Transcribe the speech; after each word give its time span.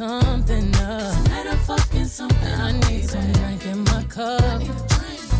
something 0.00 0.74
up. 0.76 1.24
Tonight 1.24 1.46
I'm 1.50 1.58
fucking 1.58 2.06
something 2.06 2.54
I 2.54 2.72
need 2.72 3.04
some 3.04 3.32
drink 3.32 3.66
in 3.66 3.84
my 3.84 4.02
cup. 4.04 4.62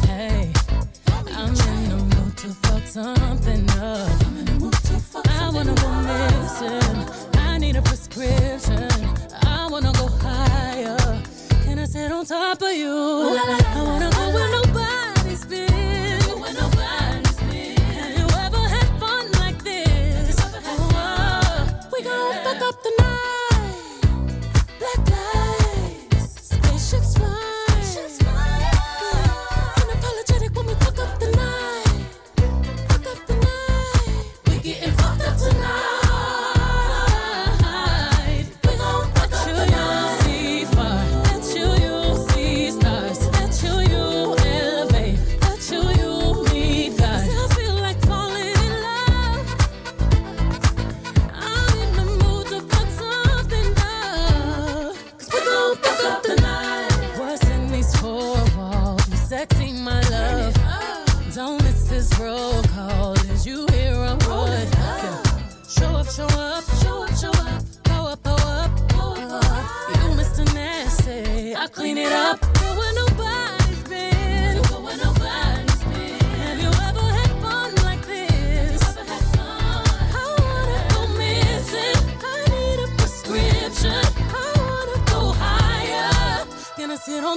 Hey, 0.04 0.52
I'm 1.38 1.54
in 1.72 1.88
the 1.88 1.96
mood 2.12 2.36
to 2.36 2.48
fuck 2.64 2.82
something 2.86 3.70
up. 3.70 4.26
I'm 4.26 4.36
in 4.36 4.44
the 4.44 4.56
mood 4.60 4.74
to 4.74 4.96
fuck 5.12 5.26
I 5.28 5.48
wanna 5.48 5.74
go 5.74 5.90
missing. 6.10 6.98
I 7.38 7.56
need 7.56 7.76
a 7.76 7.82
prescription. 7.82 8.90
I 9.46 9.66
wanna 9.70 9.92
go 9.94 10.08
higher. 10.08 10.98
Can 11.64 11.78
I 11.78 11.86
sit 11.86 12.12
on 12.12 12.26
top 12.26 12.60
of 12.60 12.72
you? 12.72 12.92
I 12.92 13.82
wanna 13.86 14.10
go 14.10 14.34
where 14.34 14.69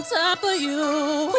top 0.03 0.43
of 0.43 0.59
you. 0.59 1.31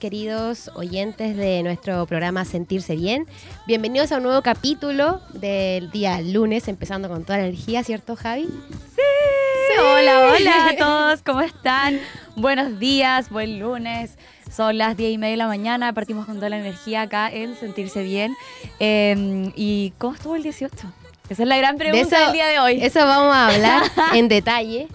Queridos 0.00 0.70
oyentes 0.74 1.36
de 1.36 1.62
nuestro 1.62 2.06
programa 2.06 2.46
Sentirse 2.46 2.96
Bien. 2.96 3.26
Bienvenidos 3.66 4.10
a 4.10 4.16
un 4.16 4.22
nuevo 4.22 4.40
capítulo 4.40 5.20
del 5.34 5.90
día 5.90 6.22
lunes, 6.22 6.68
empezando 6.68 7.10
con 7.10 7.24
toda 7.24 7.38
la 7.38 7.44
energía, 7.44 7.84
¿cierto, 7.84 8.16
Javi? 8.16 8.48
Hola, 9.78 10.32
hola 10.34 10.68
a 10.68 10.76
todos, 10.78 11.22
¿cómo 11.22 11.42
están? 11.42 12.00
Buenos 12.34 12.80
días, 12.80 13.28
buen 13.28 13.60
lunes. 13.60 14.16
Son 14.50 14.78
las 14.78 14.96
10 14.96 15.12
y 15.12 15.18
media 15.18 15.32
de 15.32 15.36
la 15.36 15.46
mañana, 15.46 15.92
partimos 15.92 16.24
con 16.24 16.36
toda 16.36 16.48
la 16.48 16.58
energía 16.58 17.02
acá 17.02 17.30
en 17.30 17.54
Sentirse 17.54 18.02
Bien. 18.02 18.34
Eh, 18.78 19.52
¿Y 19.54 19.92
cómo 19.98 20.14
estuvo 20.14 20.34
el 20.34 20.42
18? 20.42 20.99
Esa 21.30 21.44
es 21.44 21.48
la 21.48 21.56
gran 21.56 21.76
pregunta 21.78 22.16
eso- 22.16 22.24
del 22.24 22.32
día 22.34 22.46
de 22.48 22.58
hoy. 22.58 22.82
Eso 22.82 22.98
vamos 23.06 23.34
a 23.34 23.46
hablar 23.46 23.82
en 24.14 24.26
detalle, 24.28 24.88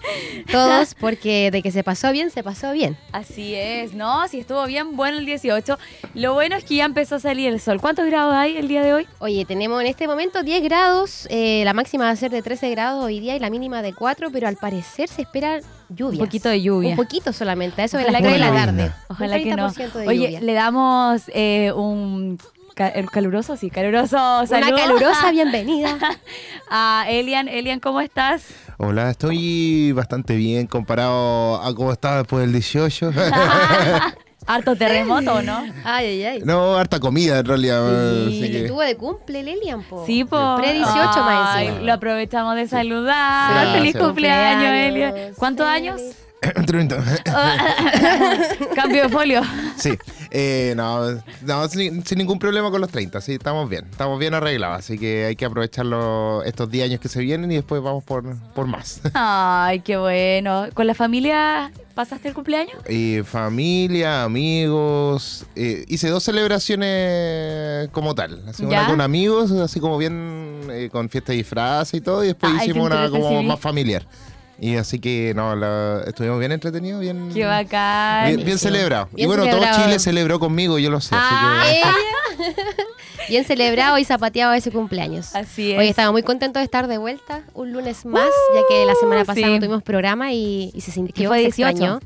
todos, 0.52 0.94
porque 0.94 1.50
de 1.50 1.62
que 1.62 1.72
se 1.72 1.82
pasó 1.82 2.12
bien, 2.12 2.30
se 2.30 2.42
pasó 2.42 2.72
bien. 2.72 2.96
Así 3.10 3.54
es, 3.54 3.94
¿no? 3.94 4.28
Si 4.28 4.38
estuvo 4.40 4.64
bien, 4.66 4.96
bueno 4.96 5.16
el 5.18 5.24
18. 5.24 5.78
Lo 6.14 6.34
bueno 6.34 6.56
es 6.56 6.64
que 6.64 6.76
ya 6.76 6.84
empezó 6.84 7.14
a 7.16 7.20
salir 7.20 7.48
el 7.48 7.58
sol. 7.58 7.80
¿Cuántos 7.80 8.04
grados 8.06 8.34
hay 8.34 8.58
el 8.58 8.68
día 8.68 8.82
de 8.82 8.92
hoy? 8.92 9.06
Oye, 9.18 9.46
tenemos 9.46 9.80
en 9.80 9.86
este 9.86 10.06
momento 10.06 10.42
10 10.42 10.62
grados, 10.62 11.26
eh, 11.30 11.62
la 11.64 11.72
máxima 11.72 12.04
va 12.04 12.10
a 12.10 12.16
ser 12.16 12.30
de 12.30 12.42
13 12.42 12.68
grados 12.70 13.02
hoy 13.02 13.18
día 13.18 13.34
y 13.34 13.38
la 13.38 13.48
mínima 13.48 13.80
de 13.80 13.94
4, 13.94 14.30
pero 14.30 14.46
al 14.46 14.56
parecer 14.56 15.08
se 15.08 15.22
espera 15.22 15.60
lluvia. 15.88 16.20
Un 16.20 16.26
poquito 16.26 16.50
de 16.50 16.60
lluvia. 16.60 16.90
Un 16.90 16.96
poquito 16.96 17.32
solamente, 17.32 17.80
a 17.80 17.84
eso 17.86 17.96
de 17.96 18.04
las 18.10 18.20
que 18.20 18.28
3 18.28 18.32
de 18.34 18.38
la 18.38 18.52
tarde. 18.54 18.92
Ojalá 19.08 19.38
que 19.38 19.56
no. 19.56 19.70
30% 19.70 19.92
de 19.94 20.06
Oye, 20.08 20.40
le 20.42 20.52
damos 20.52 21.22
eh, 21.32 21.72
un 21.74 22.38
ca- 22.76 22.92
caluroso, 23.10 23.56
sí, 23.56 23.70
caluroso 23.70 24.46
saludo. 24.46 24.68
Una 24.74 24.76
calurosa 24.76 25.30
bienvenida. 25.32 25.98
a 26.70 27.06
Elian. 27.08 27.48
Elian, 27.48 27.80
¿cómo 27.80 28.00
estás? 28.00 28.44
Hola, 28.78 29.10
estoy 29.10 29.92
bastante 29.92 30.36
bien 30.36 30.66
comparado 30.66 31.60
a 31.62 31.74
cómo 31.74 31.90
estaba 31.92 32.18
después 32.18 32.42
del 32.42 32.52
18. 32.52 33.10
Harto 34.48 34.76
terremoto, 34.76 35.42
¿no? 35.42 35.58
Ay, 35.84 36.06
ay, 36.06 36.24
ay. 36.24 36.42
no, 36.44 36.76
harta 36.76 37.00
comida 37.00 37.40
en 37.40 37.46
realidad. 37.46 37.82
Sí. 38.28 38.38
así 38.42 38.52
Que 38.52 38.62
que- 38.62 38.68
tuvo 38.68 38.82
de 38.82 38.96
cumple 38.96 39.42
Lelian, 39.42 39.82
po. 39.82 40.04
Sí, 40.06 40.24
po. 40.24 40.56
Pre 40.56 40.72
18 40.72 40.94
más 40.94 41.56
Ay, 41.56 41.66
encima. 41.66 41.84
Lo 41.86 41.92
aprovechamos 41.94 42.54
de 42.54 42.68
saludar. 42.68 43.66
Sí. 43.66 43.72
Feliz 43.78 43.92
Sí. 43.94 43.98
cumpleaños, 43.98 44.62
Cumpleaños, 44.62 45.14
Elian. 45.16 45.34
¿Cuántos 45.36 45.66
feliz. 45.68 45.90
años? 45.90 46.02
Cambio 48.74 49.02
de 49.04 49.08
folio. 49.08 49.42
sí, 49.76 49.96
eh, 50.30 50.74
no, 50.76 51.20
no, 51.42 51.68
sin, 51.68 52.04
sin 52.04 52.18
ningún 52.18 52.38
problema 52.38 52.70
con 52.70 52.80
los 52.80 52.90
30, 52.90 53.20
sí, 53.20 53.34
estamos 53.34 53.68
bien, 53.68 53.86
estamos 53.90 54.18
bien 54.18 54.34
arreglados, 54.34 54.78
así 54.78 54.98
que 54.98 55.26
hay 55.26 55.36
que 55.36 55.44
aprovechar 55.44 55.86
estos 56.44 56.70
10 56.70 56.86
años 56.86 57.00
que 57.00 57.08
se 57.08 57.20
vienen 57.20 57.50
y 57.52 57.56
después 57.56 57.82
vamos 57.82 58.04
por, 58.04 58.36
por 58.54 58.66
más. 58.66 59.00
Ay, 59.14 59.80
qué 59.80 59.96
bueno. 59.96 60.66
¿Con 60.74 60.86
la 60.86 60.94
familia 60.94 61.70
pasaste 61.94 62.28
el 62.28 62.34
cumpleaños? 62.34 62.76
Y 62.88 63.20
familia, 63.24 64.24
amigos, 64.24 65.46
eh, 65.54 65.84
hice 65.88 66.08
dos 66.08 66.22
celebraciones 66.22 67.88
como 67.90 68.14
tal, 68.14 68.42
así 68.48 68.64
una 68.64 68.86
con 68.86 69.00
amigos, 69.00 69.50
así 69.52 69.80
como 69.80 69.98
bien 69.98 70.60
eh, 70.70 70.88
con 70.90 71.08
fiesta 71.08 71.32
de 71.32 71.38
disfraz 71.38 71.94
y 71.94 72.00
todo, 72.00 72.24
y 72.24 72.28
después 72.28 72.52
Ay, 72.54 72.70
hicimos 72.70 72.86
una 72.86 73.10
como 73.10 73.42
más 73.42 73.60
familiar. 73.60 74.06
Y 74.58 74.76
así 74.76 74.98
que 74.98 75.32
no, 75.36 75.54
la- 75.54 76.02
estuvimos 76.06 76.38
bien 76.38 76.50
entretenidos, 76.52 77.00
bien, 77.00 77.30
Qué 77.32 77.44
bacán. 77.44 78.28
bien, 78.28 78.44
bien 78.46 78.58
celebrado. 78.58 79.08
y 79.14 79.26
bueno, 79.26 79.44
celebrado. 79.44 79.74
todo 79.76 79.84
Chile 79.84 79.98
celebró 79.98 80.38
conmigo, 80.40 80.78
yo 80.78 80.88
lo 80.90 81.00
sé. 81.00 81.14
Ah, 81.18 81.62
así 81.62 81.72
que, 81.72 81.78
Ella. 81.78 82.66
Bien 83.28 83.44
celebrado 83.44 83.98
y 83.98 84.04
zapateado 84.04 84.52
ese 84.54 84.70
cumpleaños. 84.70 85.34
Así 85.34 85.72
es. 85.72 85.78
Hoy 85.78 85.88
estamos 85.88 86.12
muy 86.12 86.22
contentos 86.22 86.60
de 86.60 86.64
estar 86.64 86.86
de 86.86 86.96
vuelta 86.98 87.42
un 87.54 87.72
lunes 87.72 88.04
más, 88.06 88.30
ya 88.54 88.60
que 88.68 88.84
la 88.86 88.94
semana 88.94 89.24
pasada 89.24 89.46
sí. 89.48 89.52
no 89.54 89.58
tuvimos 89.58 89.82
programa 89.82 90.32
y, 90.32 90.70
y 90.74 90.80
se 90.80 90.90
sintió, 90.92 91.28
fue 91.28 91.38
se 91.38 91.44
18. 91.44 91.68
extrañó. 91.70 92.00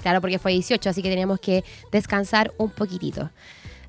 Claro, 0.00 0.20
porque 0.20 0.38
fue 0.40 0.52
18, 0.52 0.90
así 0.90 1.02
que 1.02 1.08
teníamos 1.10 1.38
que 1.40 1.62
descansar 1.92 2.52
un 2.58 2.70
poquitito. 2.70 3.30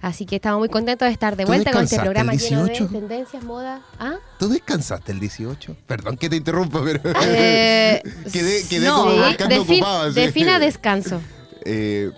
Así 0.04 0.26
que 0.26 0.36
estamos 0.36 0.60
muy 0.60 0.68
contentos 0.68 1.06
de 1.08 1.14
estar 1.14 1.38
de 1.38 1.46
¿Tú 1.46 1.48
vuelta 1.48 1.72
con 1.72 1.86
este 1.86 1.98
programa 1.98 2.34
lleno 2.34 2.64
de 2.66 2.72
18? 2.72 2.92
tendencias, 2.92 3.42
moda. 3.42 3.80
¿Ah? 3.98 4.16
¿Tú 4.38 4.50
descansaste 4.50 5.14
el 5.14 5.22
18? 5.22 5.78
Perdón 5.88 6.18
que 6.18 6.30
te 6.30 6.36
interrumpa, 6.36 6.82
pero 6.84 7.00
Eh, 7.26 8.04
quedé, 8.34 8.64
quedé 8.68 8.86
no, 8.86 8.98
como 8.98 9.12
defin- 9.16 9.62
ocupado. 9.80 10.12
defina 10.12 10.60
descanso. 10.60 11.22
Eh, 11.66 12.12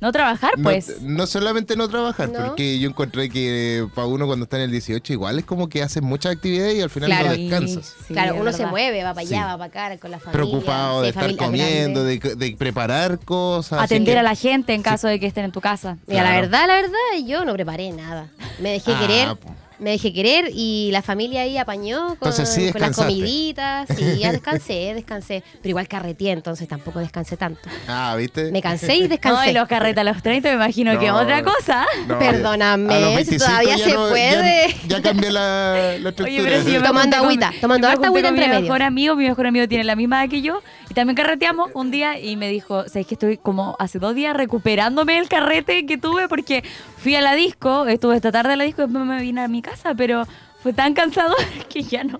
No 0.00 0.12
trabajar, 0.12 0.52
no, 0.56 0.62
pues. 0.64 1.02
no 1.02 1.26
solamente 1.26 1.76
no 1.76 1.88
trabajar, 1.88 2.30
¿No? 2.30 2.46
porque 2.46 2.78
yo 2.78 2.88
encontré 2.88 3.28
que 3.28 3.86
para 3.94 4.06
uno 4.06 4.26
cuando 4.26 4.44
está 4.44 4.56
en 4.56 4.62
el 4.64 4.70
18 4.70 5.12
igual 5.12 5.38
es 5.38 5.44
como 5.44 5.68
que 5.68 5.82
haces 5.82 6.02
muchas 6.02 6.32
actividades 6.32 6.76
y 6.76 6.80
al 6.80 6.90
final 6.90 7.10
Claro. 7.10 7.26
no 7.28 7.32
descansas. 7.34 7.94
Sí, 8.08 8.14
claro, 8.14 8.34
uno 8.36 8.52
se 8.52 8.64
mueve, 8.66 9.02
va 9.04 9.10
para 9.14 9.20
allá, 9.26 9.36
Sí. 9.36 9.42
va 9.44 9.58
para 9.58 9.64
acá 9.88 9.98
con 9.98 10.10
la 10.10 10.18
familia. 10.18 10.32
Preocupado 10.32 11.02
de 11.02 11.08
estar 11.10 11.36
comiendo, 11.36 12.02
de, 12.04 12.18
de 12.18 12.56
preparar 12.56 13.18
cosas. 13.18 13.82
Atender 13.82 14.14
que- 14.14 14.20
a 14.20 14.22
la 14.22 14.34
gente 14.34 14.72
en 14.74 14.82
caso 14.82 15.06
de 15.06 15.20
que 15.20 15.26
estén 15.26 15.44
en 15.44 15.52
tu 15.52 15.60
casa. 15.60 15.98
Mira, 16.06 16.22
la 16.22 16.30
verdad, 16.40 16.66
la 16.66 16.74
verdad, 16.76 17.26
yo 17.26 17.44
no 17.44 17.52
preparé 17.52 17.92
nada. 17.92 18.28
Me 18.58 18.70
dejé 18.72 18.92
Ah, 18.94 19.00
querer. 19.00 19.36
po. 19.36 19.54
Me 19.80 19.90
dejé 19.90 20.12
querer 20.12 20.50
y 20.54 20.90
la 20.92 21.02
familia 21.02 21.42
ahí 21.42 21.56
apañó 21.58 22.00
con, 22.16 22.28
Entonces 22.28 22.48
sí 22.48 22.70
con 22.72 22.80
las 22.80 22.94
comiditas. 22.96 23.88
Sí, 23.96 24.18
ya 24.18 24.30
descansé, 24.32 24.92
descansé. 24.94 25.42
Pero 25.62 25.70
igual 25.70 25.88
carreteé, 25.88 26.32
entonces 26.32 26.68
tampoco 26.68 26.98
descansé 27.00 27.36
tanto. 27.36 27.60
Ah, 27.88 28.14
¿viste? 28.16 28.52
Me 28.52 28.60
cansé 28.62 28.94
y 28.96 29.02
No, 29.02 29.08
descansé. 29.08 29.50
y 29.50 29.54
los 29.54 29.66
carretas 29.68 30.02
a 30.06 30.12
los 30.12 30.22
30 30.22 30.48
me 30.50 30.54
imagino 30.56 30.98
que 30.98 31.08
No. 31.08 31.16
otra 31.16 31.42
cosa. 31.42 31.86
No, 32.06 32.18
Perdóname, 32.18 32.94
a 32.94 33.00
los 33.00 33.08
si 33.10 33.16
25 33.16 33.44
todavía 33.44 33.76
ya 33.76 33.84
se 33.84 33.94
no- 33.94 34.08
puede. 34.08 34.68
Ya, 34.86 34.96
ya 34.96 35.02
cambié 35.02 35.30
la, 35.30 35.72
la 35.72 36.08
estructura. 36.10 36.28
Oye, 36.28 36.42
pero 36.42 36.62
si 36.62 36.72
yo 36.72 36.80
me 36.80 36.86
Tomando 36.86 37.16
agüita, 37.16 37.52
tomando 37.60 37.88
harta 37.88 38.06
agüita 38.08 38.28
entre 38.28 38.44
mi 38.44 38.48
medio. 38.50 38.62
mejor 38.62 38.82
amigo, 38.82 39.16
mi 39.16 39.28
mejor 39.28 39.46
amigo 39.46 39.66
tiene 39.68 39.84
la 39.84 39.96
misma 39.96 40.22
edad 40.24 40.30
que 40.30 40.42
yo 40.42 40.62
y 40.90 40.94
también 40.94 41.14
carreteamos 41.14 41.70
un 41.74 41.92
día 41.92 42.18
y 42.18 42.36
me 42.36 42.48
dijo, 42.48 42.88
sabes 42.88 43.06
que 43.06 43.14
estoy 43.14 43.38
como 43.38 43.76
hace 43.78 44.00
dos 44.00 44.14
días 44.14 44.36
recuperándome 44.36 45.18
el 45.18 45.28
carrete 45.28 45.86
que 45.86 45.96
tuve 45.96 46.28
porque 46.28 46.64
fui 46.98 47.14
a 47.14 47.20
la 47.20 47.34
disco, 47.34 47.86
estuve 47.86 48.16
esta 48.16 48.32
tarde 48.32 48.54
a 48.54 48.56
la 48.56 48.64
disco 48.64 48.82
y 48.82 48.86
después 48.86 49.04
me 49.06 49.20
vine 49.22 49.42
a 49.42 49.48
mi 49.48 49.62
casa, 49.62 49.94
pero 49.94 50.26
fue 50.62 50.72
tan 50.72 50.92
cansado 50.94 51.34
que 51.68 51.82
ya 51.84 52.02
no, 52.02 52.18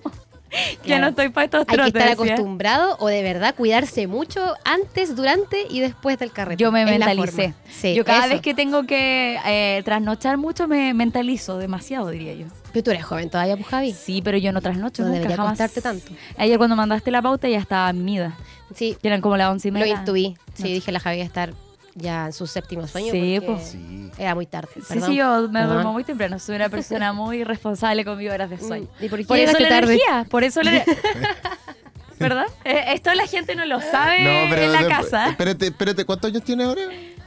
ya 0.85 0.99
no 0.99 1.07
estoy 1.07 1.29
para 1.29 1.45
estos 1.45 1.61
Hay 1.61 1.65
que 1.65 1.73
trotes. 1.75 1.95
estar 1.95 2.11
acostumbrado 2.13 2.95
o 2.99 3.07
de 3.07 3.21
verdad 3.23 3.55
cuidarse 3.55 4.07
mucho 4.07 4.55
antes, 4.63 5.15
durante 5.17 5.67
y 5.69 5.81
después 5.81 6.17
del 6.17 6.31
carrete. 6.31 6.61
Yo 6.61 6.71
me 6.71 6.85
mentalicé. 6.85 7.53
Sí, 7.69 7.93
yo 7.93 8.05
cada 8.05 8.21
eso. 8.21 8.29
vez 8.29 8.41
que 8.41 8.53
tengo 8.53 8.83
que 8.83 9.37
eh, 9.45 9.81
trasnochar 9.83 10.37
mucho 10.37 10.69
me 10.69 10.93
mentalizo 10.93 11.57
demasiado, 11.57 12.09
diría 12.09 12.33
yo. 12.35 12.45
Pero 12.71 12.83
tú 12.83 12.91
eres 12.91 13.03
joven 13.05 13.29
todavía, 13.29 13.55
pues 13.55 13.67
Javi. 13.67 13.91
Sí, 13.93 14.21
pero 14.23 14.37
yo 14.37 14.51
no 14.51 14.61
trasnocho 14.61 15.01
No 15.03 15.09
nunca, 15.09 15.19
debería 15.19 15.37
jamás. 15.37 15.51
costarte 15.51 15.81
tanto. 15.81 16.11
Ayer 16.37 16.57
cuando 16.57 16.75
mandaste 16.75 17.11
la 17.11 17.21
pauta 17.21 17.47
ya 17.49 17.57
estaba 17.59 17.91
mida. 17.93 18.37
Sí, 18.75 18.97
Ya 19.03 19.09
eran 19.09 19.21
como 19.21 19.35
las 19.37 19.49
once 19.49 19.67
y 19.67 19.71
lo 19.71 19.79
media. 19.79 19.95
intuí. 19.99 20.37
Sí, 20.53 20.63
No. 20.63 20.69
dije 20.69 20.91
la 20.91 20.99
Javi 20.99 21.19
a 21.21 21.23
estar 21.25 21.53
ya 21.95 22.27
en 22.27 22.33
su 22.33 22.47
séptimo 22.47 22.87
sueño. 22.87 23.11
Sí, 23.11 23.39
pues. 23.45 23.61
Sí. 23.71 24.09
Era 24.17 24.33
muy 24.35 24.45
tarde. 24.45 24.69
Sí, 24.75 24.81
perdón. 24.87 25.09
sí, 25.09 25.15
yo 25.17 25.41
me 25.49 25.59
Perdón. 25.59 25.73
duermo 25.73 25.91
muy 25.93 26.03
temprano. 26.05 26.39
Soy 26.39 26.55
una 26.55 26.69
persona 26.69 27.11
muy 27.11 27.43
responsable 27.43 28.05
con 28.05 28.17
mis 28.17 28.29
horas 28.31 28.49
de 28.49 28.57
sueño. 28.59 28.87
Mm, 28.99 29.03
¿Y 29.03 29.09
por 29.09 29.19
qué 29.19 29.25
Por 29.25 29.37
eso 29.39 29.59
la 29.59 29.67
tarde? 29.69 29.93
energía, 29.95 30.25
por 30.29 30.43
eso 30.45 30.61
la... 30.63 30.83
¿Verdad? 32.19 32.45
Eh, 32.63 32.83
Esto 32.93 33.13
la 33.15 33.25
gente 33.25 33.55
no 33.55 33.65
lo 33.65 33.81
sabe 33.81 34.43
en 34.43 34.71
la 34.71 34.81
de- 34.83 34.87
casa. 34.87 35.29
Espérate, 35.29 35.67
espérate, 35.67 36.05
¿cuántos 36.05 36.29
años 36.31 36.43
tienes 36.43 36.67
ahora? 36.67 36.81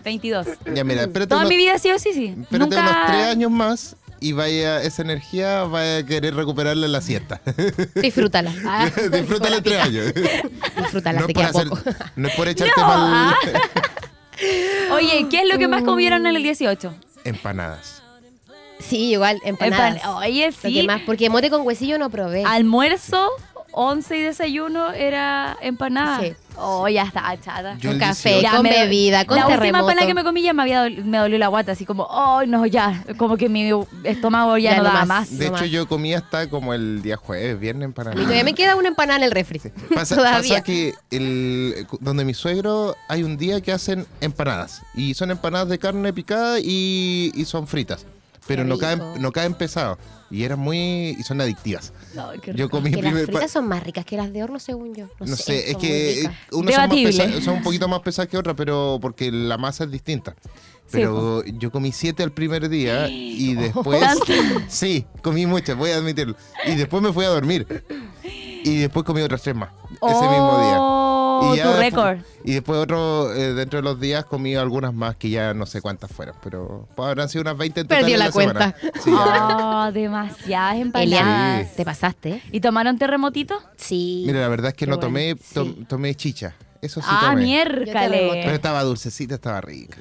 22. 0.04 0.46
Ya, 0.72 0.84
mira, 0.84 1.02
espérate, 1.02 1.28
Toda 1.28 1.40
unos, 1.40 1.48
mi 1.50 1.56
vida 1.56 1.74
ha 1.74 1.78
sido 1.78 1.96
así, 1.96 2.12
sí. 2.12 2.26
espérate 2.26 2.58
Nunca... 2.58 2.80
unos 2.80 3.06
tres 3.06 3.26
años 3.26 3.50
más 3.50 3.96
y 4.20 4.32
vaya 4.32 4.82
esa 4.82 5.02
energía 5.02 5.64
vaya 5.64 5.98
a 5.98 6.02
querer 6.06 6.34
recuperarla 6.34 6.86
en 6.86 6.92
la 6.92 7.00
siesta. 7.00 7.40
Disfrútala. 7.94 8.52
Ah, 8.66 8.90
Disfrútala 9.12 9.60
tres 9.62 9.80
años. 9.80 10.12
Disfrútala, 10.76 11.20
no, 11.20 11.26
te 11.26 11.34
queda 11.34 11.48
hacer- 11.48 11.68
poco. 11.68 11.82
no 12.16 12.28
es 12.28 12.34
por 12.34 12.48
echarte 12.48 12.72
No, 12.80 12.86
mal 12.86 13.00
ah. 13.00 13.34
Oye, 14.92 15.26
¿qué 15.30 15.42
es 15.42 15.48
lo 15.52 15.58
que 15.58 15.68
más 15.68 15.82
comieron 15.82 16.26
en 16.26 16.36
el 16.36 16.42
18? 16.42 16.94
empanadas. 17.24 18.02
Sí, 18.80 19.12
igual, 19.12 19.40
empanadas. 19.44 20.02
Empan- 20.02 20.16
Oye, 20.16 20.50
Lo 20.50 20.60
que 20.60 20.68
sí. 20.68 20.86
más, 20.86 21.00
porque 21.06 21.30
mote 21.30 21.48
con 21.50 21.62
huesillo 21.66 21.96
no 21.98 22.10
probé. 22.10 22.44
Almuerzo, 22.44 23.30
once 23.72 24.18
y 24.18 24.20
desayuno 24.22 24.92
era 24.92 25.56
empanada. 25.62 26.20
Sí. 26.20 26.34
Oh, 26.56 26.88
ya 26.88 27.02
está, 27.02 27.36
chata. 27.40 27.76
Yo 27.78 27.90
el 27.90 27.98
café, 27.98 28.40
18. 28.40 28.42
Ya 28.42 28.52
con 28.56 28.62
me- 28.62 28.70
bebida, 28.70 29.24
con 29.24 29.36
la 29.36 29.42
última 29.46 29.58
terremoto. 29.60 29.84
empanada 29.90 30.06
que 30.06 30.14
me 30.14 30.24
comí 30.24 30.42
ya 30.42 30.52
me 30.52 30.62
había 30.62 30.84
dol- 30.86 31.04
me 31.04 31.18
dolió 31.18 31.38
la 31.38 31.48
guata, 31.48 31.72
así 31.72 31.84
como, 31.84 32.04
oh, 32.04 32.44
no, 32.46 32.64
ya, 32.66 33.04
como 33.16 33.36
que 33.36 33.48
mi 33.48 33.70
estómago 34.04 34.56
ya, 34.58 34.70
Ya 34.70 34.76
no 34.78 34.82
no 34.84 34.88
daba 34.90 35.04
más. 35.04 35.30
más. 35.30 35.38
De 35.38 35.48
No 35.50 35.56
hecho, 35.56 35.64
más. 35.64 35.70
yo 35.70 35.88
comí 35.88 36.14
hasta 36.14 36.48
como 36.48 36.72
el 36.74 37.02
día 37.02 37.16
jueves, 37.16 37.58
viernes 37.58 37.86
empanadas. 37.86 38.16
Y 38.18 38.22
todavía 38.22 38.44
me 38.44 38.54
queda 38.54 38.76
una 38.76 38.88
empanada 38.88 39.18
en 39.18 39.24
el 39.24 39.30
refri. 39.30 39.60
Pasa, 39.94 40.14
Todavía. 40.16 40.48
pasa 40.54 40.62
que 40.62 40.94
el, 41.10 41.86
donde 42.00 42.24
mi 42.24 42.34
suegro 42.34 42.94
hay 43.08 43.22
un 43.24 43.36
día 43.36 43.60
que 43.60 43.72
hacen 43.72 44.06
empanadas. 44.20 44.82
Y 44.94 45.14
son 45.14 45.30
empanadas 45.30 45.68
de 45.68 45.78
carne 45.78 46.12
picada 46.12 46.58
y, 46.60 47.32
y 47.34 47.44
son 47.46 47.66
fritas. 47.66 48.06
Pero 48.46 48.64
no 48.64 48.76
caen, 48.78 49.00
no 49.20 49.32
caen 49.32 49.54
pesados. 49.54 49.98
Y 50.30 50.42
eran 50.44 50.58
muy. 50.58 51.16
y 51.18 51.22
son 51.22 51.40
adictivas. 51.40 51.92
Qué 52.42 52.54
Yo 52.54 52.68
comí 52.68 52.90
Que 52.90 52.96
las 52.96 53.04
primer 53.12 53.26
pa- 53.26 53.32
fritas 53.32 53.50
son 53.52 53.68
más 53.68 53.82
ricas 53.84 54.04
que 54.04 54.16
las 54.16 54.32
de 54.32 54.42
horno, 54.42 54.58
según 54.58 54.94
yo. 54.94 55.06
No, 55.20 55.26
No 55.26 55.36
sé, 55.36 55.70
es 55.70 55.76
que 55.76 56.16
ricas. 56.22 56.34
unas 56.52 56.74
son, 56.74 56.88
pesadas- 56.90 57.44
son 57.44 57.54
un 57.58 57.62
poquito 57.62 57.88
más 57.88 58.00
pesadas 58.00 58.28
que 58.28 58.36
otras, 58.36 58.54
pero 58.56 58.98
porque 59.00 59.30
la 59.30 59.56
masa 59.58 59.84
es 59.84 59.90
distinta. 59.90 60.34
Pero 60.90 61.42
yo 61.44 61.70
comí 61.72 61.92
siete 61.92 62.22
al 62.22 62.32
primer 62.32 62.68
día 62.68 63.08
y 63.08 63.54
después. 63.54 64.02
sí, 64.68 65.06
comí 65.22 65.46
muchas, 65.46 65.76
voy 65.76 65.90
a 65.90 65.96
admitirlo. 65.96 66.36
Y 66.66 66.74
después 66.74 67.02
me 67.02 67.12
fui 67.12 67.24
a 67.24 67.28
dormir. 67.28 67.66
Y 68.22 68.78
después 68.78 69.04
comí 69.04 69.20
otras 69.22 69.42
tres 69.42 69.54
más. 69.54 69.70
ese 69.90 70.28
mismo 70.28 70.58
día. 70.60 70.78
Oh, 71.40 71.54
Y 71.54 71.58
ya 71.58 71.72
tu 71.72 71.78
récord. 71.78 72.18
Y 72.44 72.52
después 72.52 72.78
otro, 72.78 73.32
eh, 73.32 73.54
dentro 73.54 73.78
de 73.78 73.82
los 73.82 73.98
días 74.00 74.24
comí 74.24 74.54
algunas 74.54 74.92
más 74.94 75.16
que 75.16 75.30
ya 75.30 75.54
no 75.54 75.66
sé 75.66 75.80
cuántas 75.80 76.10
fueron, 76.12 76.34
pero 76.42 76.88
pues, 76.94 77.08
habrán 77.08 77.28
sido 77.28 77.42
unas 77.42 77.56
20 77.56 77.80
en 77.80 77.86
total 77.86 78.00
Perdió 78.00 78.14
en 78.16 78.54
la. 78.54 78.74
Sí, 79.02 79.10
ya. 79.10 79.56
Oh, 79.88 79.92
demasiadas 79.92 80.76
empanadas. 80.76 81.68
Sí. 81.68 81.76
te 81.76 81.84
pasaste. 81.84 82.42
¿Y 82.52 82.60
tomaron 82.60 82.98
terremotito? 82.98 83.60
Sí. 83.76 84.24
Mira, 84.26 84.40
la 84.40 84.48
verdad 84.48 84.68
es 84.68 84.74
que 84.74 84.84
Qué 84.84 84.90
no 84.90 84.96
bueno. 84.96 85.08
tomé, 85.08 85.34
tom- 85.54 85.74
Sí. 85.74 85.84
tomé 85.88 86.14
chicha. 86.14 86.54
Eso 86.80 87.00
sí 87.00 87.06
ah, 87.10 87.30
tomé. 87.30 87.42
miércale. 87.42 88.40
Pero 88.44 88.54
estaba 88.54 88.82
dulcecita, 88.82 89.36
estaba 89.36 89.60
rica. 89.60 89.98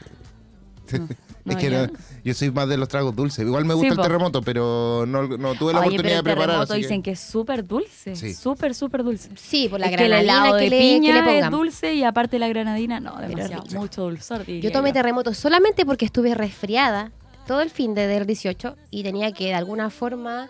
No, 1.45 1.51
es 1.54 1.57
que 1.57 1.69
yo 1.72 1.88
no- 1.88 1.94
yo 2.24 2.34
soy 2.34 2.51
más 2.51 2.68
de 2.69 2.78
los 2.78 2.88
tragos 2.88 3.16
dulces. 3.16 3.45
Igual 3.45 3.66
me 3.66 3.74
Sí, 3.74 3.80
gusta 3.80 3.94
el 3.95 4.01
terremoto, 4.01 4.42
pero 4.42 5.06
no, 5.07 5.24
no 5.28 5.56
tuve 5.56 5.74
la 5.74 5.80
Oye, 5.80 5.90
oportunidad 5.90 6.01
pero 6.01 6.04
de 6.04 6.16
el 6.18 6.24
preparar. 6.24 6.45
terremoto 6.48 6.74
así 6.74 6.81
que- 6.81 6.88
dicen 6.88 7.04
que 7.04 7.12
es 7.12 7.19
súper 7.19 7.66
dulce. 7.68 8.16
Sí. 8.16 8.34
Súper, 8.34 8.74
súper 8.75 9.04
dulce. 9.04 9.30
Sí, 9.36 9.68
por 9.69 9.80
la 9.80 9.88
es 9.88 9.95
que 9.98 10.04
el 10.06 10.10
granadina 10.10 10.57
que, 10.57 10.63
de 10.63 10.69
le, 10.69 10.78
que 10.80 10.84
piña 10.84 11.25
le 11.25 11.40
es 11.40 11.50
dulce 11.50 11.94
y 11.94 12.04
aparte 12.04 12.40
la 12.40 12.48
granadina, 12.48 13.00
no, 13.00 13.18
demasiado. 13.18 13.63
Mucho 13.74 14.04
dulzor, 14.04 14.45
Yo 14.45 14.72
tomé 14.72 14.90
yo. 14.90 14.94
terremoto 14.94 15.34
solamente 15.34 15.86
porque 15.86 16.06
estuve 16.06 16.34
resfriada 16.36 17.12
todo 17.48 17.62
el 17.62 17.69
fin 17.69 17.94
de 17.94 18.07
del 18.07 18.25
18 18.25 18.78
y 18.90 19.04
tenía 19.04 19.31
que 19.34 19.45
de 19.45 19.54
alguna 19.56 19.90
forma 19.90 20.48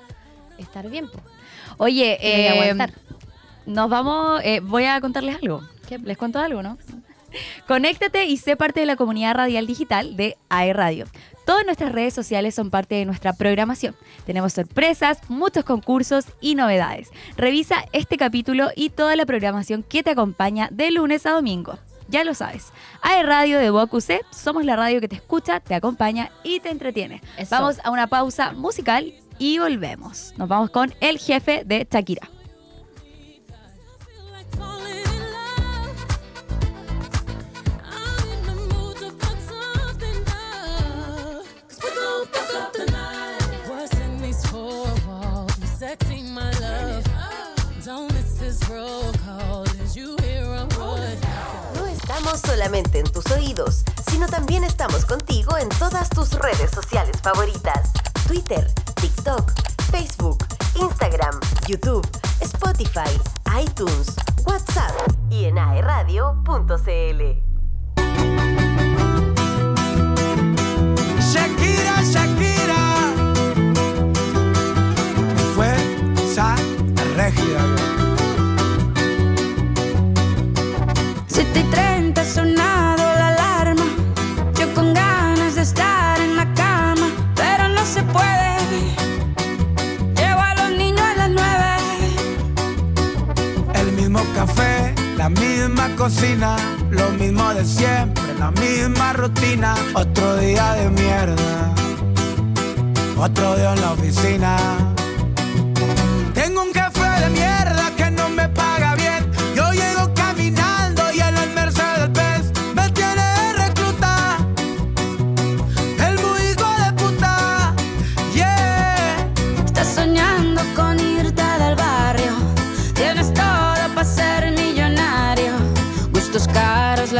estar 0.59 0.89
bien. 0.89 1.09
po. 1.09 1.19
Oye, 1.77 2.17
eh, 2.21 2.49
aguantar. 2.49 2.93
nos 3.65 3.89
vamos, 3.89 4.41
eh, 4.43 4.59
voy 4.59 4.85
a 4.85 5.01
contarles 5.01 5.37
algo. 5.41 5.61
Les 6.03 6.17
cuento 6.17 6.37
algo, 6.39 6.61
¿no? 6.61 6.77
Conéctate 7.67 8.25
y 8.25 8.37
sé 8.37 8.55
parte 8.55 8.79
de 8.79 8.85
la 8.85 8.95
comunidad 8.95 9.35
radial 9.35 9.67
digital 9.67 10.15
de 10.15 10.37
AE 10.49 10.73
Radio. 10.73 11.05
Todas 11.45 11.65
nuestras 11.65 11.91
redes 11.91 12.13
sociales 12.13 12.55
son 12.55 12.69
parte 12.69 12.95
de 12.95 13.05
nuestra 13.05 13.33
programación. 13.33 13.95
Tenemos 14.25 14.53
sorpresas, 14.53 15.19
muchos 15.29 15.65
concursos 15.65 16.25
y 16.39 16.55
novedades. 16.55 17.11
Revisa 17.35 17.83
este 17.91 18.17
capítulo 18.17 18.69
y 18.75 18.89
toda 18.89 19.15
la 19.15 19.25
programación 19.25 19.83
que 19.83 20.03
te 20.03 20.11
acompaña 20.11 20.69
de 20.71 20.91
lunes 20.91 21.25
a 21.25 21.31
domingo. 21.31 21.77
Ya 22.07 22.23
lo 22.23 22.33
sabes. 22.33 22.71
AE 23.01 23.23
Radio 23.23 23.59
de 23.59 23.69
BOQC 23.69 24.25
somos 24.31 24.65
la 24.65 24.75
radio 24.75 25.01
que 25.01 25.07
te 25.07 25.15
escucha, 25.15 25.59
te 25.59 25.75
acompaña 25.75 26.31
y 26.43 26.59
te 26.59 26.69
entretiene. 26.69 27.21
Eso. 27.37 27.49
Vamos 27.51 27.77
a 27.83 27.91
una 27.91 28.07
pausa 28.07 28.53
musical 28.53 29.13
y 29.39 29.59
volvemos. 29.59 30.33
Nos 30.37 30.47
vamos 30.47 30.69
con 30.69 30.93
el 31.01 31.17
jefe 31.17 31.63
de 31.65 31.87
Shakira. 31.89 32.29
No 51.75 51.85
estamos 51.87 52.39
solamente 52.45 52.99
en 52.99 53.11
tus 53.11 53.25
oídos, 53.31 53.83
sino 54.11 54.27
también 54.27 54.63
estamos 54.63 55.05
contigo 55.05 55.57
en 55.57 55.69
todas 55.69 56.09
tus 56.09 56.33
redes 56.33 56.69
sociales 56.71 57.19
favoritas. 57.21 57.91
Twitter, 58.27 58.71
TikTok, 59.01 59.51
Facebook, 59.91 60.37
Instagram, 60.75 61.39
YouTube, 61.67 62.07
Spotify, 62.41 63.09
iTunes, 63.59 64.15
WhatsApp 64.45 64.93
y 65.31 65.45
en 65.45 65.57
aeradio.cl. 65.57 67.21
Shakira, 71.19 72.03
Shakira. 72.03 73.13
Fuerza 75.55 76.55
regia. 77.15 78.02
7 81.53 81.59
y 81.59 81.63
30 81.71 82.21
ha 82.21 82.25
sonado 82.25 83.03
la 83.15 83.27
alarma. 83.27 83.85
Yo 84.59 84.73
con 84.73 84.93
ganas 84.93 85.55
de 85.55 85.61
estar 85.61 86.19
en 86.19 86.35
la 86.35 86.51
cama, 86.53 87.09
pero 87.35 87.69
no 87.69 87.85
se 87.85 88.01
puede. 88.03 88.57
Llevo 90.15 90.39
a 90.39 90.55
los 90.55 90.71
niños 90.71 91.01
a 91.01 91.15
las 91.15 91.29
9. 91.29 91.45
El 93.75 93.91
mismo 93.91 94.21
café, 94.33 94.95
la 95.15 95.29
misma 95.29 95.89
cocina, 95.95 96.55
lo 96.89 97.11
mismo 97.11 97.53
de 97.53 97.65
siempre, 97.65 98.33
la 98.39 98.49
misma 98.51 99.13
rutina. 99.13 99.75
Otro 99.93 100.37
día 100.37 100.73
de 100.73 100.89
mierda, 100.89 101.71
otro 103.15 103.55
día 103.57 103.73
en 103.73 103.81
la 103.81 103.91
oficina. 103.91 104.92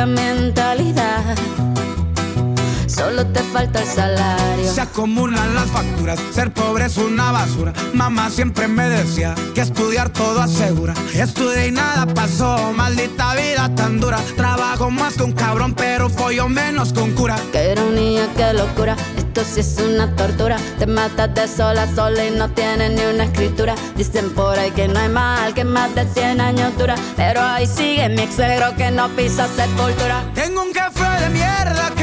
La 0.04 0.08
mentalidad. 0.08 1.24
Solo 2.88 3.26
te 3.28 3.40
falta 3.42 3.82
el 3.82 3.88
salario. 3.88 4.72
Se 4.72 4.82
acumulan 4.82 5.56
las 5.56 5.70
facturas, 5.72 6.20
ser 6.34 6.52
pobre 6.52 6.86
es 6.86 6.98
una 6.98 7.32
basura. 7.32 7.74
Mamá 7.94 8.30
siempre 8.30 8.68
me 8.68 8.90
decía 8.90 9.34
que 9.56 9.62
estudiar 9.62 10.10
todo 10.10 10.42
asegura. 10.42 10.94
Estudié 11.14 11.70
y 11.70 11.72
nada 11.72 12.06
pasó, 12.14 12.74
maldita 12.74 13.34
vida 13.36 13.74
tan 13.76 14.00
dura. 14.00 14.20
Trabajo 14.36 14.92
más 14.92 15.14
que 15.16 15.24
un 15.24 15.32
cabrón, 15.32 15.74
pero 15.74 16.10
follo 16.10 16.50
menos 16.50 16.92
con 16.92 17.12
cura. 17.12 17.38
Qué 17.54 17.72
ironía, 17.72 18.28
qué 18.36 18.54
locura. 18.54 18.98
Esto 19.36 19.60
es 19.60 19.80
una 19.80 20.16
tortura. 20.16 20.58
Te 20.78 20.86
matas 20.86 21.34
de 21.34 21.48
sola 21.48 21.84
a 21.84 21.96
sola 21.96 22.24
y 22.24 22.30
no 22.30 22.52
tienes 22.52 22.92
ni 22.92 23.02
una 23.02 23.24
escritura. 23.24 23.74
Dicen 23.96 24.30
por 24.36 24.60
ahí 24.60 24.70
que 24.70 24.88
no 24.88 25.00
hay 25.00 25.10
mal, 25.10 25.56
que 25.56 25.64
más 25.64 25.96
de 25.96 26.06
100 26.06 26.40
años 26.40 26.78
dura. 26.78 26.94
Pero 27.16 27.42
ahí 27.42 27.66
sigue 27.66 28.10
mi 28.10 28.22
ex 28.22 28.36
que 28.78 28.92
no 28.92 29.10
pisa 29.16 29.48
sepultura. 29.48 30.24
Tengo 30.36 30.62
un 30.62 30.72
jefe 30.72 31.24
de 31.24 31.30
mierda 31.32 31.92
que 31.98 32.03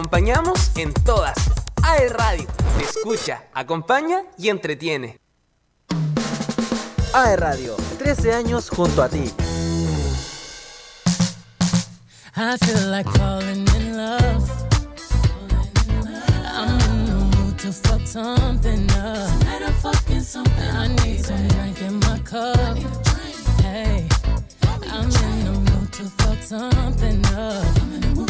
Acompañamos 0.00 0.70
en 0.76 0.94
todas. 0.94 1.36
AE 1.86 2.08
Radio, 2.08 2.46
te 2.78 2.84
escucha, 2.84 3.42
acompaña 3.52 4.22
y 4.38 4.48
entretiene. 4.48 5.20
AE 7.12 7.36
Radio, 7.36 7.76
13 7.98 8.32
años 8.32 8.70
junto 8.70 9.02
a 9.02 9.10
ti. 9.10 9.30
I 12.34 12.56
feel 12.56 12.90
like 12.90 13.10
falling 13.10 13.68
in 13.76 13.96
love. 13.98 14.50
I'm 16.46 16.80
in 16.80 17.04
the 17.04 17.36
mood 17.36 17.58
to 17.58 17.70
fuck 17.70 18.00
something 18.06 18.90
up. 18.92 19.28
Tonight 19.40 19.62
I'm 19.66 19.74
fucking 19.82 20.22
something. 20.22 20.76
I 20.76 20.88
need 21.04 21.22
some 21.22 21.46
drink 21.48 21.82
in 21.82 22.00
my 22.00 22.18
cup. 22.20 22.78
Hey, 23.60 24.08
I'm 24.90 25.04
in 25.04 25.44
the 25.44 25.52
mood 25.52 25.92
to 25.92 26.04
fuck 26.04 26.42
something 26.42 27.22
up. 27.36 28.29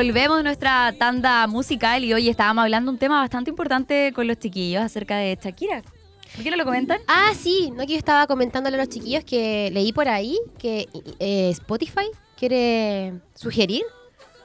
Volvemos 0.00 0.38
a 0.38 0.42
nuestra 0.42 0.94
tanda 0.96 1.46
musical 1.46 2.02
y 2.02 2.14
hoy 2.14 2.30
estábamos 2.30 2.62
hablando 2.62 2.90
un 2.90 2.96
tema 2.96 3.20
bastante 3.20 3.50
importante 3.50 4.14
con 4.14 4.26
los 4.26 4.38
chiquillos 4.38 4.82
acerca 4.82 5.18
de 5.18 5.38
Shakira. 5.38 5.82
¿Por 5.82 6.42
qué 6.42 6.50
no 6.50 6.56
lo 6.56 6.64
comentan? 6.64 7.02
Ah, 7.06 7.32
sí, 7.38 7.70
no 7.76 7.82
que 7.86 7.92
yo 7.92 7.98
estaba 7.98 8.26
comentándole 8.26 8.76
a 8.76 8.80
los 8.80 8.88
chiquillos 8.88 9.24
que 9.26 9.68
leí 9.74 9.92
por 9.92 10.08
ahí 10.08 10.38
que 10.58 10.88
eh, 11.18 11.50
Spotify 11.50 12.06
quiere 12.38 13.12
sugerir 13.34 13.82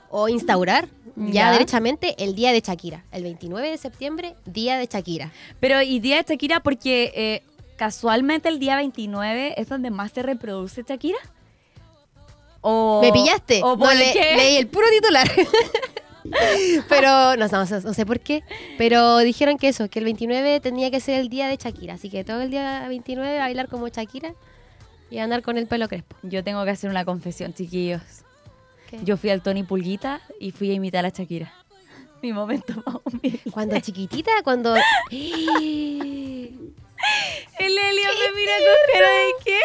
o 0.09 0.27
instaurar 0.27 0.89
ya, 1.15 1.31
Ya. 1.31 1.51
derechamente 1.53 2.21
el 2.21 2.35
día 2.35 2.51
de 2.51 2.59
Shakira. 2.59 3.05
El 3.13 3.23
29 3.23 3.71
de 3.71 3.77
septiembre, 3.77 4.35
día 4.43 4.77
de 4.77 4.87
Shakira. 4.87 5.31
Pero 5.61 5.81
y 5.81 6.01
día 6.01 6.17
de 6.17 6.25
Shakira 6.27 6.59
porque 6.59 7.13
eh, 7.15 7.43
casualmente 7.77 8.49
el 8.49 8.59
día 8.59 8.75
29 8.75 9.53
es 9.55 9.69
donde 9.69 9.89
más 9.89 10.11
se 10.11 10.21
reproduce 10.21 10.83
Shakira. 10.85 11.19
O, 12.67 12.99
Me 13.01 13.11
pillaste. 13.11 13.61
¿O 13.63 13.75
No, 13.75 13.77
por 13.77 13.95
le- 13.95 14.11
qué? 14.11 14.35
leí 14.37 14.55
el 14.57 14.65
puro 14.67 14.87
titular. 14.89 15.29
Pero 16.89 17.35
no, 17.35 17.47
no, 17.47 17.65
no 17.65 17.93
sé 17.93 18.05
por 18.05 18.19
qué. 18.19 18.43
Pero 18.79 19.19
dijeron 19.19 19.57
que 19.59 19.67
eso, 19.67 19.87
que 19.89 19.99
el 19.99 20.05
29 20.05 20.59
tenía 20.59 20.89
que 20.89 20.99
ser 20.99 21.19
el 21.19 21.29
día 21.29 21.47
de 21.47 21.57
Shakira. 21.57 21.93
Así 21.93 22.09
que 22.09 22.23
todo 22.23 22.41
el 22.41 22.49
día 22.49 22.83
29 22.87 23.37
a 23.37 23.41
bailar 23.41 23.67
como 23.67 23.87
Shakira 23.87 24.33
y 25.11 25.19
andar 25.19 25.43
con 25.43 25.57
el 25.59 25.67
pelo 25.67 25.87
crespo. 25.87 26.15
Yo 26.23 26.43
tengo 26.43 26.63
que 26.65 26.71
hacer 26.71 26.89
una 26.89 27.05
confesión, 27.05 27.53
chiquillos. 27.53 28.01
¿Qué? 28.89 28.97
Yo 29.03 29.17
fui 29.17 29.29
al 29.29 29.41
Tony 29.41 29.61
Pulguita 29.63 30.21
y 30.39 30.49
fui 30.51 30.71
a 30.71 30.73
imitar 30.73 31.05
a 31.05 31.09
Shakira. 31.09 31.53
Mi 32.23 32.33
momento 32.33 32.73
más 32.85 32.95
humilde. 33.05 33.39
Cuando 33.51 33.79
chiquitita, 33.79 34.31
cuando... 34.43 34.75
El 35.11 35.21
Helio 37.77 38.09
me 38.09 38.31
mira 38.35 38.53
con 38.57 38.93
cara 38.93 39.09
de 39.09 39.31
qué. 39.45 39.59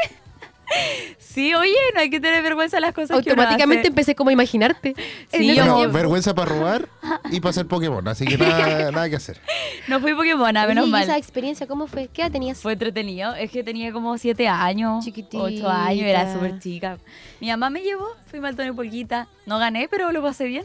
Sí, 1.18 1.54
oye, 1.54 1.74
no 1.94 2.00
hay 2.00 2.10
que 2.10 2.20
tener 2.20 2.42
vergüenza 2.42 2.76
de 2.76 2.80
las 2.82 2.92
cosas 2.94 3.10
Automáticamente 3.16 3.82
que 3.82 3.88
empecé 3.88 4.14
como 4.14 4.30
a 4.30 4.32
imaginarte. 4.32 4.94
Sí, 5.32 5.54
yo- 5.54 5.64
No, 5.64 5.76
tiempo. 5.76 5.94
vergüenza 5.94 6.34
para 6.34 6.50
robar 6.50 6.88
y 7.30 7.40
para 7.40 7.52
ser 7.52 7.66
Pokémon, 7.66 8.06
así 8.08 8.24
que 8.26 8.36
nada, 8.36 8.90
nada 8.92 9.08
que 9.08 9.16
hacer. 9.16 9.40
No 9.88 10.00
fui 10.00 10.14
Pokémona, 10.14 10.66
menos 10.66 10.82
Oye, 10.82 10.88
¿y 10.88 10.92
mal. 10.92 11.02
esa 11.04 11.16
experiencia 11.16 11.66
cómo 11.66 11.86
fue? 11.86 12.08
¿Qué 12.08 12.22
edad 12.22 12.30
tenías? 12.32 12.58
Fue 12.58 12.72
entretenido. 12.72 13.34
Es 13.34 13.50
que 13.50 13.62
tenía 13.62 13.92
como 13.92 14.16
siete 14.18 14.48
años, 14.48 15.04
Chiquitita. 15.04 15.42
ocho 15.42 15.68
años, 15.68 16.04
era 16.04 16.32
súper 16.32 16.58
chica. 16.58 16.98
Mi 17.40 17.48
mamá 17.48 17.70
me 17.70 17.82
llevó, 17.82 18.06
fui 18.26 18.38
al 18.44 18.56
Tony 18.56 18.72
Pulguita. 18.72 19.28
No 19.46 19.58
gané, 19.58 19.88
pero 19.88 20.10
lo 20.12 20.22
pasé 20.22 20.44
bien. 20.46 20.64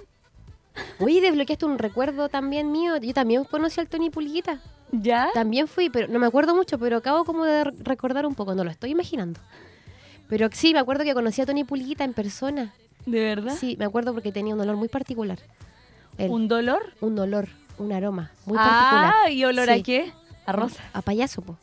Oye, 1.00 1.22
desbloqueaste 1.22 1.66
un 1.66 1.78
recuerdo 1.78 2.28
también 2.30 2.72
mío. 2.72 2.98
Yo 2.98 3.14
también 3.14 3.44
conocí 3.46 3.80
al 3.80 3.88
Tony 3.88 4.10
Pulguita. 4.10 4.60
¿Ya? 4.92 5.30
También 5.34 5.68
fui, 5.68 5.90
pero 5.90 6.08
no 6.08 6.20
me 6.20 6.28
acuerdo 6.28 6.56
mucho, 6.56 6.78
pero 6.78 6.98
acabo 6.98 7.24
como 7.26 7.44
de 7.46 7.66
re- 7.66 7.74
recordar 7.84 8.26
un 8.26 8.36
poco, 8.36 8.56
no 8.56 8.64
lo 8.64 8.72
estoy 8.72 8.92
imaginando. 8.92 9.40
Pero 10.28 10.50
sí, 10.52 10.74
me 10.74 10.80
acuerdo 10.80 11.04
que 11.04 11.14
conocí 11.14 11.42
a 11.42 11.46
Tony 11.46 11.64
Pulguita 11.64 12.04
en 12.04 12.14
persona. 12.14 12.74
¿De 13.06 13.20
verdad? 13.24 13.56
Sí, 13.60 13.76
me 13.78 13.86
acuerdo 13.86 14.14
porque 14.14 14.32
tenía 14.32 14.54
un 14.56 14.62
olor 14.62 14.76
muy 14.78 14.88
particular. 14.88 15.38
Él, 16.18 16.32
¿Un 16.32 16.48
dolor? 16.48 16.94
un 17.02 17.20
olor, 17.20 17.48
un 17.78 17.92
aroma 17.92 18.32
muy 18.46 18.58
particular. 18.58 19.14
ah, 19.26 19.30
¿y 19.30 19.44
olor 19.46 19.70
a 19.70 19.82
qué? 19.84 20.12
¿A 20.46 20.52
rosa? 20.52 20.82
A 20.94 21.02
payaso, 21.02 21.42
po. 21.42 21.58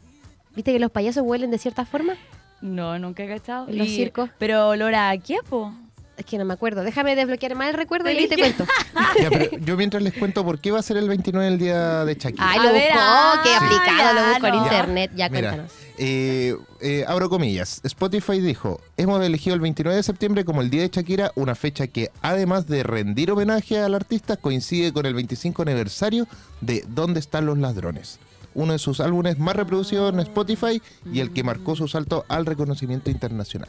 ¿Viste 0.55 0.73
que 0.73 0.79
los 0.79 0.91
payasos 0.91 1.23
huelen 1.25 1.51
de 1.51 1.59
cierta 1.59 1.85
forma? 1.85 2.15
No, 2.61 2.99
nunca 2.99 3.25
he 3.25 3.29
cachado. 3.29 3.69
En 3.69 3.79
los 3.79 3.89
Y- 3.89 3.97
circos. 3.97 4.31
¿Pero 4.39 4.69
olor 4.69 4.95
a 4.95 5.17
qué, 5.19 5.39
po? 5.49 5.73
Es 6.17 6.27
que 6.27 6.37
no 6.39 6.45
me 6.45 6.53
acuerdo. 6.53 6.83
Déjame 6.85 7.17
desbloquear 7.17 7.55
más 7.57 7.69
el 7.71 7.75
recuerdo 7.75 8.11
y 8.11 8.17
ahí 8.19 8.29
te 8.29 8.37
cuento. 8.37 8.67
Ya, 9.21 9.31
pero 9.31 9.57
yo 9.59 9.77
mientras 9.77 10.03
les 10.03 10.13
cuento 10.15 10.45
por 10.45 10.59
qué 10.61 10.71
va 10.71 10.79
a 10.79 10.83
ser 10.83 10.97
el 10.99 11.09
29 11.09 11.49
el 11.49 11.59
día 11.59 12.05
de 12.05 12.15
Shakira. 12.15 12.45
Ay, 12.51 12.59
A 12.61 12.63
lo 12.65 12.73
ver, 12.73 12.83
buscó, 12.93 12.99
ah, 13.03 13.41
qué 13.43 13.55
aplicado, 13.55 14.15
lo 14.21 14.29
busco 14.29 14.47
en 14.47 14.55
internet. 14.55 15.11
Ya, 15.15 15.29
Mira, 15.29 15.51
cuéntanos. 15.51 15.73
Eh, 16.05 16.57
eh, 16.81 17.05
abro 17.07 17.31
comillas. 17.31 17.81
Spotify 17.85 18.41
dijo, 18.41 18.81
hemos 18.97 19.23
elegido 19.23 19.55
el 19.55 19.61
29 19.61 19.97
de 19.97 20.03
septiembre 20.03 20.45
como 20.45 20.61
el 20.61 20.69
día 20.69 20.83
de 20.83 20.89
Shakira, 20.89 21.31
una 21.37 21.55
fecha 21.55 21.87
que 21.87 22.11
además 22.23 22.67
de 22.67 22.83
rendir 22.83 23.31
homenaje 23.31 23.79
al 23.79 23.95
artista, 23.95 24.37
coincide 24.37 24.93
con 24.93 25.07
el 25.07 25.15
25 25.15 25.63
aniversario 25.63 26.27
de 26.61 26.85
¿Dónde 26.89 27.21
están 27.21 27.47
los 27.47 27.57
ladrones? 27.57 28.19
Uno 28.53 28.73
de 28.73 28.81
sus 28.81 28.99
álbumes 28.99 29.39
más 29.39 29.55
reproducidos 29.55 30.13
en 30.13 30.19
Spotify 30.19 30.83
y 31.13 31.21
el 31.21 31.33
que 31.33 31.45
marcó 31.45 31.77
su 31.77 31.87
salto 31.87 32.25
al 32.27 32.47
reconocimiento 32.47 33.09
internacional. 33.09 33.69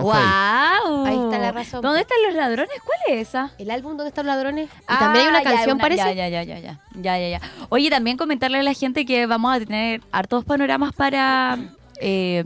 Ojo. 0.00 0.12
¡Wow! 0.12 1.06
Ahí 1.06 1.16
está 1.18 1.38
la 1.38 1.52
razón. 1.52 1.82
¿Dónde 1.82 2.00
están 2.00 2.18
los 2.26 2.34
ladrones? 2.34 2.74
¿Cuál 2.84 2.98
es 3.08 3.28
esa? 3.28 3.52
El 3.58 3.70
álbum 3.70 3.96
¿Dónde 3.96 4.08
están 4.08 4.26
los 4.26 4.34
ladrones? 4.34 4.68
Y 4.68 4.82
Ah, 4.86 4.98
también 4.98 5.26
hay 5.26 5.30
una 5.30 5.42
ya, 5.42 5.50
canción, 5.50 5.78
parece. 5.78 6.14
Ya, 6.14 6.28
ya, 6.28 6.28
ya, 6.28 6.42
ya, 6.42 6.58
ya, 6.58 6.80
ya, 6.94 7.18
ya, 7.18 7.28
ya. 7.38 7.40
Oye, 7.68 7.90
también 7.90 8.16
comentarle 8.16 8.58
a 8.58 8.62
la 8.62 8.74
gente 8.74 9.04
que 9.06 9.26
vamos 9.26 9.54
a 9.54 9.58
tener 9.60 10.00
hartos 10.12 10.44
panoramas 10.44 10.92
para 10.94 11.58
eh, 12.00 12.44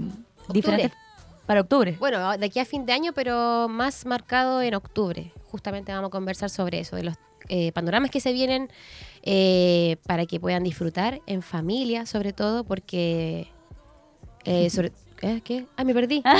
diferentes 0.49 0.93
para 1.47 1.61
octubre. 1.61 1.97
Bueno, 2.01 2.37
de 2.39 2.47
aquí 2.47 2.59
a 2.59 2.65
fin 2.65 2.87
de 2.87 2.93
año, 2.95 3.13
pero 3.13 3.69
más 3.69 4.07
marcado 4.07 4.63
en 4.63 4.75
octubre. 4.75 5.31
Justamente 5.51 5.93
vamos 5.93 6.09
a 6.09 6.11
conversar 6.11 6.49
sobre 6.51 6.81
eso, 6.81 6.97
de 6.97 7.03
los 7.05 7.17
eh, 7.51 7.71
panoramas 7.73 8.11
que 8.11 8.21
se 8.21 8.33
vienen 8.33 8.71
eh, 9.23 9.99
para 10.07 10.25
que 10.25 10.41
puedan 10.41 10.63
disfrutar 10.65 11.21
en 11.27 11.43
familia, 11.43 12.07
sobre 12.07 12.33
todo, 12.33 12.65
porque... 12.65 13.49
eh, 14.47 14.71
sobre, 14.71 14.93
¿eh? 15.25 15.41
¿Qué? 15.45 15.67
Ah, 15.77 15.85
me 15.85 15.95
perdí. 15.95 16.23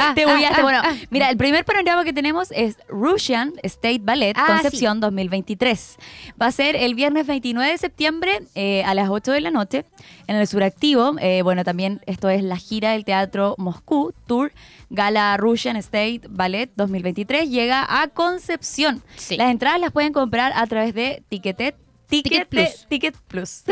Ah, 0.00 0.12
Te 0.14 0.22
ah, 0.22 0.32
bugueaste. 0.32 0.60
ah, 0.60 0.62
bueno, 0.62 0.80
ah. 0.84 0.94
mira, 1.10 1.28
el 1.28 1.36
primer 1.36 1.64
panorama 1.64 2.04
que 2.04 2.12
tenemos 2.12 2.52
es 2.52 2.76
Russian 2.88 3.54
State 3.64 3.98
Ballet 4.02 4.36
Ah, 4.38 4.44
Concepción 4.46 5.00
2023. 5.00 5.96
Va 6.40 6.46
a 6.46 6.52
ser 6.52 6.76
el 6.76 6.94
viernes 6.94 7.26
29 7.26 7.72
de 7.72 7.78
septiembre 7.78 8.42
eh, 8.54 8.84
a 8.84 8.94
las 8.94 9.08
8 9.08 9.32
de 9.32 9.40
la 9.40 9.50
noche 9.50 9.84
en 10.28 10.36
el 10.36 10.46
Suractivo. 10.46 11.16
Eh, 11.20 11.42
bueno, 11.42 11.64
también 11.64 12.00
esto 12.06 12.28
es 12.28 12.44
la 12.44 12.56
gira 12.58 12.92
del 12.92 13.04
Teatro 13.04 13.56
Moscú 13.58 14.12
Tour 14.28 14.52
Gala 14.90 15.36
Russian 15.36 15.74
State 15.76 16.22
Ballet 16.28 16.70
2023. 16.76 17.50
Llega 17.50 17.84
a 17.88 18.06
Concepción. 18.06 19.02
Sí. 19.16 19.36
Las 19.36 19.50
entradas 19.50 19.80
las 19.80 19.90
pueden 19.90 20.12
comprar 20.12 20.52
a 20.54 20.64
través 20.68 20.94
de 20.94 21.24
Ticketet. 21.28 21.74
Ticket 22.08 22.48
Plus. 22.48 22.86
Ticket 22.88 23.16
Plus. 23.28 23.64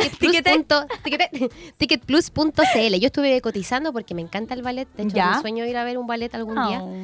Ticketplus.cl. 1.79 2.95
Yo 3.01 3.07
estuve 3.07 3.41
cotizando 3.41 3.93
porque 3.93 4.15
me 4.15 4.23
encanta 4.23 4.55
el 4.55 4.63
ballet. 4.63 4.89
De 4.97 5.05
hecho, 5.05 5.17
mi 5.17 5.41
sueño 5.41 5.65
ir 5.67 5.77
a 5.77 5.85
ver 5.85 5.99
un 5.99 6.07
ballet 6.07 6.35
algún 6.35 6.55
día. 6.55 6.83
Oh. 6.83 6.95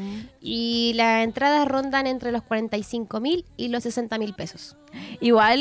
Y 0.40 0.92
las 0.94 1.24
entradas 1.24 1.66
rondan 1.66 2.06
entre 2.06 2.32
los 2.32 2.42
45 2.42 3.20
mil 3.20 3.44
y 3.56 3.68
los 3.68 3.82
60 3.84 4.18
mil 4.18 4.34
pesos. 4.34 4.76
Igual 5.20 5.58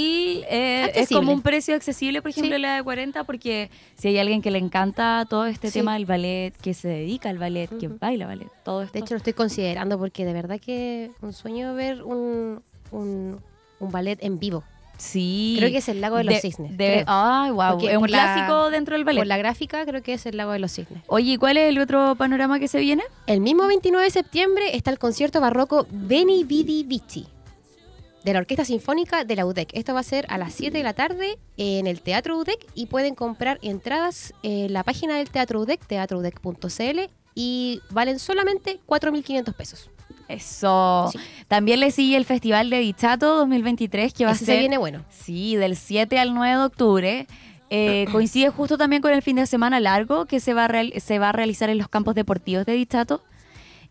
eh, 0.50 0.92
es 0.94 1.10
como 1.10 1.32
un 1.32 1.42
precio 1.42 1.74
accesible, 1.76 2.22
por 2.22 2.32
ejemplo, 2.32 2.56
Sí. 2.56 2.62
la 2.62 2.76
de 2.76 2.84
40, 2.84 3.24
porque 3.24 3.70
si 3.96 4.10
hay 4.10 4.18
alguien 4.18 4.42
que 4.42 4.52
le 4.52 4.58
encanta 4.58 5.26
todo 5.30 5.46
este 5.46 5.70
Sí. 5.72 5.80
tema 5.80 5.94
del 5.94 6.06
ballet, 6.06 6.52
que 6.62 6.74
se 6.74 6.90
dedica 6.90 7.30
al 7.30 7.38
ballet, 7.38 7.70
que 7.80 7.88
baila 7.88 8.28
ballet, 8.28 8.50
todo 8.66 8.82
esto. 8.84 8.94
De 8.94 9.00
hecho, 9.00 9.14
lo 9.14 9.20
estoy 9.20 9.34
considerando 9.34 9.98
porque 9.98 10.26
de 10.26 10.34
verdad 10.34 10.60
que 10.60 11.12
un 11.22 11.32
sueño 11.32 11.74
ver 11.76 12.04
un, 12.04 12.62
un, 12.92 13.40
un 13.80 13.92
ballet 13.92 14.18
en 14.22 14.38
vivo. 14.38 14.66
Sí. 15.02 15.56
Creo 15.58 15.72
que 15.72 15.78
es 15.78 15.90
el 15.90 16.00
Lago 16.02 16.18
de 16.18 16.24
los 16.26 16.40
Cisnes, 16.42 16.78
de- 16.78 17.04
ay, 17.08 17.52
wow. 17.52 17.72
Porque 17.72 17.92
Es 17.92 17.98
un 17.98 18.10
la- 18.12 18.18
clásico 18.36 18.70
dentro 18.70 18.96
del 18.96 19.04
ballet. 19.04 19.20
Por 19.20 19.28
la 19.28 19.38
gráfica, 19.38 19.86
creo 19.86 20.02
que 20.04 20.14
es 20.14 20.26
el 20.26 20.38
Lago 20.38 20.52
de 20.52 20.60
los 20.60 20.72
Cisnes. 20.74 21.04
Oye, 21.08 21.34
¿y 21.34 21.38
cuál 21.38 21.58
es 21.58 21.70
el 21.70 21.80
otro 21.80 22.16
panorama 22.16 22.60
que 22.60 22.68
se 22.68 22.80
viene? 22.80 23.04
El 23.28 23.42
mismo 23.42 23.68
29 23.68 24.06
de 24.06 24.12
septiembre 24.12 24.76
está 24.76 24.92
el 24.92 25.00
concierto 25.00 25.42
barroco 25.42 25.88
Beni 25.92 26.44
Vidi 26.44 26.84
Vici 26.84 27.28
de 28.24 28.34
la 28.34 28.40
Orquesta 28.40 28.64
Sinfónica 28.66 29.24
de 29.26 29.36
la 29.36 29.46
UDEC. 29.48 29.70
Esto 29.74 29.94
va 29.96 30.02
a 30.02 30.04
ser 30.04 30.28
a 30.30 30.38
las 30.38 30.54
7 30.54 30.78
de 30.78 30.84
la 30.84 30.94
tarde 30.94 31.40
en 31.58 31.88
el 31.88 32.02
Teatro 32.02 32.38
UDEC 32.38 32.68
y 32.76 32.86
pueden 32.86 33.16
comprar 33.16 33.58
entradas 33.64 34.34
en 34.44 34.72
la 34.74 34.84
página 34.84 35.18
del 35.18 35.32
Teatro 35.32 35.60
UDEC, 35.62 35.84
teatroudec.cl 35.88 37.00
y 37.34 37.82
valen 37.90 38.20
solamente 38.20 38.80
4.500 38.86 39.54
pesos. 39.56 39.90
Eso. 40.34 41.10
Sí. 41.12 41.20
También 41.48 41.80
le 41.80 41.92
sigue 41.92 42.18
el 42.18 42.26
Festival 42.26 42.70
de 42.70 42.80
Dichato 42.80 43.36
2023, 43.38 44.14
que 44.14 44.26
va 44.26 44.32
Ese 44.32 44.44
a 44.44 44.46
ser... 44.46 44.56
se 44.56 44.60
viene 44.60 44.78
bueno. 44.78 45.04
Sí, 45.10 45.56
del 45.56 45.76
7 45.76 46.18
al 46.20 46.34
9 46.34 46.58
de 46.58 46.64
octubre. 46.66 47.28
Eh, 47.70 48.06
coincide 48.12 48.50
justo 48.50 48.78
también 48.78 49.02
con 49.02 49.12
el 49.12 49.22
fin 49.22 49.36
de 49.38 49.46
semana 49.46 49.80
largo 49.80 50.26
que 50.26 50.40
se 50.40 50.54
va, 50.54 50.66
a 50.66 50.68
real- 50.68 50.94
se 51.00 51.20
va 51.20 51.30
a 51.30 51.32
realizar 51.32 51.70
en 51.70 51.78
los 51.78 51.88
campos 51.88 52.16
deportivos 52.16 52.66
de 52.66 52.74
Dichato. 52.74 53.22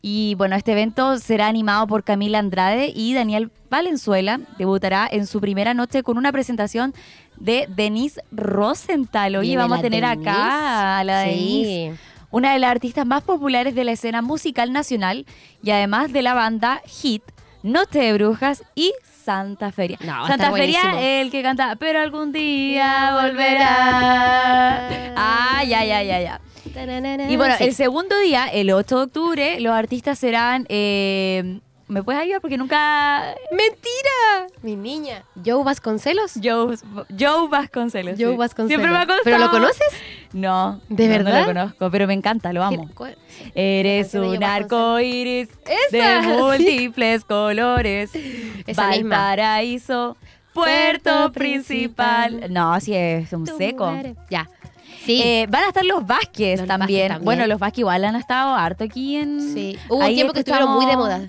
Y 0.03 0.35
bueno, 0.37 0.57
este 0.57 0.73
evento 0.73 1.19
será 1.19 1.47
animado 1.49 1.87
por 1.87 2.05
Camila 2.05 2.39
Andrade 2.39 2.91
y 2.95 3.13
Daniel 3.13 3.51
Valenzuela. 3.69 4.41
Debutará 4.57 5.07
en 5.11 5.27
su 5.27 5.43
primera 5.43 5.75
noche 5.75 6.03
con 6.03 6.17
una 6.17 6.33
presentación 6.33 6.95
de 7.37 7.67
Denise 7.69 8.23
Rosenthal. 8.33 9.39
Viene 9.41 9.59
vamos 9.59 9.79
a 9.79 9.83
tener 9.83 10.03
Denise. 10.07 10.31
acá 10.31 10.99
a 11.01 11.05
la 11.05 11.19
Denise, 11.21 11.93
Sí. 11.93 12.10
Una 12.31 12.53
de 12.53 12.59
las 12.59 12.71
artistas 12.71 13.07
más 13.07 13.23
populares 13.23 13.75
de 13.75 13.85
la 13.85 13.93
escena 13.93 14.23
musical 14.23 14.73
nacional 14.73 15.27
y 15.63 15.71
además 15.71 16.13
de 16.13 16.23
la 16.23 16.35
banda 16.35 16.81
Hit, 16.87 17.23
Noche 17.63 17.99
de 18.01 18.13
Brujas 18.15 18.63
y 18.75 18.93
Santa 19.25 19.71
Feria. 19.73 19.99
No, 20.05 20.27
Santa 20.27 20.51
Feria, 20.53 21.21
el 21.21 21.31
que 21.31 21.43
canta, 21.43 21.77
pero 21.77 22.01
algún 22.01 22.33
día 22.33 23.19
volverá. 23.23 25.13
Ah, 25.17 25.63
ya, 25.67 25.85
ya, 25.85 26.03
ya, 26.03 26.21
ya. 26.21 26.41
Y 27.29 27.37
bueno, 27.37 27.55
Sí. 27.59 27.65
el 27.65 27.75
segundo 27.75 28.19
día, 28.21 28.47
el 28.47 28.71
8 28.71 28.97
de 28.97 29.03
octubre, 29.05 29.61
los 29.61 29.73
artistas 29.75 30.19
serán... 30.19 30.67
eh, 30.69 31.61
¿Me 31.89 32.05
puedes 32.05 32.23
ayudar? 32.23 32.41
Porque 32.41 32.57
nunca... 32.57 33.35
¡Mentira! 33.51 34.47
Mi 34.63 34.77
niña. 34.77 35.25
Joe 35.45 35.65
Vasconcelos. 35.65 36.35
Joe, 36.41 36.77
Joe 37.19 37.49
Vasconcelos. 37.49 38.15
Joe. 38.17 38.37
Vasconcelos. 38.37 38.69
Siempre 38.69 38.91
me 38.93 38.97
ha 38.99 39.07
costado. 39.07 39.23
¿Pero 39.25 39.39
lo 39.39 39.51
conoces? 39.51 39.89
No. 40.33 40.81
¿De 40.89 41.09
no, 41.09 41.19
No 41.19 41.25
verdad? 41.25 41.41
lo 41.41 41.47
conozco, 41.47 41.91
pero 41.91 42.07
me 42.07 42.15
encanta, 42.15 42.53
lo 42.53 42.63
amo. 42.63 42.89
Eres 43.55 44.15
un 44.15 44.43
arco 44.45 45.01
iris 45.01 45.49
de 45.91 46.21
múltiples 46.39 47.25
colores. 47.25 48.11
Esa. 48.67 48.89
Valparaíso, 48.89 50.17
puerto 50.53 51.33
principal. 51.33 52.53
No, 52.53 52.79
sí 52.81 52.95
es 52.95 53.33
un 53.33 53.47
seco. 53.47 53.93
Ya. 54.31 54.49
Sí. 55.05 55.23
Eh, 55.25 55.47
van 55.49 55.65
a 55.65 55.69
estar 55.69 55.85
los 55.85 56.07
Vázquez 56.07 56.61
Los 56.61 56.69
también. 56.69 56.79
Vázquez 56.79 57.09
también. 57.09 57.25
Bueno, 57.25 57.47
los 57.47 57.59
Vázquez 57.59 57.79
igual 57.81 58.05
han 58.05 58.17
estado 58.17 58.55
harto 58.55 58.85
aquí 58.85 59.17
en. 59.17 59.41
Sí. 59.55 59.79
Hubo 59.89 60.05
un 60.05 60.15
tiempo 60.15 60.33
que 60.33 60.41
estuvieron 60.41 60.71
muy 60.75 60.87
de 60.87 60.97
moda. 60.97 61.21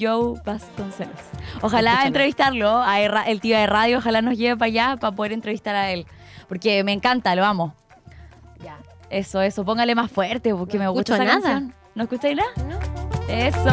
Joe 0.00 0.40
Vasconcelos. 0.44 1.14
Ojalá 1.60 2.06
entrevistarlo, 2.06 2.78
a 2.82 3.00
el 3.00 3.40
tío 3.42 3.56
de 3.58 3.66
radio, 3.66 3.98
ojalá 3.98 4.22
nos 4.22 4.38
lleve 4.38 4.56
para 4.56 4.68
allá 4.68 4.96
para 4.96 5.14
poder 5.14 5.32
entrevistar 5.32 5.76
a 5.76 5.90
él. 5.90 6.06
Porque 6.48 6.82
me 6.84 6.92
encanta, 6.92 7.34
lo 7.34 7.44
amo. 7.44 7.74
Eso, 9.10 9.42
eso, 9.42 9.64
póngale 9.64 9.94
más 9.94 10.10
fuerte 10.10 10.54
porque 10.54 10.78
No 10.78 10.84
me 10.84 10.88
gusta 10.90 11.14
esa 11.14 11.24
nada. 11.24 11.40
canción. 11.40 11.74
¿No 11.94 12.04
escucháis 12.04 12.36
nada? 12.36 12.50
¿No? 12.68 12.78
Eso. 13.28 13.70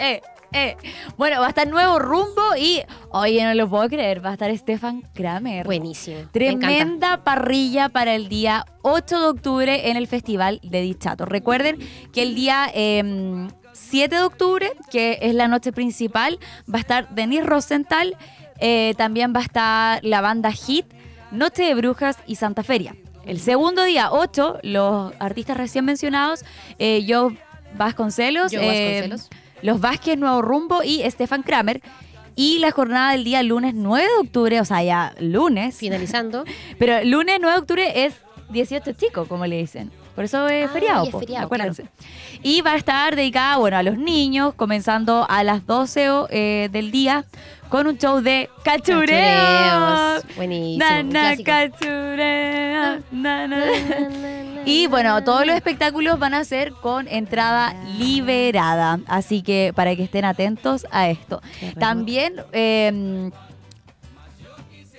Eh, 0.00 0.20
eh. 0.52 0.76
Bueno, 1.16 1.40
va 1.40 1.46
a 1.46 1.48
estar 1.50 1.66
nuevo 1.68 1.98
rumbo 1.98 2.56
y, 2.58 2.80
oye, 3.10 3.44
no 3.44 3.52
lo 3.54 3.68
puedo 3.68 3.88
creer, 3.88 4.24
va 4.24 4.30
a 4.30 4.32
estar 4.34 4.56
Stefan 4.56 5.02
Kramer. 5.12 5.66
Buenísimo. 5.66 6.20
Tremenda 6.32 7.24
parrilla 7.24 7.88
para 7.90 8.14
el 8.14 8.28
día 8.28 8.64
8 8.82 9.20
de 9.20 9.26
octubre 9.26 9.90
en 9.90 9.96
el 9.96 10.06
Festival 10.06 10.60
de 10.62 10.80
Dichato. 10.80 11.26
Recuerden 11.26 11.78
que 12.12 12.22
el 12.22 12.34
día 12.34 12.70
eh, 12.72 13.48
7 13.72 14.14
de 14.16 14.22
octubre, 14.22 14.72
que 14.90 15.18
es 15.20 15.34
la 15.34 15.48
noche 15.48 15.72
principal, 15.72 16.38
va 16.72 16.78
a 16.78 16.80
estar 16.80 17.14
Denise 17.14 17.42
Rosenthal, 17.44 18.16
eh, 18.60 18.94
también 18.96 19.34
va 19.34 19.40
a 19.40 19.44
estar 19.44 20.04
la 20.04 20.20
banda 20.20 20.50
Hit, 20.52 20.86
Noche 21.30 21.64
de 21.64 21.74
Brujas 21.74 22.16
y 22.26 22.36
Santa 22.36 22.62
Feria. 22.62 22.94
El 23.24 23.40
segundo 23.40 23.84
día, 23.84 24.10
8, 24.10 24.60
los 24.62 25.12
artistas 25.18 25.56
recién 25.56 25.84
mencionados, 25.84 26.44
eh, 26.78 27.04
Joe 27.06 27.36
Vasconcelos, 27.76 28.52
Joe 28.52 28.62
eh, 28.62 29.00
Vasconcelos. 29.00 29.28
los 29.62 29.80
Vázquez 29.80 30.18
Nuevo 30.18 30.42
Rumbo 30.42 30.82
y 30.82 31.02
Stefan 31.10 31.42
Kramer. 31.42 31.82
Y 32.34 32.58
la 32.60 32.70
jornada 32.70 33.12
del 33.12 33.24
día 33.24 33.42
lunes 33.42 33.74
9 33.74 34.06
de 34.06 34.26
octubre, 34.26 34.60
o 34.60 34.64
sea, 34.64 34.82
ya 34.82 35.14
lunes, 35.18 35.76
Finalizando. 35.76 36.44
pero 36.78 37.04
lunes 37.04 37.38
9 37.40 37.54
de 37.54 37.60
octubre 37.60 38.04
es 38.04 38.14
18 38.50 38.92
chico, 38.92 39.26
como 39.26 39.46
le 39.46 39.56
dicen. 39.56 39.90
Por 40.18 40.24
eso 40.24 40.48
es 40.48 40.66
Ah, 40.68 40.72
feriado, 40.72 41.04
y 41.04 41.08
es 41.10 41.14
feriado, 41.16 41.46
acuérdense. 41.46 41.84
Y 42.42 42.60
va 42.60 42.72
a 42.72 42.76
estar 42.76 43.14
dedicada, 43.14 43.56
bueno, 43.58 43.76
a 43.76 43.84
los 43.84 43.96
niños, 43.98 44.52
comenzando 44.52 45.24
a 45.30 45.44
las 45.44 45.64
12 45.64 46.10
o, 46.10 46.26
eh, 46.28 46.68
del 46.72 46.90
día 46.90 47.24
con 47.68 47.86
un 47.86 47.98
show 47.98 48.20
de 48.20 48.50
cachureo. 48.64 49.06
Cachureos. 49.06 50.24
Buenísimo. 50.34 50.84
Na, 50.84 51.02
na, 51.04 51.36
cachureo, 51.36 53.00
na. 53.12 53.48
Y 54.64 54.88
bueno, 54.88 55.22
todos 55.22 55.46
los 55.46 55.54
espectáculos 55.54 56.18
van 56.18 56.34
a 56.34 56.42
ser 56.44 56.72
con 56.72 57.06
entrada 57.06 57.76
liberada. 57.96 58.98
Así 59.06 59.42
que 59.42 59.70
para 59.72 59.94
que 59.94 60.02
estén 60.02 60.24
atentos 60.24 60.84
a 60.90 61.08
esto. 61.10 61.40
También, 61.78 62.42
eh, 62.52 63.30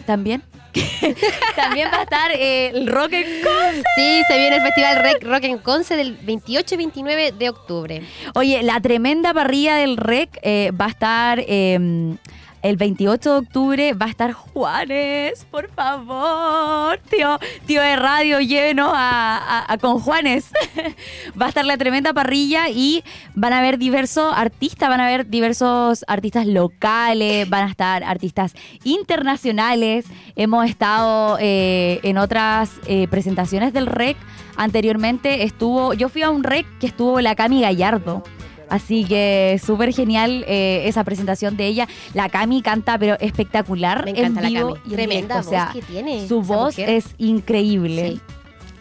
también 0.06 0.44
También 1.56 1.90
va 1.92 2.00
a 2.00 2.04
estar 2.04 2.32
eh, 2.32 2.72
el 2.74 2.88
Rock 2.88 3.14
en 3.14 3.42
Conce. 3.44 3.84
Sí, 3.96 4.22
se 4.28 4.38
viene 4.38 4.58
el 4.58 4.62
Festival 4.62 4.98
Rec 4.98 5.24
Rock 5.24 5.44
en 5.44 5.58
Conce 5.58 5.96
del 5.96 6.14
28 6.14 6.76
y 6.76 6.78
29 6.78 7.32
de 7.32 7.50
octubre. 7.50 8.02
Oye, 8.36 8.64
la 8.64 8.80
tremenda 8.80 9.34
parrilla 9.34 9.76
del 9.76 9.98
REC 9.98 10.40
eh, 10.42 10.72
va 10.80 10.86
a 10.86 10.90
estar 10.90 11.44
eh, 11.48 12.18
el 12.62 12.78
28 12.78 13.32
de 13.32 13.40
octubre. 13.40 13.94
Va 13.94 14.08
a 14.08 14.10
estar 14.10 14.34
Juanes, 14.34 15.46
por 15.50 15.70
favor. 15.72 17.00
Tío, 17.10 17.40
tío 17.66 17.82
de 17.82 17.96
radio, 17.96 18.40
llévenos 18.40 18.92
a, 18.94 19.78
con 19.82 20.00
Juanes. 20.00 20.52
va 21.42 21.48
a 21.48 21.50
estar 21.50 21.66
la 21.66 21.78
tremenda 21.78 22.14
parrilla 22.14 22.70
y 22.70 23.04
van 23.36 23.54
a 23.54 23.60
haber 23.60 23.78
diversos 23.78 24.34
artistas, 24.36 24.90
van 24.90 25.00
a 25.00 25.08
haber 25.08 25.30
diversos 25.30 26.04
artistas 26.08 26.46
locales, 26.46 27.50
van 27.50 27.68
a 27.68 27.72
estar 27.72 28.04
artistas 28.04 28.54
internacionales. 28.84 30.06
Hemos 30.36 30.70
estado 30.70 31.38
eh, 31.40 32.00
en 32.04 32.18
otras 32.18 32.72
eh, 32.88 33.08
presentaciones 33.08 33.74
del 33.74 33.86
REC. 33.86 34.18
Anteriormente 34.58 35.44
estuvo, 35.44 35.94
yo 35.94 36.10
fui 36.10 36.22
a 36.22 36.30
un 36.30 36.44
REC 36.44 36.66
que 36.80 36.88
estuvo 36.88 37.22
la 37.22 37.36
Cami 37.36 37.62
Gallardo. 37.62 38.24
Así 38.70 39.06
que 39.06 39.60
súper 39.64 39.94
genial 39.94 40.46
eh, 40.48 40.84
esa 40.86 41.04
presentación 41.04 41.58
de 41.58 41.68
ella. 41.68 41.88
La 42.14 42.30
Cami 42.30 42.62
canta, 42.62 42.98
pero 42.98 43.18
espectacular. 43.20 44.06
Me 44.06 44.12
encanta 44.12 44.42
en 44.42 44.54
la 44.54 44.60
vivo 44.60 44.74
Cami. 44.76 44.82
y 44.86 44.90
en 44.90 44.96
Tremenda 44.96 45.36
directo. 45.36 45.50
O 45.50 45.52
sea, 45.52 45.66
voz 45.66 45.74
que 45.74 45.82
tiene. 45.82 46.28
su 46.28 46.42
voz 46.42 46.78
mujer. 46.78 46.90
es 46.90 47.06
increíble. 47.18 48.12
Sí. 48.14 48.22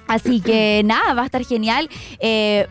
Así 0.06 0.40
que 0.40 0.82
nada, 0.84 1.14
va 1.14 1.22
a 1.22 1.26
estar 1.26 1.44
genial. 1.44 1.88
Eh, 2.18 2.66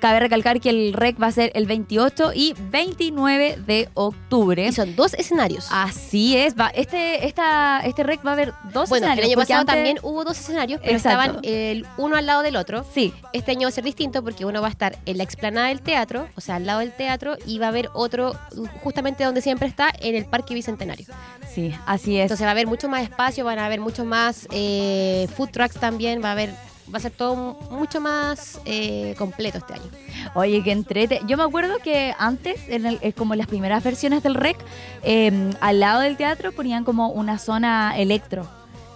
cabe 0.00 0.20
recalcar 0.20 0.60
que 0.60 0.70
el 0.70 0.92
REC 0.92 1.20
va 1.22 1.28
a 1.28 1.32
ser 1.32 1.50
el 1.54 1.66
28 1.66 2.32
y 2.34 2.54
29 2.70 3.58
de 3.66 3.88
octubre. 3.94 4.66
Y 4.66 4.72
son 4.72 4.94
dos 4.96 5.14
escenarios. 5.14 5.68
Así 5.70 6.36
es. 6.36 6.58
Va, 6.58 6.68
este, 6.68 7.26
esta, 7.26 7.80
este 7.84 8.02
REC 8.02 8.24
va 8.24 8.30
a 8.30 8.32
haber 8.34 8.52
dos 8.72 8.88
bueno, 8.88 9.06
el 9.06 9.12
escenarios. 9.12 9.26
año 9.26 9.34
porque 9.36 9.52
pasado 9.52 9.60
antes- 9.60 9.74
también 9.74 9.98
hubo 10.02 10.24
dos 10.24 10.38
escenarios, 10.38 10.80
pero 10.82 10.96
Exacto. 10.96 11.20
estaban 11.20 11.40
el 11.44 11.86
uno 11.96 12.16
al 12.16 12.26
lado 12.26 12.42
del 12.42 12.56
otro. 12.56 12.84
Sí, 12.94 13.12
Este 13.32 13.52
año 13.52 13.62
va 13.62 13.68
a 13.68 13.72
ser 13.72 13.84
distinto 13.84 14.22
porque 14.22 14.44
uno 14.44 14.60
va 14.60 14.68
a 14.68 14.70
estar 14.70 14.98
en 15.06 15.16
la 15.18 15.22
explanada 15.24 15.68
del 15.68 15.80
teatro, 15.80 16.28
o 16.36 16.40
sea, 16.40 16.56
al 16.56 16.66
lado 16.66 16.80
del 16.80 16.92
teatro, 16.92 17.36
y 17.46 17.58
va 17.58 17.66
a 17.66 17.68
haber 17.70 17.90
otro 17.94 18.38
justamente 18.82 19.24
donde 19.24 19.40
siempre 19.40 19.68
está, 19.68 19.90
en 20.00 20.14
el 20.14 20.24
Parque 20.26 20.54
Bicentenario. 20.54 21.06
sí, 21.52 21.72
así 21.86 22.16
es. 22.18 22.22
Entonces 22.22 22.44
va 22.44 22.50
a 22.50 22.52
haber 22.52 22.66
mucho 22.66 22.88
más 22.88 23.02
espacio, 23.02 23.44
van 23.44 23.58
a 23.58 23.66
haber 23.66 23.80
mucho 23.80 24.04
más 24.04 24.46
eh, 24.50 25.26
food 25.36 25.50
trucks 25.50 25.76
también, 25.78 26.22
va 26.22 26.28
a 26.30 26.32
haber 26.32 26.50
va 26.92 26.98
a 26.98 27.00
ser 27.00 27.10
todo 27.12 27.58
mucho 27.70 28.00
más 28.00 28.60
eh, 28.64 29.14
completo 29.18 29.58
este 29.58 29.74
año. 29.74 29.90
Oye, 30.34 30.62
que 30.62 30.72
entrete. 30.72 31.20
Yo 31.26 31.36
me 31.36 31.42
acuerdo 31.42 31.78
que 31.82 32.14
antes, 32.18 32.60
en 32.68 32.86
el- 32.86 32.98
eh, 33.02 33.12
como 33.12 33.34
en 33.34 33.38
las 33.38 33.48
primeras 33.48 33.82
versiones 33.82 34.22
del 34.22 34.34
REC, 34.34 34.56
eh, 35.02 35.50
al 35.60 35.80
lado 35.80 36.00
del 36.00 36.16
teatro 36.16 36.52
ponían 36.52 36.84
como 36.84 37.08
una 37.08 37.38
zona 37.38 37.96
electro. 37.98 38.46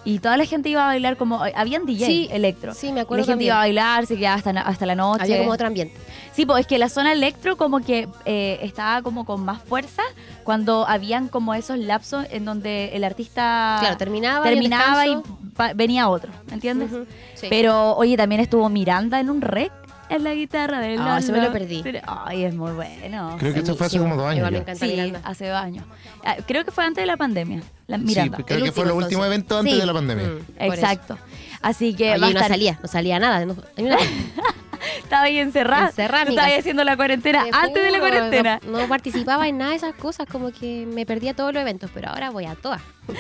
Y 0.05 0.19
toda 0.19 0.37
la 0.39 0.47
gente 0.47 0.69
iba 0.71 0.83
a 0.85 0.87
bailar 0.87 1.17
como... 1.17 1.43
Habían 1.55 1.85
DJ 1.85 2.07
Sí, 2.07 2.29
electro. 2.33 2.73
Sí, 2.75 2.91
me 2.93 3.01
Y 3.01 3.03
acuerdo 3.03 3.23
la 3.23 3.27
gente 3.27 3.33
también. 3.33 3.47
iba 3.49 3.57
a 3.57 3.59
bailar, 3.61 4.07
se 4.07 4.17
quedaba 4.17 4.37
hasta, 4.37 4.51
hasta 4.63 4.87
la 4.87 4.95
noche. 4.95 5.23
Había 5.25 5.39
como 5.39 5.51
otro 5.53 5.67
ambiente. 5.67 5.95
Sí, 6.33 6.47
pues 6.47 6.61
es 6.61 6.67
que 6.67 6.79
la 6.79 6.89
zona 6.89 7.13
electro 7.13 7.57
como 7.57 7.81
que 7.81 8.09
eh, 8.25 8.59
estaba 8.63 9.03
como 9.03 9.25
con 9.27 9.45
más 9.45 9.61
fuerza 9.63 10.03
cuando 10.45 10.87
habían 10.89 11.29
como 11.29 11.53
esos 11.55 11.77
lapsos 11.79 12.25
en 12.31 12.45
donde 12.47 12.91
el 12.97 13.05
artista 13.05 13.77
Claro, 13.81 13.97
terminaba, 13.99 14.47
y 14.47 14.55
terminaba 14.55 15.07
y, 15.07 15.19
pa- 15.55 15.73
venía 15.75 16.09
otro, 16.09 16.33
¿entiendes? 16.51 16.91
Sí. 17.35 17.49
Pero, 17.51 17.95
oye, 17.97 18.17
también 18.17 18.41
estuvo 18.41 18.69
Miranda 18.69 19.21
en 19.21 19.29
un 19.29 19.41
rec 19.43 19.71
en 20.11 20.25
la 20.25 20.35
guitarra 20.35 20.81
de 20.81 20.97
Ah, 20.99 21.19
ese 21.19 21.33
me 21.33 21.41
lo 21.41 21.51
perdí. 21.53 21.83
Ay, 22.07 22.45
es 22.45 22.55
muy 22.55 22.73
bueno. 22.73 23.37
Creo 23.39 23.53
que 23.55 23.61
esto 23.61 23.77
fue 23.77 23.87
hace 23.87 23.99
como 23.99 24.17
dos 24.17 24.27
años. 24.27 24.39
Igual 24.39 24.53
me 24.53 24.59
ya. 24.59 24.63
encanta 24.63 24.87
Sí, 24.87 24.93
Miranda. 24.93 25.21
hace 25.25 25.47
dos 25.49 25.57
años. 25.57 25.85
Ah, 26.25 26.37
Creo 26.47 26.65
que 26.65 26.71
fue 26.71 26.85
antes 26.85 27.03
de 27.03 27.07
la 27.07 27.17
pandemia. 27.17 27.63
La 27.87 27.97
Miranda. 27.99 28.37
Sí, 28.39 28.43
creo 28.45 28.59
El 28.59 28.65
que 28.65 28.73
fue 28.73 28.85
el 28.85 28.91
último, 28.93 29.25
entonces. 29.25 29.27
evento 29.27 29.59
antes 29.59 29.75
Sí. 29.75 29.81
de 29.81 29.87
la 29.87 29.93
pandemia. 29.95 30.27
Mm, 30.27 30.39
por 30.39 30.65
eso. 30.67 30.75
Exacto. 30.75 31.19
Así 31.63 31.95
que 31.95 32.13
Oye, 32.13 32.21
va 32.21 32.27
a 32.27 32.31
no 32.31 32.37
estar- 32.39 32.49
salía, 32.49 32.79
no 32.83 32.89
salía 32.89 33.19
nada. 33.19 33.45
no- 33.47 33.57
hay 33.77 33.85
una- 33.85 33.97
estaba 34.99 35.23
ahí 35.25 35.39
encerrada. 35.39 35.89
Estabas 35.89 36.27
amigas. 36.27 36.51
haciendo 36.59 36.85
la 36.85 36.97
cuarentena 36.97 37.45
Te 37.45 37.51
antes 37.53 37.83
de 37.83 37.91
la 37.91 37.99
cuarentena. 37.99 38.61
No, 38.67 38.81
no 38.81 38.89
participaba 38.89 39.49
en 39.49 39.59
nada 39.59 39.71
de 39.71 39.77
esas 39.77 39.95
cosas, 39.95 40.27
como 40.27 40.51
que 40.53 40.87
me 40.87 41.07
perdía 41.07 41.35
todos 41.35 41.53
los 41.53 41.61
eventos, 41.61 41.91
pero 41.93 42.09
ahora 42.11 42.31
voy 42.31 42.47
a 42.47 42.55
todas. 42.55 42.83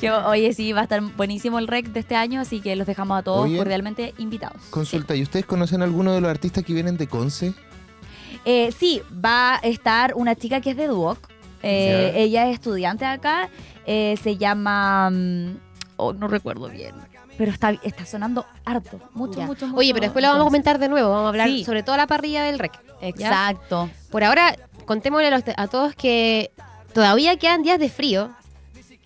Que, 0.00 0.10
oye, 0.12 0.52
sí, 0.52 0.72
va 0.72 0.80
a 0.80 0.82
estar 0.84 1.00
buenísimo 1.00 1.58
el 1.58 1.66
rec 1.66 1.86
de 1.86 2.00
este 2.00 2.14
año, 2.14 2.40
así 2.40 2.60
que 2.60 2.76
los 2.76 2.86
dejamos 2.86 3.18
a 3.18 3.22
todos 3.22 3.46
Oye. 3.46 3.56
cordialmente 3.58 4.14
invitados. 4.18 4.62
Consulta, 4.70 5.16
¿y 5.16 5.22
ustedes 5.22 5.44
conocen 5.44 5.82
alguno 5.82 6.12
de 6.12 6.20
los 6.20 6.30
artistas 6.30 6.62
que 6.64 6.72
vienen 6.72 6.96
de 6.96 7.08
Conce? 7.08 7.52
Eh, 8.44 8.70
sí, 8.78 9.02
va 9.12 9.56
a 9.56 9.58
estar 9.58 10.14
una 10.14 10.36
chica 10.36 10.60
que 10.60 10.70
es 10.70 10.76
de 10.76 10.86
Duoc. 10.86 11.18
Eh, 11.64 12.12
ella 12.16 12.48
es 12.48 12.54
estudiante 12.54 13.04
acá. 13.04 13.48
eh, 13.86 14.16
se 14.22 14.36
llama. 14.36 15.10
mm, 15.10 15.56
oh, 15.96 16.12
no 16.12 16.28
recuerdo 16.28 16.68
bien. 16.68 16.94
Pero 17.38 17.52
está, 17.52 17.70
está 17.82 18.04
sonando 18.04 18.44
harto. 18.64 19.00
Mucho, 19.14 19.38
Ya. 19.38 19.46
mucho, 19.46 19.66
mucho. 19.68 19.78
Oye, 19.78 19.94
pero 19.94 20.04
después 20.06 20.22
lo 20.22 20.28
vamos 20.28 20.42
a 20.42 20.44
comentar 20.44 20.78
de 20.78 20.88
nuevo. 20.88 21.08
Vamos 21.08 21.26
a 21.26 21.28
hablar 21.28 21.48
Sí. 21.48 21.64
sobre 21.64 21.82
toda 21.82 21.96
la 21.96 22.06
parrilla 22.06 22.42
del 22.42 22.58
rec. 22.58 22.72
¿ya? 23.00 23.08
Exacto. 23.08 23.88
Por 24.10 24.24
ahora, 24.24 24.56
contémosle 24.84 25.30
a 25.56 25.68
todos 25.68 25.94
que 25.94 26.50
todavía 26.92 27.36
quedan 27.36 27.62
días 27.62 27.78
de 27.78 27.88
frío. 27.88 28.30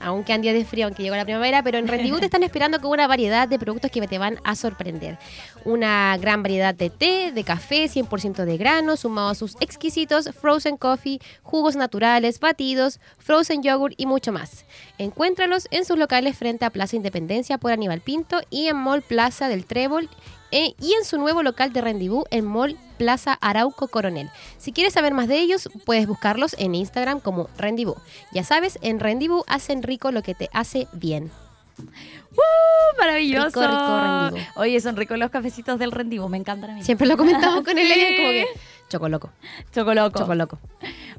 Aún 0.03 0.25
quedan 0.25 0.43
días 0.43 0.55
de 0.55 0.65
frío, 0.65 0.87
aunque 0.87 1.03
llegó 1.03 1.17
la 1.17 1.25
primavera, 1.25 1.63
pero 1.63 1.79
en 1.79 1.89
Rendezvous 1.89 2.21
te 2.21 2.27
están 2.27 2.43
esperando 2.43 2.81
con 2.81 2.91
una 2.91 3.07
variedad 3.07 3.49
de 3.49 3.59
productos 3.59 3.91
que 3.91 4.07
te 4.07 4.19
van 4.19 4.39
a 4.45 4.57
sorprender. 4.57 5.19
Una 5.65 6.17
gran 6.19 6.43
variedad 6.43 6.75
de 6.75 6.91
té, 6.91 7.33
de 7.33 7.45
café, 7.45 7.85
100% 7.85 8.45
de 8.45 8.57
grano, 8.57 8.97
sumado 8.97 9.29
a 9.29 9.35
sus 9.35 9.57
exquisitos 9.61 10.31
frozen 10.41 10.77
coffee, 10.77 11.21
jugos 11.43 11.77
naturales, 11.77 12.41
batidos, 12.41 13.01
frozen 13.19 13.63
yogurt 13.63 13.95
y 13.97 14.07
mucho 14.07 14.33
más. 14.33 14.65
Encuéntralos 14.99 15.69
en 15.71 15.85
sus 15.85 15.99
locales 15.99 16.37
frente 16.37 16.65
a 16.65 16.71
Plaza 16.71 16.97
Independencia 16.97 17.59
por 17.59 17.73
Aníbal 17.73 18.01
Pinto 18.01 18.41
y 18.51 18.67
en 18.67 18.77
Mall 18.77 19.03
Plaza 19.03 19.49
del 19.49 19.67
Trébol 19.67 20.09
eh, 20.53 20.75
y 20.81 20.93
en 20.95 21.05
su 21.05 21.19
nuevo 21.19 21.43
local 21.43 21.73
de 21.73 21.81
Rendezvous 21.81 22.25
en 22.31 22.45
Mall 22.45 22.79
Plaza 22.99 23.37
Arauco 23.41 23.89
Coronel. 23.89 24.31
Si 24.59 24.73
quieres 24.73 24.93
saber 24.93 25.13
más 25.15 25.27
de 25.27 25.41
ellos, 25.41 25.69
puedes 25.85 26.07
buscarlos 26.07 26.55
en 26.59 26.75
Instagram 26.75 27.19
como 27.21 27.49
Rendezvous. 27.57 27.97
Ya 28.33 28.45
sabes, 28.45 28.79
en 28.83 29.01
Rendezvous 29.01 29.43
hacen 29.49 29.83
rico 29.83 30.13
lo 30.13 30.23
que 30.23 30.35
te 30.35 30.49
hace 30.53 30.87
bien. 30.93 31.31
¡Uh, 31.79 32.99
maravilloso. 32.99 33.61
Rico, 33.61 34.37
rico. 34.37 34.47
Oye, 34.57 34.81
son 34.81 34.97
ricos 34.97 35.19
los 35.19 35.31
cafecitos 35.31 35.79
del 35.79 35.91
rendivo. 35.93 36.29
Me 36.29 36.37
encantan 36.37 36.71
a 36.71 36.75
mí. 36.75 36.83
Siempre 36.83 37.07
lo 37.07 37.17
comentamos 37.17 37.65
con 37.65 37.77
el 37.79 37.87
Sí. 37.93 38.17
Como 38.17 38.29
que 38.29 38.47
chocoloco, 38.89 39.31
Chocoloco. 39.73 40.19
chocoloco. 40.19 40.59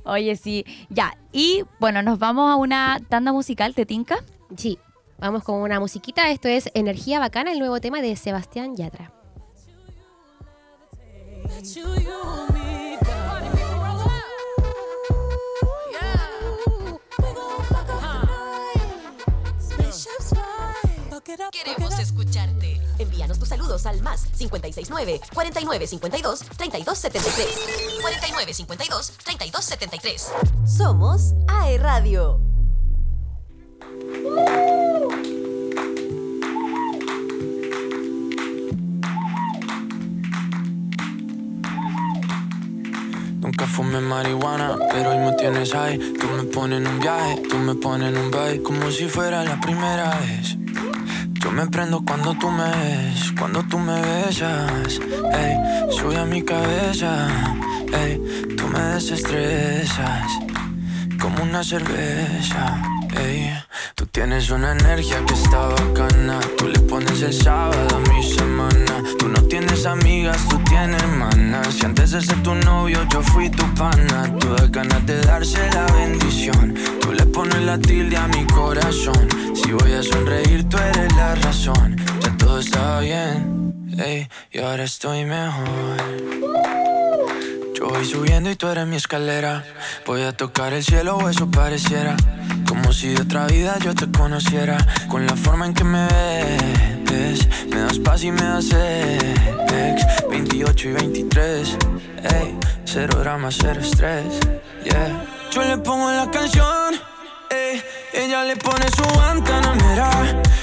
Oye, 0.05 0.35
sí. 0.35 0.65
Ya. 0.89 1.17
Y 1.31 1.63
bueno, 1.79 2.01
nos 2.03 2.19
vamos 2.19 2.51
a 2.51 2.55
una 2.55 2.99
tanda 3.09 3.31
musical, 3.33 3.73
¿te 3.73 3.85
tinca? 3.85 4.23
Sí, 4.55 4.77
vamos 5.17 5.43
con 5.43 5.55
una 5.55 5.79
musiquita. 5.79 6.29
Esto 6.29 6.47
es 6.47 6.69
Energía 6.75 7.19
Bacana, 7.19 7.51
el 7.51 7.59
nuevo 7.59 7.79
tema 7.81 8.01
de 8.01 8.15
Sebastián 8.15 8.75
Yatra. 8.75 9.11
Queremos 21.51 21.97
escucharte. 21.99 22.81
Envíanos 22.99 23.39
tus 23.39 23.49
saludos 23.49 23.85
al 23.85 24.01
más 24.01 24.25
569 24.37 25.21
4952 25.33 26.39
3273. 26.57 28.01
4952 28.01 29.11
3273. 29.23 30.31
Somos 30.65 31.33
AE 31.47 31.77
Radio. 31.77 32.52
Tienes 45.43 45.75
ahí. 45.75 45.97
Tú 45.97 46.25
me 46.37 46.43
pones 46.43 46.79
en 46.79 46.87
un 46.87 46.99
viaje, 47.01 47.43
tú 47.49 47.57
me 47.57 47.75
pones 47.75 48.07
en 48.13 48.17
un 48.17 48.31
baile, 48.31 48.63
como 48.63 48.89
si 48.91 49.09
fuera 49.09 49.43
la 49.43 49.59
primera 49.59 50.17
vez. 50.19 50.55
Yo 51.41 51.51
me 51.51 51.67
prendo 51.67 52.01
cuando 52.05 52.33
tú 52.35 52.49
me 52.49 52.63
ves, 52.63 53.33
cuando 53.37 53.61
tú 53.63 53.77
me 53.77 53.99
besas. 54.01 55.01
Ey, 55.41 55.55
sube 55.91 56.17
a 56.17 56.23
mi 56.23 56.41
cabeza, 56.43 57.27
ey, 57.91 58.21
tú 58.55 58.67
me 58.69 58.79
desestresas, 58.95 60.29
como 61.19 61.43
una 61.43 61.61
cerveza. 61.61 62.81
Ey, 63.19 63.53
tienes 64.23 64.49
una 64.51 64.71
energía 64.71 65.21
que 65.25 65.33
está 65.33 65.67
bacana. 65.67 66.39
Tú 66.57 66.69
le 66.69 66.79
pones 66.79 67.21
el 67.23 67.33
sábado 67.33 67.97
a 67.97 68.09
mi 68.09 68.23
semana. 68.23 69.03
Tú 69.19 69.27
no 69.27 69.41
tienes 69.49 69.85
amigas, 69.85 70.37
tú 70.47 70.57
tienes 70.59 71.03
hermanas. 71.03 71.73
Si 71.73 71.85
antes 71.85 72.11
de 72.11 72.21
ser 72.21 72.41
tu 72.41 72.55
novio 72.55 73.05
yo 73.11 73.21
fui 73.21 73.49
tu 73.49 73.65
pana. 73.75 74.33
Tú 74.39 74.55
das 74.55 74.71
ganas 74.71 75.05
de 75.05 75.19
darse 75.23 75.69
la 75.73 75.85
bendición. 75.87 76.73
Tú 77.01 77.11
le 77.11 77.25
pones 77.25 77.63
la 77.63 77.77
tilde 77.77 78.15
a 78.15 78.29
mi 78.29 78.45
corazón. 78.45 79.27
Si 79.55 79.73
voy 79.73 79.91
a 79.91 80.01
sonreír, 80.01 80.69
tú 80.69 80.77
eres 80.77 81.13
la 81.17 81.35
razón. 81.35 81.97
Ya 82.21 82.37
todo 82.37 82.59
está 82.59 83.01
bien, 83.01 83.73
ey, 83.97 84.29
y 84.53 84.59
ahora 84.59 84.85
estoy 84.85 85.25
mejor. 85.25 85.97
Yo 87.75 87.89
voy 87.89 88.05
subiendo 88.05 88.49
y 88.49 88.55
tú 88.55 88.67
eres 88.67 88.87
mi 88.87 88.95
escalera. 88.95 89.65
Voy 90.05 90.21
a 90.21 90.31
tocar 90.31 90.71
el 90.71 90.81
cielo 90.81 91.17
o 91.17 91.29
eso 91.29 91.51
pareciera. 91.51 92.15
Si 92.93 93.09
de 93.09 93.21
otra 93.21 93.47
vida 93.47 93.77
yo 93.79 93.93
te 93.95 94.09
conociera. 94.11 94.77
Con 95.09 95.25
la 95.25 95.35
forma 95.35 95.65
en 95.65 95.73
que 95.73 95.83
me 95.83 96.07
ves. 97.09 97.47
Me 97.69 97.81
das 97.81 97.99
paz 97.99 98.23
y 98.23 98.31
me 98.31 98.41
das 98.41 98.67
ex. 98.71 100.29
28 100.29 100.89
y 100.89 100.91
23. 100.93 101.77
Ey, 102.23 102.57
cero 102.85 103.17
drama, 103.19 103.49
cero 103.51 103.81
estrés. 103.81 104.39
Yeah. 104.85 105.25
Yo 105.51 105.63
le 105.63 105.77
pongo 105.79 106.11
la 106.11 106.29
canción. 106.29 106.93
Ey, 107.49 107.83
ella 108.13 108.43
le 108.43 108.55
pone 108.57 108.85
su 108.95 109.03
guantanamera. 109.15 110.09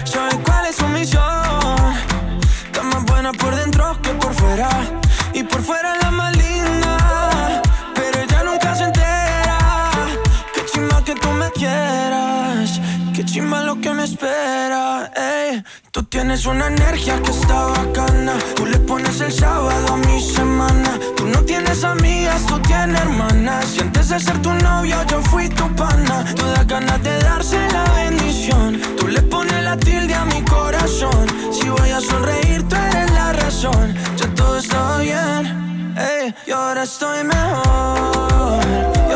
¿Sabe 0.04 0.38
cuál 0.44 0.66
es 0.66 0.76
su 0.76 0.86
misión? 0.88 1.24
Está 2.64 2.82
más 2.84 3.04
buena 3.06 3.32
por 3.32 3.54
dentro 3.56 4.00
que 4.00 4.10
por 4.10 4.32
fuera. 4.34 4.70
Y 5.34 5.42
por 5.42 5.60
fuera 5.62 5.96
la 6.00 6.10
más 6.10 6.36
linda. 6.36 6.99
Lo 13.74 13.80
que 13.80 13.92
me 13.94 14.04
espera. 14.04 15.12
Ey, 15.14 15.62
tú 15.92 16.02
tienes 16.02 16.44
una 16.46 16.66
energía 16.66 17.20
que 17.22 17.30
está 17.30 17.66
bacana. 17.78 18.34
Tú 18.56 18.66
le 18.66 18.78
pones 18.78 19.20
el 19.20 19.32
sábado 19.32 19.94
a 19.94 19.96
mi 19.96 20.20
semana. 20.20 20.90
Tú 21.16 21.24
no 21.26 21.40
tienes 21.50 21.84
amigas, 21.84 22.44
tú 22.46 22.58
tienes 22.60 23.00
hermanas. 23.00 23.76
Y 23.76 23.80
antes 23.80 24.08
de 24.08 24.18
ser 24.18 24.38
tu 24.42 24.52
novio, 24.54 24.96
yo 25.10 25.22
fui 25.30 25.48
tu 25.48 25.66
pana. 25.76 26.16
Tú 26.36 26.44
das 26.54 26.66
ganas 26.66 27.00
de 27.02 27.14
darse 27.28 27.58
la 27.76 27.84
bendición. 28.02 28.80
Tú 28.98 29.06
le 29.06 29.22
pones 29.22 29.62
la 29.62 29.76
tilde 29.76 30.14
a 30.14 30.24
mi 30.24 30.42
corazón. 30.56 31.26
Si 31.52 31.68
voy 31.68 31.90
a 31.90 32.00
sonreír, 32.00 32.68
tú 32.68 32.74
eres 32.74 33.10
la 33.12 33.32
razón. 33.34 33.94
Ya 34.16 34.26
todo 34.34 34.58
está 34.58 34.98
bien. 34.98 35.94
Ey, 35.96 36.34
y 36.46 36.50
ahora 36.50 36.82
estoy 36.82 37.22
mejor. 37.24 39.09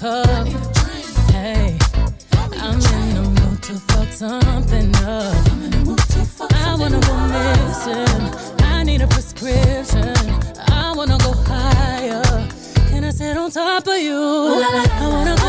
Cup. 0.00 0.48
Hey, 1.30 1.76
I'm 2.56 2.80
in 2.80 3.14
the 3.16 3.22
mood 3.36 3.62
to 3.64 3.74
fuck 3.74 4.08
something 4.08 4.96
up. 4.96 5.36
I 6.64 6.74
wanna 6.80 7.00
go 7.00 7.14
missing. 7.36 8.24
I 8.64 8.82
need 8.82 9.02
a 9.02 9.06
prescription. 9.08 10.16
I 10.68 10.94
wanna 10.96 11.18
go 11.18 11.32
higher. 11.46 12.22
Can 12.88 13.04
I 13.04 13.10
sit 13.10 13.36
on 13.36 13.50
top 13.50 13.86
of 13.88 13.98
you? 13.98 14.16
I 14.16 15.06
wanna 15.12 15.39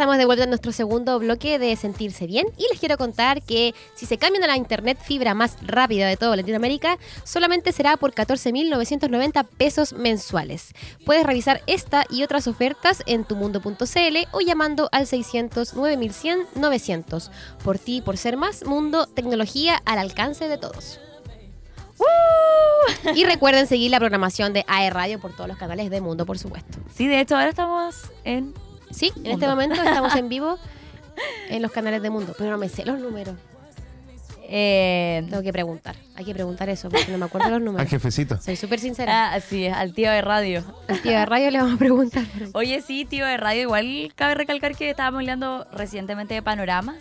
estamos 0.00 0.16
de 0.16 0.24
vuelta 0.24 0.44
en 0.44 0.48
nuestro 0.48 0.72
segundo 0.72 1.18
bloque 1.18 1.58
de 1.58 1.76
Sentirse 1.76 2.26
Bien. 2.26 2.46
Y 2.56 2.66
les 2.70 2.80
quiero 2.80 2.96
contar 2.96 3.42
que 3.42 3.74
si 3.94 4.06
se 4.06 4.16
cambian 4.16 4.42
a 4.44 4.46
la 4.46 4.56
internet 4.56 4.96
fibra 4.98 5.34
más 5.34 5.58
rápida 5.60 6.08
de 6.08 6.16
toda 6.16 6.36
Latinoamérica, 6.36 6.96
solamente 7.22 7.70
será 7.70 7.98
por 7.98 8.14
14.990 8.14 9.46
pesos 9.58 9.92
mensuales. 9.92 10.72
Puedes 11.04 11.26
revisar 11.26 11.60
esta 11.66 12.06
y 12.08 12.22
otras 12.22 12.46
ofertas 12.46 13.02
en 13.04 13.24
tumundo.cl 13.24 14.16
o 14.32 14.40
llamando 14.40 14.88
al 14.90 15.06
600 15.06 15.74
9100 15.74 16.46
900. 16.54 17.30
Por 17.62 17.78
ti 17.78 17.96
y 17.98 18.00
por 18.00 18.16
ser 18.16 18.38
más 18.38 18.64
mundo, 18.64 19.04
tecnología 19.06 19.82
al 19.84 19.98
alcance 19.98 20.48
de 20.48 20.56
todos. 20.56 20.98
Y 23.14 23.26
recuerden 23.26 23.66
seguir 23.66 23.90
la 23.90 23.98
programación 23.98 24.54
de 24.54 24.64
AE 24.66 24.88
Radio 24.88 25.20
por 25.20 25.36
todos 25.36 25.46
los 25.46 25.58
canales 25.58 25.90
de 25.90 26.00
Mundo, 26.00 26.24
por 26.24 26.38
supuesto. 26.38 26.78
Sí, 26.94 27.06
de 27.06 27.20
hecho, 27.20 27.34
ahora 27.36 27.50
estamos 27.50 28.10
en. 28.24 28.54
Sí, 28.90 29.12
en 29.24 29.32
este 29.32 29.46
momento 29.46 29.74
estamos 29.82 30.14
en 30.16 30.28
vivo 30.28 30.58
en 31.48 31.62
los 31.62 31.70
canales 31.72 32.02
de 32.02 32.10
Mundo, 32.10 32.34
pero 32.36 32.50
no 32.50 32.58
me 32.58 32.68
sé 32.68 32.84
los 32.84 32.98
números. 33.00 33.34
eh, 34.48 35.24
Tengo 35.30 35.42
que 35.42 35.52
preguntar. 35.52 35.96
Hay 36.16 36.24
que 36.24 36.34
preguntar 36.34 36.68
eso 36.68 36.88
porque 36.88 37.10
no 37.12 37.18
me 37.18 37.26
acuerdo 37.26 37.48
los 37.50 37.56
Al 37.58 37.64
números. 37.64 37.88
jefecito. 37.88 38.36
Soy 38.40 38.56
súper 38.56 38.80
sincera. 38.80 39.32
ah, 39.32 39.40
sí, 39.40 39.66
al 39.68 39.94
tío 39.94 40.10
de 40.10 40.20
radio. 40.22 40.64
Al 40.88 41.00
tío 41.00 41.12
de 41.12 41.24
radio 41.26 41.50
le 41.50 41.58
vamos 41.58 41.74
a 41.74 41.78
preguntar. 41.78 42.24
Oye, 42.52 42.80
sí, 42.82 43.04
tío 43.04 43.24
de 43.26 43.36
radio. 43.36 43.62
Igual 43.62 44.12
cabe 44.16 44.34
recalcar 44.34 44.74
que 44.76 44.90
estábamos 44.90 45.20
hablando 45.20 45.66
recientemente 45.72 46.34
de 46.34 46.42
panoramas. 46.42 46.96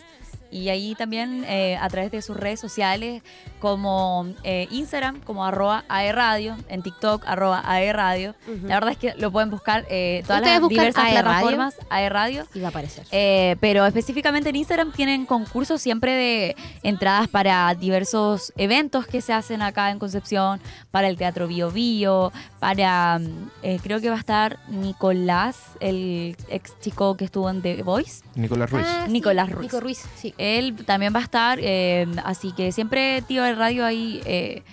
Y 0.51 0.69
ahí 0.69 0.95
también 0.95 1.43
eh, 1.47 1.77
a 1.79 1.88
través 1.89 2.12
de 2.12 2.21
sus 2.21 2.35
redes 2.38 2.59
sociales 2.59 3.21
como 3.59 4.25
eh, 4.43 4.67
Instagram, 4.71 5.19
como 5.21 5.45
arroba 5.45 5.83
aerradio, 5.89 6.55
en 6.69 6.81
TikTok, 6.81 7.23
arroba 7.27 7.62
aerradio. 7.65 8.35
Ujú. 8.47 8.67
La 8.67 8.75
verdad 8.75 8.91
es 8.91 8.97
que 8.97 9.13
lo 9.15 9.31
pueden 9.31 9.49
buscar 9.49 9.85
eh, 9.89 10.23
todas 10.25 10.41
las 10.41 10.67
diversas 10.67 11.03
AE 11.03 11.12
Radio. 11.12 11.23
plataformas 11.23 11.75
aerradio. 11.89 12.47
Y 12.53 12.59
va 12.59 12.67
a 12.67 12.69
aparecer. 12.69 13.05
Eh, 13.12 13.57
pero 13.59 13.85
específicamente 13.85 14.49
en 14.49 14.55
Instagram 14.55 14.91
tienen 14.91 15.25
concursos 15.25 15.81
siempre 15.81 16.13
de 16.13 16.55
entradas 16.83 17.27
para 17.27 17.73
diversos 17.75 18.53
eventos 18.57 19.05
que 19.05 19.21
se 19.21 19.33
hacen 19.33 19.62
acá 19.62 19.91
en 19.91 19.99
Concepción, 19.99 20.62
para 20.91 21.07
el 21.07 21.17
Teatro 21.17 21.47
Bio 21.47 21.71
Bio, 21.71 22.31
para, 22.59 23.19
eh, 23.62 23.79
creo 23.83 23.99
que 23.99 24.09
va 24.09 24.15
a 24.15 24.19
estar 24.19 24.59
Nicolás, 24.69 25.57
el 25.79 26.35
ex 26.49 26.79
chico 26.79 27.15
que 27.17 27.25
estuvo 27.25 27.49
en 27.49 27.62
The 27.62 27.83
Voice. 27.83 28.23
Nicolás 28.35 28.69
Ruiz. 28.69 28.85
Ah, 28.88 29.03
sí, 29.05 29.12
Nicolás 29.12 29.49
Ruiz. 29.51 29.63
Nico 29.63 29.79
Ruiz, 29.79 30.05
sí. 30.15 30.33
Él 30.39 30.75
también 30.86 31.13
va 31.13 31.19
a 31.19 31.23
estar, 31.23 31.60
eh, 31.62 32.08
así 32.23 32.52
que 32.54 32.71
siempre 32.71 33.21
Tío 33.28 33.43
de 33.43 33.54
Radio 33.56 33.86
ahí 33.86 34.21
eh, 34.25 34.63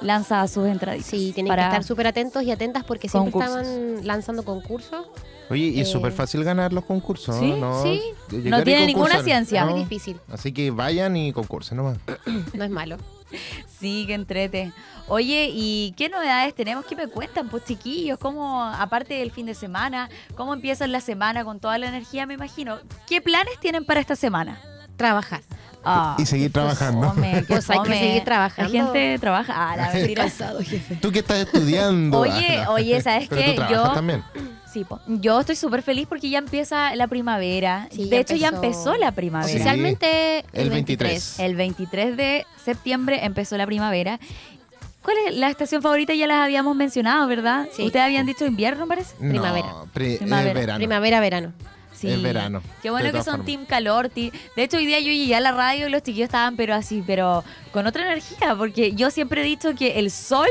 lanza 0.00 0.46
sus 0.48 0.66
entradas. 0.68 1.04
Sí, 1.04 1.32
tienen 1.34 1.52
que 1.54 1.60
estar 1.60 1.82
súper 1.82 2.06
atentos 2.06 2.42
y 2.44 2.50
atentas 2.50 2.84
porque 2.84 3.08
siempre 3.08 3.32
Concursos. 3.32 3.58
estaban 3.66 4.06
lanzando 4.06 4.44
concursos. 4.44 5.06
Oye, 5.50 5.64
y 5.68 5.80
es 5.80 5.88
Eh, 5.88 5.92
súper 5.92 6.12
fácil 6.12 6.44
ganar 6.44 6.72
los 6.74 6.84
concursos. 6.84 7.34
¿Sí? 7.36 7.52
¿no? 7.52 7.82
Sí. 7.82 8.02
Llegar 8.30 8.60
No 8.60 8.64
tiene 8.64 8.86
ninguna 8.86 9.22
ciencia. 9.22 9.64
¿no? 9.64 9.70
Muy 9.70 9.80
difícil. 9.80 10.20
Así 10.30 10.52
que 10.52 10.70
vayan 10.70 11.16
y 11.16 11.32
concursen 11.32 11.78
nomás. 11.78 11.98
No 12.54 12.64
es 12.64 12.70
malo. 12.70 12.98
Sí, 13.78 14.04
que 14.06 14.14
entrete. 14.14 14.72
Oye, 15.06 15.50
¿y 15.52 15.94
qué 15.96 16.08
novedades 16.08 16.54
tenemos? 16.54 16.84
¿Qué 16.86 16.96
me 16.96 17.08
cuentan, 17.08 17.48
pues 17.48 17.64
chiquillos? 17.64 18.18
¿Cómo, 18.18 18.62
aparte 18.62 19.14
del 19.14 19.30
fin 19.30 19.46
de 19.46 19.54
semana, 19.54 20.08
cómo 20.34 20.52
empiezan 20.54 20.92
la 20.92 21.00
semana 21.00 21.44
con 21.44 21.60
toda 21.60 21.76
la 21.78 21.88
energía, 21.88 22.26
me 22.26 22.34
imagino? 22.34 22.78
¿Qué 23.06 23.20
planes 23.22 23.58
tienen 23.60 23.84
para 23.84 24.00
esta 24.00 24.16
semana? 24.16 24.60
Trabajar. 24.98 25.40
Ah, 25.84 26.16
Y 26.18 26.26
seguir 26.26 26.52
trabajando. 26.52 27.08
fome, 27.14 27.44
Pues 27.48 27.70
hay 27.70 27.78
que 27.82 27.98
seguir 27.98 28.24
trabajando. 28.24 28.70
La 28.72 28.78
gente 28.84 29.18
trabaja. 29.20 29.54
Ah, 29.56 29.76
la 29.76 29.90
mentira. 29.94 30.28
jefe. 30.28 30.96
Tú 30.96 31.10
que 31.10 31.20
estás 31.20 31.38
estudiando. 31.38 32.18
Oye, 32.18 32.58
Ah, 32.58 32.64
no. 32.64 32.72
oye, 32.72 33.00
¿sabes 33.00 33.28
qué? 33.30 33.56
Yo- 33.70 33.92
también. 33.92 34.22
Sí, 34.70 34.84
po. 34.84 35.00
yo 35.06 35.40
estoy 35.40 35.56
súper 35.56 35.80
feliz 35.82 36.06
porque 36.06 36.28
ya 36.28 36.38
empieza 36.38 36.94
la 36.94 37.06
primavera. 37.06 37.88
Sí, 37.90 38.04
de 38.04 38.10
ya 38.10 38.16
hecho, 38.18 38.34
ya 38.36 38.48
empezó. 38.48 38.96
la 38.96 39.12
primavera. 39.12 39.50
Oficialmente 39.50 40.40
el, 40.52 40.64
El 40.64 40.70
23. 40.70 41.08
23. 41.08 41.38
El 41.40 41.56
23 41.56 42.16
de 42.18 42.46
septiembre 42.62 43.24
empezó 43.24 43.56
la 43.56 43.64
primavera. 43.64 44.20
¿Cuál 45.02 45.16
es 45.26 45.36
la 45.36 45.48
estación 45.48 45.80
favorita? 45.80 46.12
Ya 46.12 46.26
las 46.26 46.44
habíamos 46.44 46.76
mencionado, 46.76 47.26
¿verdad? 47.28 47.66
Sí. 47.72 47.84
Ustedes 47.86 48.04
habían 48.04 48.26
dicho 48.26 48.44
invierno, 48.44 48.86
parece. 48.86 49.14
Primavera. 49.16 49.68
No, 49.68 49.86
pri- 49.94 50.14
es 50.14 50.18
Primavera. 50.18 50.52
verano. 50.52 50.78
Primavera, 50.78 51.20
verano. 51.20 51.52
Sí. 51.98 52.08
Es 52.08 52.22
verano, 52.22 52.62
Qué 52.82 52.90
bueno 52.90 53.06
que 53.10 53.18
son 53.18 53.24
formas. 53.38 53.46
Team 53.46 53.66
Calor. 53.66 54.08
ti- 54.08 54.32
De 54.56 54.62
hecho, 54.62 54.76
hoy 54.76 54.86
día 54.86 55.00
yo 55.00 55.10
llegué 55.10 55.34
a 55.34 55.40
la 55.40 55.52
radio 55.52 55.88
y 55.88 55.90
los 55.90 56.02
chiquillos 56.02 56.26
estaban, 56.26 56.54
pero 56.56 56.74
así, 56.74 57.02
pero 57.06 57.42
con 57.72 57.86
otra 57.86 58.02
energía. 58.04 58.54
Porque 58.56 58.92
yo 58.94 59.10
siempre 59.10 59.40
he 59.40 59.44
dicho 59.44 59.74
que 59.74 59.98
el 59.98 60.10
sol 60.10 60.48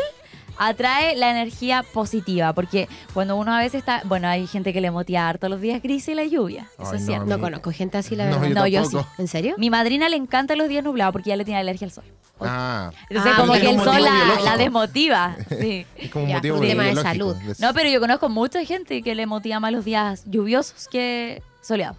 atrae 0.60 1.16
la 1.16 1.32
energía 1.32 1.84
positiva. 1.94 2.54
Porque 2.54 2.88
cuando 3.14 3.36
uno 3.36 3.54
a 3.54 3.60
veces 3.60 3.80
está. 3.80 4.02
Bueno, 4.06 4.28
hay 4.28 4.48
gente 4.48 4.74
que 4.74 4.82
le 4.82 4.92
motiva 4.92 5.28
harto 5.28 5.50
los 5.50 5.62
días 5.62 5.82
grises 5.82 6.10
y 6.10 6.16
la 6.16 6.26
lluvia. 6.26 6.68
Eso 6.80 6.92
Ay, 6.92 6.96
es 6.98 7.02
no, 7.02 7.08
cierto. 7.08 7.26
No 7.26 7.40
conozco 7.40 7.72
gente 7.72 7.98
así, 7.98 8.16
la 8.16 8.30
No, 8.30 8.40
verdad. 8.40 8.50
yo 8.50 8.56
No, 8.56 8.68
yo 8.68 8.82
tampoco. 8.84 9.08
¿En 9.18 9.28
serio? 9.28 9.56
Mi 9.58 9.70
madrina 9.70 10.10
le 10.10 10.16
encantan 10.18 10.58
los 10.58 10.68
días 10.70 10.84
nublados 10.84 11.12
porque 11.14 11.30
ya 11.30 11.36
le 11.36 11.46
tiene 11.46 11.60
alergia 11.60 11.86
al 11.86 11.92
sol. 11.92 12.04
Ah, 12.40 12.92
Entonces, 13.10 13.34
Ah, 13.36 13.40
como 13.42 13.54
que 13.54 13.68
el 13.70 13.80
sol 13.80 14.02
la, 14.44 14.58
desmotiva. 14.58 15.36
Sí. 15.60 15.86
es 15.96 16.12
como 16.12 16.26
un 16.26 16.30
Ya, 16.30 16.36
motivo 16.36 16.58
un 16.60 16.68
tema 16.68 16.84
de 16.84 16.96
salud. 16.96 17.36
No, 17.60 17.74
pero 17.74 17.90
yo 17.90 18.00
conozco 18.00 18.30
mucha 18.30 18.64
gente 18.64 19.02
que 19.02 19.16
le 19.16 19.26
motiva 19.26 19.60
más 19.60 19.72
los 19.72 19.84
días 19.86 20.24
lluviosos 20.28 20.88
que 20.88 21.42
soleados. 21.62 21.98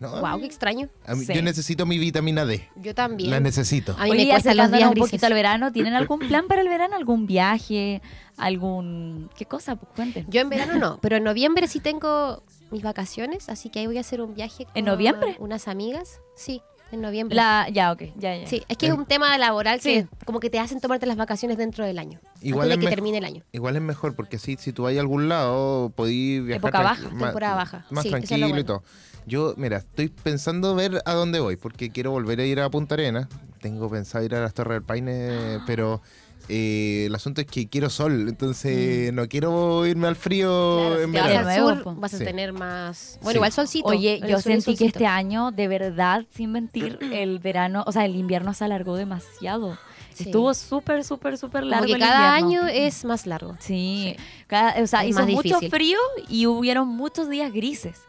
No, 0.00 0.20
Wow, 0.20 0.40
qué 0.40 0.46
extraño. 0.46 0.88
a 1.06 1.14
mí- 1.14 1.24
Sí. 1.26 1.34
Yo 1.34 1.42
necesito 1.42 1.84
mi 1.86 1.98
vitamina 1.98 2.46
D. 2.46 2.66
Yo 2.76 2.94
también. 2.94 3.30
La 3.30 3.38
necesito. 3.38 3.94
A 3.98 4.04
mí 4.04 4.10
Oye, 4.12 4.24
me 4.24 4.30
cuestan 4.30 4.56
los 4.56 4.72
días 4.72 4.84
un 4.88 4.90
grises. 4.92 5.10
poquito 5.10 5.26
al 5.26 5.34
verano, 5.34 5.72
¿tienen 5.72 5.92
algún 5.94 6.20
plan 6.20 6.46
para 6.48 6.62
el 6.62 6.68
verano? 6.68 6.96
¿Algún 6.96 7.26
viaje? 7.26 8.00
¿Algún... 8.38 9.30
¿Qué 9.36 9.44
cosa? 9.46 9.76
Pues 9.76 9.92
cuenten. 9.94 10.26
Yo 10.30 10.40
en 10.40 10.48
verano 10.48 10.74
no, 10.78 10.98
pero 11.02 11.16
en 11.16 11.24
noviembre 11.24 11.68
sí 11.68 11.80
tengo 11.80 12.42
mis 12.70 12.82
vacaciones, 12.82 13.48
así 13.50 13.68
que 13.68 13.80
ahí 13.80 13.86
voy 13.86 13.98
a 13.98 14.00
hacer 14.00 14.20
un 14.22 14.34
viaje 14.34 14.64
con 14.64 14.72
¿En 14.76 14.84
noviembre? 14.86 15.36
unas 15.38 15.68
amigas. 15.68 16.20
Sí, 16.34 16.62
en 16.92 17.02
noviembre. 17.02 17.36
La... 17.36 17.68
Ya, 17.70 17.92
ok, 17.92 18.02
ya, 18.16 18.36
ya. 18.36 18.46
Sí, 18.46 18.62
es 18.68 18.76
que 18.78 18.86
es 18.86 18.92
un 18.92 19.04
tema 19.04 19.36
laboral 19.36 19.80
Sí. 19.82 20.04
que 20.04 20.24
como 20.24 20.40
que 20.40 20.48
te 20.48 20.58
hacen 20.58 20.80
tomarte 20.80 21.04
las 21.06 21.16
vacaciones 21.18 21.58
dentro 21.58 21.84
del 21.84 21.98
año. 21.98 22.18
Igual 22.40 22.72
antes 22.72 22.80
de 22.80 22.86
que 22.86 22.90
termine 22.96 23.18
el 23.18 23.24
año. 23.26 23.42
Igual 23.52 23.76
es 23.76 23.82
mejor 23.82 24.16
porque 24.16 24.36
así, 24.36 24.56
si 24.58 24.72
tú 24.72 24.84
vas 24.84 24.96
a 24.96 25.00
algún 25.00 25.28
lado, 25.28 25.90
podís 25.94 26.42
viajar 26.42 26.58
Época 26.70 26.82
baja, 26.82 27.08
más- 27.10 27.22
temporada 27.24 27.54
baja. 27.56 27.86
Más 27.90 28.02
Sí, 28.02 28.08
es 28.08 28.12
tranquilo 28.26 28.58
y 28.58 28.64
todo. 28.64 28.82
Yo, 29.26 29.54
mira, 29.56 29.78
estoy 29.78 30.08
pensando 30.08 30.74
ver 30.74 31.02
a 31.04 31.14
dónde 31.14 31.40
voy 31.40 31.56
porque 31.56 31.90
quiero 31.90 32.10
volver 32.10 32.40
a 32.40 32.44
ir 32.44 32.60
a 32.60 32.68
Punta 32.70 32.94
Arenas. 32.94 33.28
Tengo 33.60 33.88
pensado 33.90 34.24
ir 34.24 34.34
a 34.34 34.40
las 34.40 34.54
Torres 34.54 34.76
del 34.76 34.82
Paine, 34.82 35.60
pero 35.66 36.00
eh, 36.48 37.04
el 37.06 37.14
asunto 37.14 37.40
es 37.42 37.46
que 37.46 37.68
quiero 37.68 37.90
sol, 37.90 38.26
entonces 38.28 39.12
no 39.12 39.28
quiero 39.28 39.86
irme 39.86 40.08
al 40.08 40.16
frío 40.16 40.78
Claro, 40.88 41.00
en 41.02 41.10
si 41.12 41.16
vas 41.18 41.26
verano. 41.28 41.48
De 41.48 41.54
al 41.54 41.82
sur, 41.84 41.94
vas 42.00 42.14
a 42.14 42.18
Sí. 42.18 42.24
tener 42.24 42.52
más... 42.52 43.18
Bueno, 43.22 43.32
Sí. 43.32 43.36
igual 43.36 43.52
solcito. 43.52 43.88
Oye, 43.88 44.20
yo 44.26 44.40
sentí 44.40 44.74
que 44.76 44.86
este 44.86 45.06
año, 45.06 45.50
de 45.52 45.68
verdad, 45.68 46.24
sin 46.34 46.52
mentir, 46.52 46.98
el 47.12 47.38
verano, 47.38 47.84
o 47.86 47.92
sea, 47.92 48.04
el 48.06 48.16
invierno 48.16 48.54
se 48.54 48.64
alargó 48.64 48.96
demasiado. 48.96 49.78
Sí. 50.14 50.24
Estuvo 50.24 50.52
súper, 50.54 51.04
súper, 51.04 51.38
súper 51.38 51.64
largo 51.64 51.86
que 51.86 51.92
el 51.92 51.98
cada 52.00 52.40
invierno. 52.40 52.64
año 52.66 52.74
es 52.86 53.04
más 53.04 53.26
largo. 53.26 53.56
Sí, 53.60 54.16
cada- 54.48 54.82
o 54.82 54.86
sea, 54.86 55.04
Es 55.04 55.10
hizo 55.10 55.26
mucho 55.26 55.58
frío 55.70 55.98
y 56.28 56.46
hubieron 56.46 56.88
muchos 56.88 57.28
días 57.30 57.52
grises. 57.52 58.00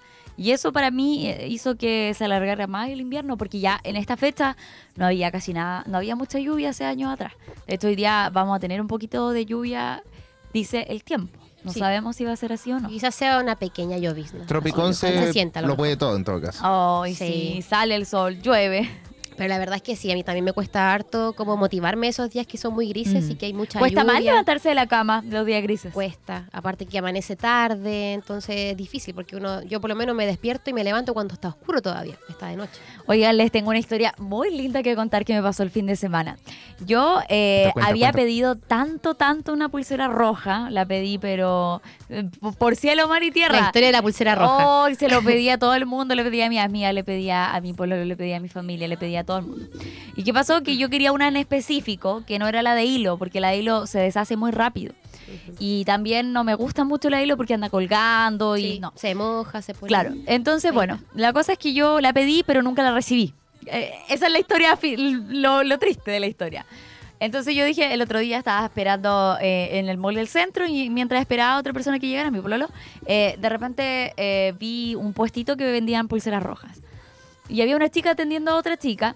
Y 0.42 0.52
eso 0.54 0.72
para 0.72 0.90
mí 0.90 1.28
eh, 1.28 1.48
hizo 1.50 1.76
que 1.76 2.14
se 2.18 2.26
alargara 2.26 2.66
más 2.66 2.90
el 2.90 3.00
invierno, 3.00 3.38
porque 3.38 3.60
ya 3.60 3.80
en 3.84 3.96
esta 3.96 4.18
fecha 4.18 4.58
no 4.96 5.06
había 5.06 5.30
casi 5.32 5.54
nada, 5.54 5.84
no 5.88 5.98
había 6.00 6.16
mucha 6.16 6.40
lluvia 6.40 6.72
hace 6.72 6.84
años 6.84 7.12
atrás. 7.14 7.34
De 7.68 7.76
hecho, 7.76 7.88
hoy 7.88 7.96
día 7.96 8.32
vamos 8.34 8.56
a 8.56 8.60
tener 8.60 8.82
un 8.82 8.88
poquito 8.88 9.30
de 9.30 9.46
lluvia, 9.46 10.02
dice 10.52 10.88
el 10.90 11.04
tiempo. 11.04 11.38
No 11.64 11.72
Sí. 11.72 11.80
sabemos 11.80 12.16
si 12.16 12.26
va 12.26 12.32
a 12.32 12.36
ser 12.36 12.52
así 12.54 12.72
o 12.72 12.80
no. 12.80 12.90
Quizás 12.90 13.14
sea 13.14 13.40
una 13.40 13.56
pequeña 13.56 14.00
llovizna. 14.00 14.48
Tropicón 14.48 14.96
Se 14.96 15.12
se, 15.26 15.32
sienta 15.32 15.62
lo 15.62 15.78
puede 15.78 15.96
todo 15.96 16.16
en 16.16 16.24
todo 16.24 16.42
caso. 16.42 16.60
Ay, 17.04 17.14
sí. 17.14 17.52
Sí. 17.58 17.62
sale 17.62 17.94
el 17.94 18.08
sol, 18.08 18.42
llueve. 18.42 18.90
Pero 19.42 19.50
la 19.50 19.58
verdad 19.58 19.78
es 19.78 19.82
que 19.82 19.96
sí, 19.96 20.12
a 20.12 20.14
mí 20.14 20.24
también 20.24 20.46
me 20.46 20.54
cuesta 20.54 20.94
harto 20.94 21.34
como 21.34 21.58
motivarme 21.58 22.08
esos 22.08 22.30
días 22.30 22.46
que 22.46 22.60
son 22.60 22.76
muy 22.76 22.88
grises 22.90 23.26
Mm. 23.26 23.32
y 23.32 23.36
que 23.38 23.46
hay 23.48 23.54
mucha 23.54 23.80
Cuesta 23.80 24.02
lluvia. 24.02 24.14
mal 24.14 24.24
levantarse 24.24 24.70
de 24.70 24.76
la 24.76 24.86
cama 24.86 25.24
los 25.28 25.48
días 25.48 25.64
grises. 25.64 25.92
Cuesta, 25.92 26.48
aparte 26.52 26.86
que 26.86 27.00
amanece 27.00 27.36
tarde, 27.36 28.14
entonces 28.14 28.56
es 28.56 28.78
difícil 28.78 29.16
porque 29.16 29.36
uno, 29.36 29.64
yo 29.64 29.82
por 29.82 29.90
lo 29.90 29.96
menos 29.96 30.16
me 30.16 30.28
despierto 30.28 30.70
y 30.70 30.74
me 30.74 30.84
levanto 30.84 31.16
cuando 31.16 31.34
está 31.34 31.48
oscuro 31.48 31.82
todavía, 31.82 32.20
está 32.30 32.50
de 32.50 32.56
noche. 32.58 32.80
Oigan, 33.08 33.36
les 33.36 33.52
tengo 33.52 33.70
una 33.72 33.80
historia 33.80 34.14
muy 34.20 34.56
linda 34.56 34.84
que 34.84 34.96
contar 34.96 35.26
que 35.26 35.34
me 35.34 35.42
pasó 35.42 35.64
el 35.64 35.72
fin 35.72 35.88
de 35.88 35.96
semana. 35.96 36.38
Yo 36.86 37.22
eh, 37.28 37.72
Cuenta, 37.74 37.90
había 37.90 38.08
cuenta. 38.12 38.18
pedido 38.20 38.56
tanto, 38.58 39.16
tanto 39.16 39.54
una 39.54 39.70
pulsera 39.70 40.08
roja. 40.08 40.70
La 40.70 40.86
pedí, 40.86 41.18
pero 41.18 41.82
eh, 42.10 42.30
por 42.60 42.76
cielo, 42.76 43.08
mar 43.08 43.24
y 43.24 43.30
La 43.30 43.34
tierra. 43.34 43.60
historia 43.60 43.88
de 43.88 43.92
la 43.94 44.02
pulsera 44.04 44.36
roja. 44.36 44.68
Oh, 44.84 44.88
se 44.96 45.10
lo 45.10 45.24
pedía 45.24 45.56
a 45.56 45.58
todo 45.58 45.74
el 45.74 45.88
mundo, 45.88 46.14
le 46.14 46.24
pedía 46.24 46.46
a 46.46 46.50
mi 46.50 46.60
amiga, 46.60 46.94
le 46.94 47.04
pedía 47.04 47.56
a 47.56 47.60
mi 47.62 47.74
pueblo, 47.74 48.04
le 48.04 48.16
pedía 48.16 48.38
a 48.38 48.40
mi 48.40 48.50
familia, 48.50 48.88
le 48.88 48.98
pedía 48.98 49.22
a 49.22 49.24
todo 49.24 49.31
el 49.38 49.46
mundo. 49.46 49.66
¿Y 50.16 50.24
qué 50.24 50.34
pasó? 50.34 50.64
Que 50.64 50.78
yo 50.78 50.90
quería 50.90 51.12
una 51.12 51.28
en 51.28 51.36
específico, 51.36 52.24
que 52.26 52.40
no 52.40 52.48
era 52.48 52.62
la 52.62 52.76
de 52.76 52.86
hilo, 52.86 53.18
porque 53.18 53.40
la 53.40 53.50
de 53.50 53.58
hilo 53.58 53.88
se 53.88 54.00
deshace 54.00 54.36
muy 54.36 54.52
rápido. 54.52 54.94
Y 55.60 55.86
también 55.86 56.34
no 56.34 56.44
me 56.44 56.56
gusta 56.56 56.84
mucho 56.84 57.10
la 57.10 57.18
de 57.18 57.24
hilo 57.24 57.38
porque 57.38 57.54
anda 57.54 57.70
colgando 57.70 58.58
y 58.58 58.74
Sí, 58.74 58.80
no. 58.80 58.92
Se 58.96 59.16
moja, 59.16 59.62
se 59.62 59.74
pone. 59.74 59.88
Claro, 59.88 60.14
entonces, 60.26 60.74
bueno, 60.74 61.00
la 61.14 61.32
cosa 61.32 61.54
es 61.54 61.58
que 61.58 61.74
yo 61.74 62.02
la 62.02 62.12
pedí, 62.14 62.44
pero 62.46 62.62
nunca 62.62 62.84
la 62.84 62.94
recibí. 62.94 63.34
Eh, 63.66 63.94
esa 64.10 64.26
es 64.28 64.32
la 64.32 64.40
historia, 64.40 64.78
lo 65.30 65.78
triste 65.80 66.12
de 66.12 66.20
la 66.20 66.28
historia. 66.28 66.66
Entonces 67.22 67.54
yo 67.54 67.64
dije, 67.64 67.94
el 67.94 68.02
otro 68.02 68.18
día 68.18 68.40
estaba 68.40 68.66
esperando 68.66 69.38
eh, 69.40 69.78
en 69.78 69.90
el 69.90 70.00
mall 70.00 70.16
del 70.16 70.28
centro 70.28 70.66
y 70.66 70.90
mientras 70.90 71.22
esperaba 71.22 71.54
a 71.54 71.60
otra 71.60 71.72
persona 71.72 72.00
que 72.00 72.08
llegara, 72.08 72.32
mi 72.32 72.42
pololo, 72.42 72.68
eh, 73.06 73.38
de 73.40 73.48
repente 73.48 74.14
eh, 74.18 74.56
vi 74.60 74.96
un 74.96 75.14
puestito 75.14 75.56
que 75.56 75.72
vendían 75.72 76.08
pulseras 76.08 76.42
rojas. 76.42 76.82
Y 77.50 77.62
había 77.62 77.76
una 77.76 77.90
chica 77.90 78.12
atendiendo 78.12 78.52
a 78.52 78.56
otra 78.56 78.78
chica 78.78 79.16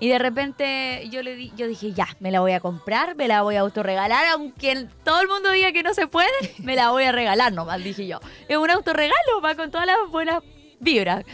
y 0.00 0.08
de 0.08 0.18
repente 0.18 1.08
yo 1.10 1.22
le 1.22 1.36
di, 1.36 1.52
yo 1.56 1.66
dije, 1.66 1.92
ya, 1.92 2.08
me 2.20 2.30
la 2.30 2.40
voy 2.40 2.52
a 2.52 2.60
comprar, 2.60 3.14
me 3.14 3.28
la 3.28 3.42
voy 3.42 3.56
a 3.56 3.60
autorregalar, 3.60 4.26
aunque 4.32 4.86
todo 5.04 5.20
el 5.20 5.28
mundo 5.28 5.52
diga 5.52 5.72
que 5.72 5.82
no 5.82 5.94
se 5.94 6.06
puede, 6.06 6.28
me 6.58 6.74
la 6.74 6.90
voy 6.90 7.04
a 7.04 7.12
regalar 7.12 7.52
nomás, 7.52 7.82
dije 7.82 8.06
yo. 8.06 8.20
Es 8.48 8.56
un 8.56 8.70
autorregalo, 8.70 9.40
va 9.42 9.54
con 9.54 9.70
todas 9.70 9.86
las 9.86 9.96
buenas 10.10 10.42
vibras. 10.80 11.24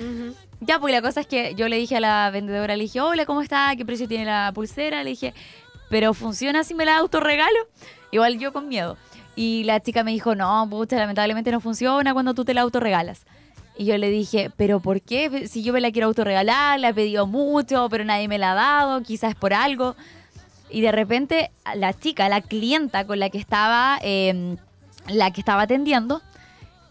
Ya, 0.61 0.79
pues 0.79 0.93
la 0.93 1.01
cosa 1.01 1.23
es 1.23 1.27
que 1.27 1.55
yo 1.55 1.69
le 1.69 1.77
dije 1.77 1.97
a 1.97 2.01
la 2.01 2.31
vendedora, 2.31 2.77
le 2.77 2.83
dije, 2.83 3.01
hola, 3.01 3.25
¿cómo 3.25 3.41
está? 3.41 3.75
¿Qué 3.77 3.87
precio 3.87 4.07
tiene 4.07 4.27
la 4.27 4.53
pulsera? 4.55 5.03
Le 5.03 5.11
dije, 5.11 5.33
¿pero 5.89 6.13
funciona 6.13 6.63
si 6.63 6.75
me 6.75 6.85
la 6.85 6.99
autorregalo? 6.99 7.59
Igual 8.11 8.39
yo 8.39 8.53
con 8.53 8.69
miedo. 8.69 8.99
Y 9.37 9.65
la 9.65 9.81
chica 9.81 10.05
me 10.05 10.11
dijo, 10.11 10.35
no, 10.35 10.67
pucha, 10.69 10.97
lamentablemente 10.97 11.51
no 11.51 11.61
funciona 11.61 12.13
cuando 12.13 12.35
tú 12.35 12.45
te 12.45 12.53
la 12.53 12.61
autorregalas. 12.61 13.25
Y 13.81 13.87
yo 13.87 13.97
le 13.97 14.11
dije, 14.11 14.51
¿pero 14.59 14.81
por 14.81 15.01
qué? 15.01 15.49
Si 15.49 15.63
yo 15.63 15.73
me 15.73 15.81
la 15.81 15.91
quiero 15.91 16.09
autorregalar, 16.09 16.79
la 16.79 16.91
he 16.91 16.95
pedido 16.95 17.27
mucho, 17.27 17.89
pero 17.89 18.05
nadie 18.05 18.29
me 18.29 18.37
la 18.37 18.53
ha 18.53 18.55
dado, 18.55 19.03
quizás 19.03 19.35
por 19.35 19.55
algo. 19.55 19.97
Y 20.69 20.83
de 20.83 20.93
repente 20.93 21.51
la 21.75 21.95
chica, 21.95 22.29
la 22.29 22.43
clienta 22.43 23.07
con 23.07 23.19
la 23.19 23.31
que 23.31 23.39
estaba, 23.39 23.99
eh, 24.03 24.59
la 25.09 25.31
que 25.31 25.41
estaba 25.41 25.63
atendiendo, 25.63 26.21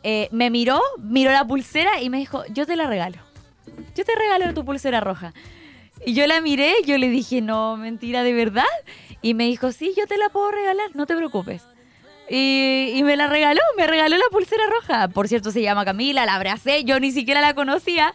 eh, 0.02 0.30
me 0.32 0.49
miró, 0.49 0.82
miró 0.97 1.32
la 1.32 1.45
pulsera 1.45 2.02
y 2.02 2.10
me 2.10 2.17
dijo, 2.17 2.43
yo 2.47 2.65
te 2.65 2.75
la 2.75 2.88
regalo. 2.88 3.19
Yo 3.95 4.04
te 4.04 4.15
regalo 4.15 4.52
tu 4.56 4.65
pulsera 4.65 4.99
roja. 4.99 5.32
Y 6.04 6.15
yo 6.15 6.25
la 6.25 6.41
miré, 6.41 6.73
yo 6.88 6.97
le 6.97 7.10
dije, 7.10 7.39
no, 7.39 7.78
mentira, 7.78 8.23
¿de 8.23 8.34
verdad? 8.34 8.63
Y 9.21 9.36
me 9.36 9.43
dijo, 9.43 9.71
sí, 9.71 9.93
yo 9.95 10.08
te 10.08 10.17
la 10.17 10.30
puedo 10.30 10.49
regalar, 10.49 10.95
no 10.95 11.06
te 11.06 11.15
preocupes. 11.15 11.67
Y, 12.29 12.91
y 12.95 13.03
me 13.03 13.15
la 13.15 13.27
regaló, 13.27 13.61
me 13.77 13.87
regaló 13.87 14.17
la 14.17 14.29
pulsera 14.31 14.63
roja. 14.69 15.07
Por 15.07 15.27
cierto, 15.27 15.51
se 15.51 15.61
llama 15.61 15.85
Camila, 15.85 16.25
la 16.25 16.35
abracé, 16.35 16.83
yo 16.83 16.99
ni 16.99 17.11
siquiera 17.11 17.41
la 17.41 17.53
conocía. 17.53 18.13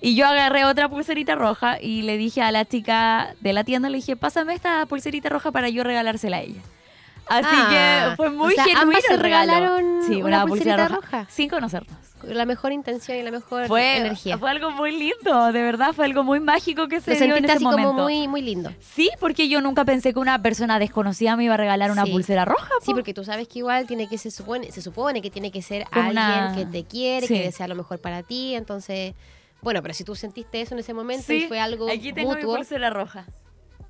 Y 0.00 0.14
yo 0.14 0.26
agarré 0.26 0.64
otra 0.64 0.88
pulserita 0.88 1.34
roja 1.34 1.80
y 1.80 2.02
le 2.02 2.16
dije 2.18 2.42
a 2.42 2.52
la 2.52 2.64
chica 2.64 3.34
de 3.40 3.52
la 3.52 3.64
tienda, 3.64 3.88
le 3.88 3.96
dije, 3.96 4.14
pásame 4.14 4.54
esta 4.54 4.84
pulserita 4.86 5.28
roja 5.28 5.50
para 5.50 5.68
yo 5.68 5.84
regalársela 5.84 6.36
a 6.36 6.42
ella. 6.42 6.60
Así 7.28 7.48
Ah, 7.50 8.08
que 8.10 8.16
fue 8.16 8.30
muy 8.30 8.52
o 8.52 8.54
sea, 8.54 8.64
genuino 8.64 9.00
se 9.00 9.16
regalaron 9.16 10.02
Sí, 10.06 10.16
una 10.22 10.44
una, 10.44 10.46
pulsera 10.46 10.88
roja, 10.88 11.00
roja. 11.00 11.26
sin 11.30 11.48
conocernos. 11.48 11.96
Con 12.20 12.34
la 12.34 12.46
mejor 12.46 12.72
intención 12.72 13.18
y 13.18 13.22
la 13.22 13.30
mejor 13.30 13.66
Fue, 13.66 13.98
energía. 13.98 14.38
fue 14.38 14.48
algo 14.48 14.70
muy 14.70 14.92
lindo, 14.96 15.52
de 15.52 15.60
verdad, 15.62 15.92
fue 15.92 16.04
algo 16.06 16.22
muy 16.22 16.40
mágico 16.40 16.88
que 16.88 17.00
se 17.00 17.14
Lo 17.18 17.26
dio 17.26 17.36
en 17.36 17.44
ese 17.44 17.54
así 17.54 17.64
momento. 17.64 17.90
como 17.90 18.02
muy, 18.04 18.26
muy 18.28 18.42
lindo. 18.42 18.72
Sí, 18.80 19.10
porque 19.20 19.48
yo 19.48 19.60
nunca 19.60 19.84
pensé 19.84 20.12
que 20.12 20.18
una 20.20 20.40
persona 20.40 20.78
desconocida 20.78 21.36
me 21.36 21.44
iba 21.44 21.54
a 21.54 21.56
regalar 21.58 21.90
una 21.90 22.04
Sí. 22.04 22.12
pulsera 22.12 22.44
roja. 22.44 22.70
Sí, 22.80 22.86
po. 22.92 22.94
porque 22.94 23.12
tú 23.12 23.24
sabes 23.24 23.48
que 23.48 23.58
igual 23.58 23.86
tiene 23.86 24.08
que 24.08 24.18
se 24.18 24.30
supone, 24.30 24.70
se 24.72 24.80
supone 24.80 25.20
que 25.20 25.30
tiene 25.30 25.50
que 25.50 25.62
ser 25.62 25.84
alguien 25.90 26.54
que 26.54 26.64
te 26.64 26.84
quiere, 26.88 27.26
Sí. 27.26 27.34
que 27.34 27.42
desea 27.42 27.66
lo 27.68 27.74
mejor 27.74 28.00
para 28.00 28.22
ti, 28.22 28.54
entonces, 28.54 29.14
bueno, 29.62 29.82
pero 29.82 29.92
si 29.94 30.04
tú 30.04 30.14
sentiste 30.14 30.60
eso 30.60 30.74
en 30.74 30.78
ese 30.80 30.94
momento 30.94 31.24
Sí, 31.26 31.44
y 31.44 31.48
fue 31.48 31.58
algo 31.60 31.88
aquí 31.90 32.12
tengo 32.12 32.30
mutuo, 32.34 32.52
mi 32.52 32.56
pulsera 32.58 32.88
roja. 32.90 33.26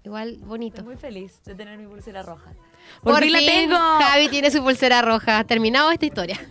igual 0.04 0.36
bonito. 0.38 0.78
Estoy 0.78 0.94
muy 0.94 0.96
feliz 1.00 1.42
de 1.44 1.54
tener 1.54 1.78
mi 1.78 1.86
pulsera 1.86 2.22
roja. 2.22 2.50
Por, 3.02 3.14
Por 3.14 3.22
fin 3.24 3.32
la 3.32 3.38
tengo. 3.40 3.76
Javi 3.76 4.28
tiene 4.28 4.50
su 4.50 4.62
pulsera 4.62 5.02
roja. 5.02 5.44
Terminado 5.44 5.90
esta 5.90 6.06
historia. 6.06 6.40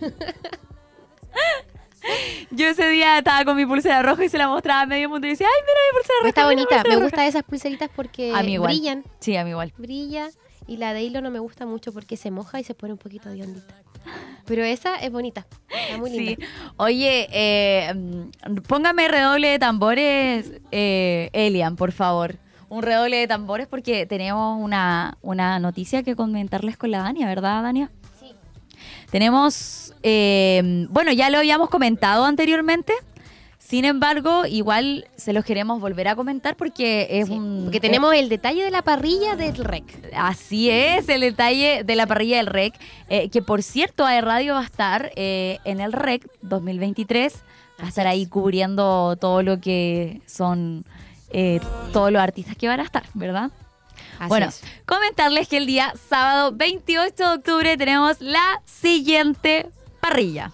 Yo 2.52 2.68
ese 2.68 2.88
día 2.88 3.18
estaba 3.18 3.44
con 3.44 3.56
mi 3.56 3.66
pulsera 3.66 4.00
roja 4.02 4.24
y 4.24 4.28
se 4.28 4.38
la 4.38 4.48
mostraba 4.48 4.82
a 4.82 4.86
medio 4.86 5.08
mundo 5.08 5.26
y 5.26 5.30
decía, 5.30 5.48
ay, 5.48 5.62
mira 5.62 5.78
mi 5.90 5.96
pulsera 5.98 6.18
roja. 6.20 6.28
Está 6.28 6.44
bonita. 6.44 6.76
Me 6.88 6.94
roja". 6.94 7.04
gustan 7.04 7.24
esas 7.26 7.42
pulseritas 7.42 7.90
porque 7.94 8.32
A 8.34 8.42
mí 8.42 8.52
igual. 8.54 8.68
brillan, 8.72 9.04
Sí, 9.18 9.36
a 9.36 9.44
mí 9.44 9.50
igual. 9.50 9.72
brilla. 9.76 10.28
Y 10.68 10.76
la 10.78 10.92
de 10.94 11.02
hilo 11.02 11.20
no 11.20 11.30
me 11.30 11.38
gusta 11.40 11.66
mucho 11.66 11.92
porque 11.92 12.16
se 12.16 12.30
moja 12.30 12.58
y 12.60 12.64
se 12.64 12.74
pone 12.74 12.92
un 12.92 12.98
poquito 12.98 13.28
de 13.28 13.42
ondita. 13.42 13.74
Pero 14.46 14.62
esa 14.64 14.96
es 14.96 15.10
bonita. 15.10 15.46
Está 15.68 15.98
muy 15.98 16.10
linda. 16.10 16.44
Sí. 16.46 16.52
Oye, 16.76 17.28
eh, 17.32 17.92
mm, 17.94 18.56
póngame 18.68 19.08
redoble 19.08 19.48
de 19.48 19.58
tambores, 19.58 20.52
eh, 20.70 21.30
Elian, 21.32 21.74
por 21.76 21.90
favor. 21.92 22.36
Un 22.68 22.82
redoble 22.82 23.16
de 23.18 23.28
tambores 23.28 23.66
porque 23.66 24.06
tenemos 24.06 24.60
una, 24.60 25.16
una 25.22 25.58
noticia 25.58 26.02
que 26.02 26.16
comentarles 26.16 26.76
con 26.76 26.90
la 26.90 26.98
Dania, 26.98 27.26
¿verdad, 27.26 27.62
Dania? 27.62 27.90
Sí. 28.20 28.32
Tenemos, 29.10 29.94
eh, 30.02 30.86
bueno, 30.90 31.12
ya 31.12 31.30
lo 31.30 31.38
habíamos 31.38 31.70
comentado 31.70 32.24
anteriormente. 32.24 32.92
Sin 33.58 33.84
embargo, 33.84 34.46
igual 34.46 35.06
se 35.16 35.32
los 35.32 35.44
queremos 35.44 35.80
volver 35.80 36.06
a 36.06 36.14
comentar 36.14 36.56
porque 36.56 37.08
es 37.10 37.26
Sí, 37.26 37.32
un... 37.32 37.62
Porque 37.64 37.80
tenemos 37.80 38.14
el 38.14 38.28
detalle 38.28 38.62
de 38.62 38.70
la 38.70 38.82
parrilla 38.82 39.34
del 39.34 39.56
rec. 39.56 39.84
Así 40.16 40.70
es, 40.70 41.08
el 41.08 41.20
detalle 41.22 41.82
de 41.82 41.96
la 41.96 42.06
parrilla 42.06 42.36
del 42.36 42.46
REC, 42.46 42.74
eh, 43.08 43.28
que 43.28 43.42
por 43.42 43.64
cierto, 43.64 44.04
AE 44.04 44.20
Radio 44.20 44.54
va 44.54 44.60
a 44.60 44.64
estar 44.64 45.10
eh, 45.16 45.58
en 45.64 45.80
el 45.80 45.92
REC 45.92 46.28
2023, 46.42 47.42
va 47.80 47.86
a 47.86 47.88
estar 47.88 48.06
ahí 48.06 48.26
cubriendo 48.26 49.16
todo 49.16 49.42
lo 49.42 49.58
que 49.60 50.20
son 50.26 50.84
eh, 51.38 51.60
todos 51.92 52.10
los 52.10 52.22
artistas 52.22 52.56
que 52.56 52.66
van 52.66 52.80
a 52.80 52.82
estar, 52.82 53.04
¿verdad? 53.12 53.50
Así 54.18 54.28
bueno, 54.30 54.46
es. 54.46 54.62
comentarles 54.86 55.48
que 55.48 55.58
el 55.58 55.66
día 55.66 55.92
sábado 56.08 56.52
28 56.52 57.14
de 57.14 57.24
octubre 57.24 57.76
tenemos 57.76 58.22
la 58.22 58.62
siguiente 58.64 59.68
parrilla. 60.00 60.50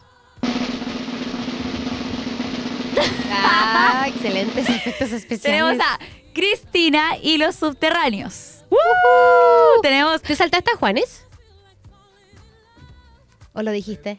Ah, 3.30 4.06
excelentes 4.08 4.68
efectos 4.68 5.12
especiales. 5.12 5.42
Tenemos 5.42 5.78
a 5.78 6.00
Cristina 6.34 7.16
y 7.22 7.38
los 7.38 7.54
subterráneos. 7.54 8.64
Tenemos. 9.82 10.20
¿Te 10.20 10.34
saltaste 10.34 10.72
a 10.72 10.76
Juanes? 10.76 11.24
¿O 13.52 13.62
lo 13.62 13.70
dijiste? 13.70 14.18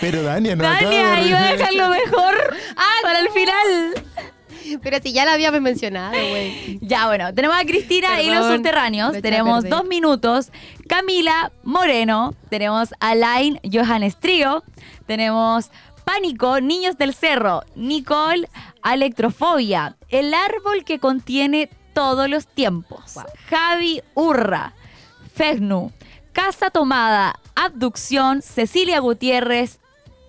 Pero 0.00 0.22
Dania 0.22 0.54
no 0.54 0.64
Dania 0.64 0.92
iba 0.92 1.08
a 1.08 1.12
arreglar 1.14 1.56
dejar 1.56 1.72
lo 1.72 1.88
mejor 1.88 2.56
para 3.02 3.20
el 3.20 3.30
final. 3.30 3.94
Pero 4.82 4.98
si 5.02 5.12
ya 5.12 5.24
lo 5.24 5.32
habíamos 5.32 5.60
mencionado, 5.60 6.12
güey. 6.12 6.78
Ya, 6.80 7.06
bueno, 7.06 7.32
tenemos 7.34 7.56
a 7.56 7.64
Cristina 7.64 8.20
y 8.22 8.30
los 8.30 8.46
subterráneos. 8.46 9.20
Tenemos 9.20 9.68
dos 9.68 9.84
minutos. 9.84 10.50
Camila 10.88 11.52
Moreno. 11.62 12.34
Tenemos 12.48 12.90
a 13.00 13.14
Line 13.14 13.60
Johannes 13.70 14.16
Trío. 14.18 14.62
Tenemos 15.06 15.70
Pánico, 16.04 16.60
Niños 16.60 16.98
del 16.98 17.14
Cerro. 17.14 17.62
Nicole, 17.74 18.48
Electrofobia. 18.84 19.96
El 20.08 20.34
árbol 20.34 20.84
que 20.84 20.98
contiene 20.98 21.70
todos 21.94 22.28
los 22.28 22.46
tiempos. 22.46 23.14
Javi 23.48 24.02
Urra. 24.14 24.74
Fegnu. 25.34 25.92
Casa 26.32 26.70
Tomada. 26.70 27.38
Abducción. 27.54 28.42
Cecilia 28.42 29.00
Gutiérrez. 29.00 29.78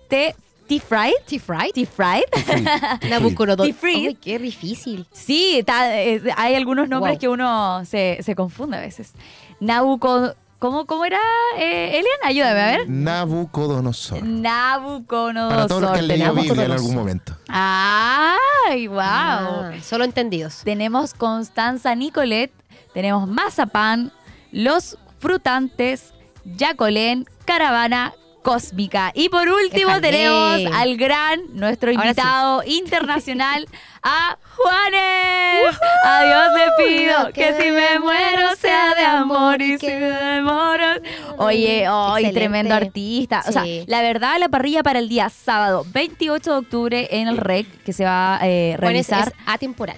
T. 0.08 0.36
T-Fried. 0.68 1.12
¿T-Fried? 1.26 1.72
T-Fried. 1.74 2.24
Nabucodonosor. 3.10 3.66
T-Fried. 3.66 4.08
Uy, 4.08 4.14
qué 4.14 4.38
difícil. 4.38 5.06
Sí, 5.12 5.58
está- 5.58 5.98
eh, 6.00 6.22
hay 6.36 6.54
algunos 6.54 6.88
nombres 6.88 7.14
Wow. 7.14 7.20
que 7.20 7.28
uno 7.28 7.84
se, 7.84 8.18
se 8.22 8.34
confunde 8.34 8.76
a 8.76 8.80
veces. 8.80 9.12
Nabucod... 9.60 10.32
¿Cómo, 10.58 10.86
cómo 10.86 11.04
era, 11.04 11.18
eh, 11.58 11.88
Elian? 11.98 12.18
Ayúdame, 12.22 12.60
a 12.60 12.66
ver. 12.78 12.88
Nabucodonosor. 12.88 14.22
Nabucodonosor. 14.22 15.50
Para 15.50 15.66
todos 15.66 15.82
los 15.82 15.90
que 15.90 15.98
han 15.98 16.06
leído 16.06 16.32
Biblia 16.34 16.64
en 16.66 16.70
algún 16.70 16.94
momento. 16.94 17.36
¡Ay, 17.48 18.86
wow! 18.86 19.00
Ah, 19.00 19.72
solo 19.82 20.04
entendidos. 20.04 20.60
Tenemos 20.62 21.14
Constanza 21.14 21.94
Nicolet, 21.96 22.52
tenemos 22.94 23.26
Mazapán, 23.26 24.12
Los 24.52 24.98
Frutantes, 25.18 26.14
Yacolén, 26.44 27.26
Caravana 27.44 28.14
Cósmica. 28.42 29.12
Y 29.14 29.28
por 29.28 29.48
último 29.48 30.00
tenemos 30.00 30.60
al 30.72 30.96
gran, 30.96 31.40
nuestro 31.52 31.90
sí. 31.90 31.94
invitado 31.94 32.62
internacional, 32.66 33.66
a 34.02 34.36
Juanes. 34.56 35.78
Adiós 36.04 36.46
le 36.56 36.84
pido 36.84 37.32
que, 37.32 37.54
si 37.54 37.70
me 37.70 37.98
muero 38.00 38.54
sea 38.58 38.94
de 38.94 39.04
amor 39.04 39.62
y 39.62 39.78
si 39.78 39.86
me 39.86 40.42
muero... 40.42 40.86
Oye, 41.38 41.88
hoy 41.88 42.32
tremendo 42.32 42.74
artista. 42.74 43.44
O 43.48 43.52
sea, 43.52 43.64
la 43.86 44.02
verdad, 44.02 44.38
la 44.38 44.48
parrilla 44.48 44.82
para 44.82 44.98
el 44.98 45.08
día 45.08 45.28
sábado 45.30 45.86
28 45.92 46.50
de 46.50 46.58
octubre 46.58 47.08
en 47.12 47.28
el 47.28 47.36
REC, 47.36 47.66
que 47.84 47.92
se 47.92 48.04
va 48.04 48.40
a 48.40 48.48
eh, 48.48 48.76
Juanes 48.78 49.08
realizar. 49.08 49.28
es 49.28 49.34
atemporal. 49.46 49.96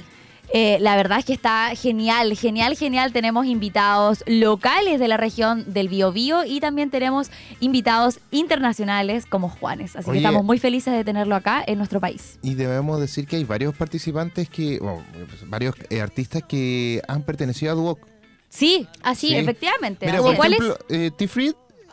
Eh, 0.52 0.78
la 0.80 0.94
verdad 0.96 1.18
es 1.18 1.24
que 1.24 1.32
está 1.32 1.74
genial, 1.74 2.36
genial, 2.36 2.76
genial. 2.76 3.12
Tenemos 3.12 3.46
invitados 3.46 4.22
locales 4.26 5.00
de 5.00 5.08
la 5.08 5.16
región 5.16 5.64
del 5.72 5.88
Biobío 5.88 6.44
y 6.44 6.60
también 6.60 6.90
tenemos 6.90 7.30
invitados 7.60 8.20
internacionales 8.30 9.26
como 9.26 9.48
Juanes. 9.48 9.96
Así 9.96 10.10
Oye. 10.10 10.20
que 10.20 10.24
estamos 10.26 10.44
muy 10.44 10.58
felices 10.58 10.92
de 10.94 11.04
tenerlo 11.04 11.34
acá 11.34 11.64
en 11.66 11.78
nuestro 11.78 12.00
país. 12.00 12.38
Y 12.42 12.54
debemos 12.54 13.00
decir 13.00 13.26
que 13.26 13.36
hay 13.36 13.44
varios 13.44 13.74
participantes 13.74 14.48
que, 14.48 14.78
bueno, 14.78 15.02
varios 15.46 15.74
eh, 15.90 16.00
artistas 16.00 16.42
que 16.46 17.02
han 17.08 17.22
pertenecido 17.22 17.72
a 17.72 17.74
Duoc. 17.74 17.98
Sí, 18.48 18.86
Así, 19.02 19.28
Sí. 19.28 19.36
efectivamente. 19.36 20.06
Mira, 20.06 20.18
Así 20.18 20.24
por 20.24 20.32
es. 20.32 20.38
¿Cuál 20.38 20.52
ejemplo, 20.52 20.78
eh, 20.88 21.10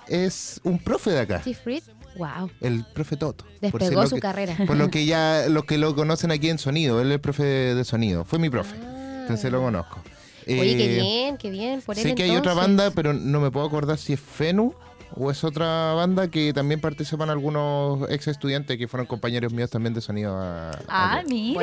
es 0.07 0.59
un 0.63 0.77
profe 0.77 1.11
de 1.11 1.19
acá, 1.21 1.39
T-Fried. 1.39 1.83
Wow. 2.17 2.49
el 2.61 2.83
profe 2.93 3.15
Toto. 3.17 3.45
Despegó 3.61 4.05
su 4.07 4.15
que- 4.15 4.21
carrera. 4.21 4.55
Por 4.67 4.75
lo 4.77 4.89
que 4.89 5.05
ya 5.05 5.45
los 5.49 5.65
que 5.65 5.77
lo 5.77 5.95
conocen 5.95 6.31
aquí 6.31 6.49
en 6.49 6.57
sonido, 6.57 6.99
él 7.01 7.07
es 7.07 7.13
el 7.15 7.21
profe 7.21 7.43
de 7.43 7.83
sonido, 7.83 8.25
fue 8.25 8.39
mi 8.39 8.49
profe, 8.49 8.75
entonces 9.21 9.51
lo 9.51 9.61
conozco. 9.61 10.01
Oye, 10.47 10.75
qué 10.75 10.85
Eh, 10.97 11.01
bien, 11.01 11.37
qué 11.37 11.49
bien. 11.51 11.81
Por 11.81 11.97
él, 11.97 12.03
Sé 12.03 12.15
que 12.15 12.23
hay 12.23 12.31
otra 12.35 12.53
banda, 12.55 12.91
pero 12.91 13.13
no 13.13 13.39
me 13.39 13.51
puedo 13.51 13.65
acordar 13.65 13.97
si 13.97 14.13
es 14.13 14.19
Fenu 14.19 14.73
o 15.15 15.29
es 15.31 15.43
otra 15.43 15.93
banda 15.93 16.29
que 16.29 16.53
también 16.53 16.79
participan 16.79 17.29
algunos 17.29 18.09
ex 18.09 18.27
estudiantes 18.27 18.77
que 18.77 18.87
fueron 18.87 19.05
compañeros 19.07 19.51
míos 19.53 19.69
también 19.69 19.93
de 19.93 20.01
sonido. 20.01 20.37
a- 20.37 20.71
a 20.71 20.79
Ah, 20.87 21.21
Duoc. 21.21 21.31
mira, 21.31 21.53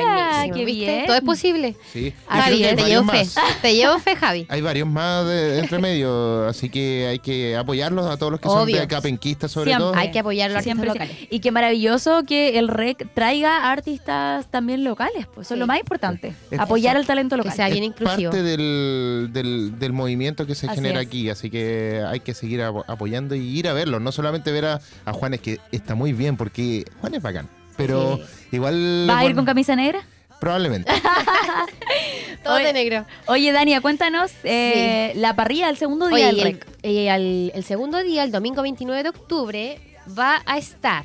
Buenísimo, 0.42 0.54
qué 0.54 0.64
¿viste? 0.64 0.84
bien. 0.92 1.06
Todo 1.06 1.16
es 1.16 1.22
posible. 1.22 1.76
Sí, 1.92 2.12
Ah, 2.28 2.42
Javi, 2.42 2.58
que 2.58 2.68
hay 2.68 2.76
te 2.76 2.84
llevo 2.84 3.04
fe. 3.10 3.24
más. 3.24 3.34
Te 3.62 3.74
llevo 3.74 3.98
fe, 3.98 4.16
Javi. 4.16 4.46
Hay 4.48 4.60
varios 4.60 4.88
más 4.88 5.26
de, 5.26 5.58
entre 5.58 5.78
medio, 5.78 6.46
así 6.46 6.68
que 6.70 7.06
hay 7.08 7.18
que 7.18 7.56
apoyarlos 7.56 8.06
a 8.06 8.16
todos 8.16 8.32
los 8.32 8.40
que 8.40 8.48
son 8.48 8.62
Obvio. 8.62 8.76
de 8.76 8.82
acá 8.82 9.00
penquistas 9.00 9.50
sobre 9.50 9.70
Siempre. 9.70 9.84
todo. 9.84 9.94
Hay 9.96 10.10
que 10.10 10.18
apoyar 10.18 10.50
a 10.50 10.54
los 10.54 10.58
artistas 10.58 10.84
Siempre 10.84 10.90
sí. 11.04 11.10
locales. 11.12 11.28
Y 11.30 11.40
qué 11.40 11.50
maravilloso 11.50 12.22
que 12.24 12.58
el 12.58 12.68
REC 12.68 13.06
traiga 13.14 13.70
artistas 13.70 14.46
también 14.50 14.84
locales. 14.84 15.26
Pues 15.34 15.46
eso 15.46 15.54
es 15.54 15.56
Sí. 15.56 15.60
lo 15.60 15.66
más 15.66 15.78
importante. 15.80 16.34
Es- 16.50 16.58
Apoyar 16.60 16.96
al 16.96 17.06
talento 17.06 17.36
Que 17.36 17.38
local. 17.38 17.52
sea 17.54 17.68
bien 17.68 17.84
es 17.84 17.90
inclusivo. 17.90 18.30
parte 18.30 18.42
del, 18.42 19.28
del, 19.32 19.78
del 19.78 19.92
movimiento 19.92 20.46
que 20.46 20.54
se 20.54 20.66
Así 20.66 20.76
genera 20.76 21.00
es. 21.00 21.06
aquí, 21.06 21.30
así 21.30 21.50
que 21.50 22.02
hay 22.06 22.20
que 22.20 22.34
seguir 22.34 22.60
apo- 22.62 22.84
apoyando 22.86 23.34
y 23.34 23.37
ir 23.38 23.68
a 23.68 23.72
verlo, 23.72 24.00
no 24.00 24.12
solamente 24.12 24.52
ver 24.52 24.64
a, 24.66 24.80
a 25.04 25.12
Juanes, 25.12 25.40
que 25.40 25.58
está 25.72 25.94
muy 25.94 26.12
bien, 26.12 26.36
porque 26.36 26.84
Juan 27.00 27.14
es 27.14 27.22
bacán, 27.22 27.48
pero 27.76 28.16
Sí. 28.18 28.56
igual... 28.56 29.04
¿Vas 29.06 29.16
a 29.16 29.20
ir 29.20 29.24
bueno, 29.30 29.36
con 29.36 29.44
camisa 29.46 29.74
negra? 29.76 30.00
Probablemente. 30.40 30.92
Todo 32.44 32.54
Oye, 32.54 32.66
de 32.66 32.72
negro. 32.72 33.04
Oye, 33.26 33.50
Dania, 33.52 33.80
cuéntanos 33.80 34.30
eh, 34.44 35.12
la 35.16 35.34
parrilla 35.34 35.66
del 35.66 35.76
segundo 35.76 36.06
día 36.08 36.28
Oye, 36.28 36.36
del 36.36 36.38
el, 36.46 36.60
REC. 36.84 37.08
al- 37.10 37.52
el 37.54 37.64
segundo 37.64 38.02
día, 38.02 38.22
el 38.24 38.30
domingo 38.30 38.62
29 38.62 39.02
de 39.02 39.08
octubre, 39.08 39.80
va 40.16 40.42
a 40.46 40.56
estar, 40.58 41.04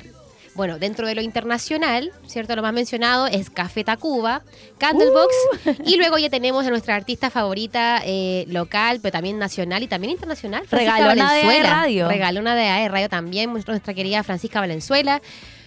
bueno, 0.54 0.78
dentro 0.78 1.06
de 1.06 1.14
lo 1.14 1.20
internacional, 1.20 2.12
¿cierto? 2.26 2.54
Lo 2.54 2.62
más 2.62 2.72
mencionado 2.72 3.26
es 3.26 3.50
Café 3.50 3.82
Tacuba, 3.84 4.42
Candlebox, 4.78 5.34
y 5.84 5.96
luego 5.96 6.18
ya 6.18 6.30
tenemos 6.30 6.66
a 6.66 6.70
nuestra 6.70 6.94
artista 6.94 7.30
favorita 7.30 8.00
eh, 8.04 8.44
local, 8.48 9.00
pero 9.02 9.12
también 9.12 9.38
nacional 9.38 9.82
y 9.82 9.88
también 9.88 10.12
internacional, 10.12 10.66
Francisca 10.66 10.96
Regalona 10.96 11.32
de 11.32 11.42
Valenzuela. 11.42 11.68
AE 11.68 11.82
Radio. 11.82 12.08
Regalona 12.08 12.54
de 12.54 12.62
AE 12.62 12.88
Radio 12.88 13.08
también, 13.08 13.52
nuestra 13.52 13.94
querida 13.94 14.22
Francisca 14.22 14.60
Valenzuela. 14.60 15.20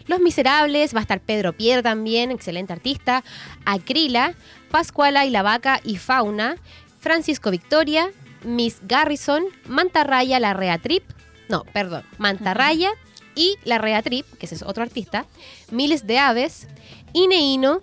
Los 0.08 0.22
Miserables, 0.22 0.96
va 0.96 1.00
a 1.00 1.02
estar 1.02 1.20
Pedro 1.20 1.52
Piedra 1.52 1.82
también, 1.82 2.32
excelente 2.32 2.72
artista. 2.72 3.26
Acrila, 3.66 4.36
Pascuala 4.72 5.26
y 5.26 5.30
la 5.30 5.42
Vaca 5.42 5.82
y 5.84 5.98
Fauna, 5.98 6.56
Francisco 7.00 7.52
Victoria, 7.52 8.10
Miss 8.46 8.78
Garrison, 8.84 9.44
Mantarraya, 9.66 10.40
la 10.40 10.54
Rea 10.54 10.78
Trip, 10.78 11.04
no, 11.50 11.64
perdón, 11.74 12.04
Mantarraya 12.18 12.92
y 13.38 13.56
la 13.64 13.78
Rea 13.78 14.02
Trip, 14.02 14.26
que 14.38 14.48
ese 14.48 14.56
es 14.56 14.64
otro 14.64 14.84
artista, 14.84 15.26
Miles 15.72 16.06
de 16.08 16.20
Aves, 16.20 16.68
Ineino, 17.14 17.82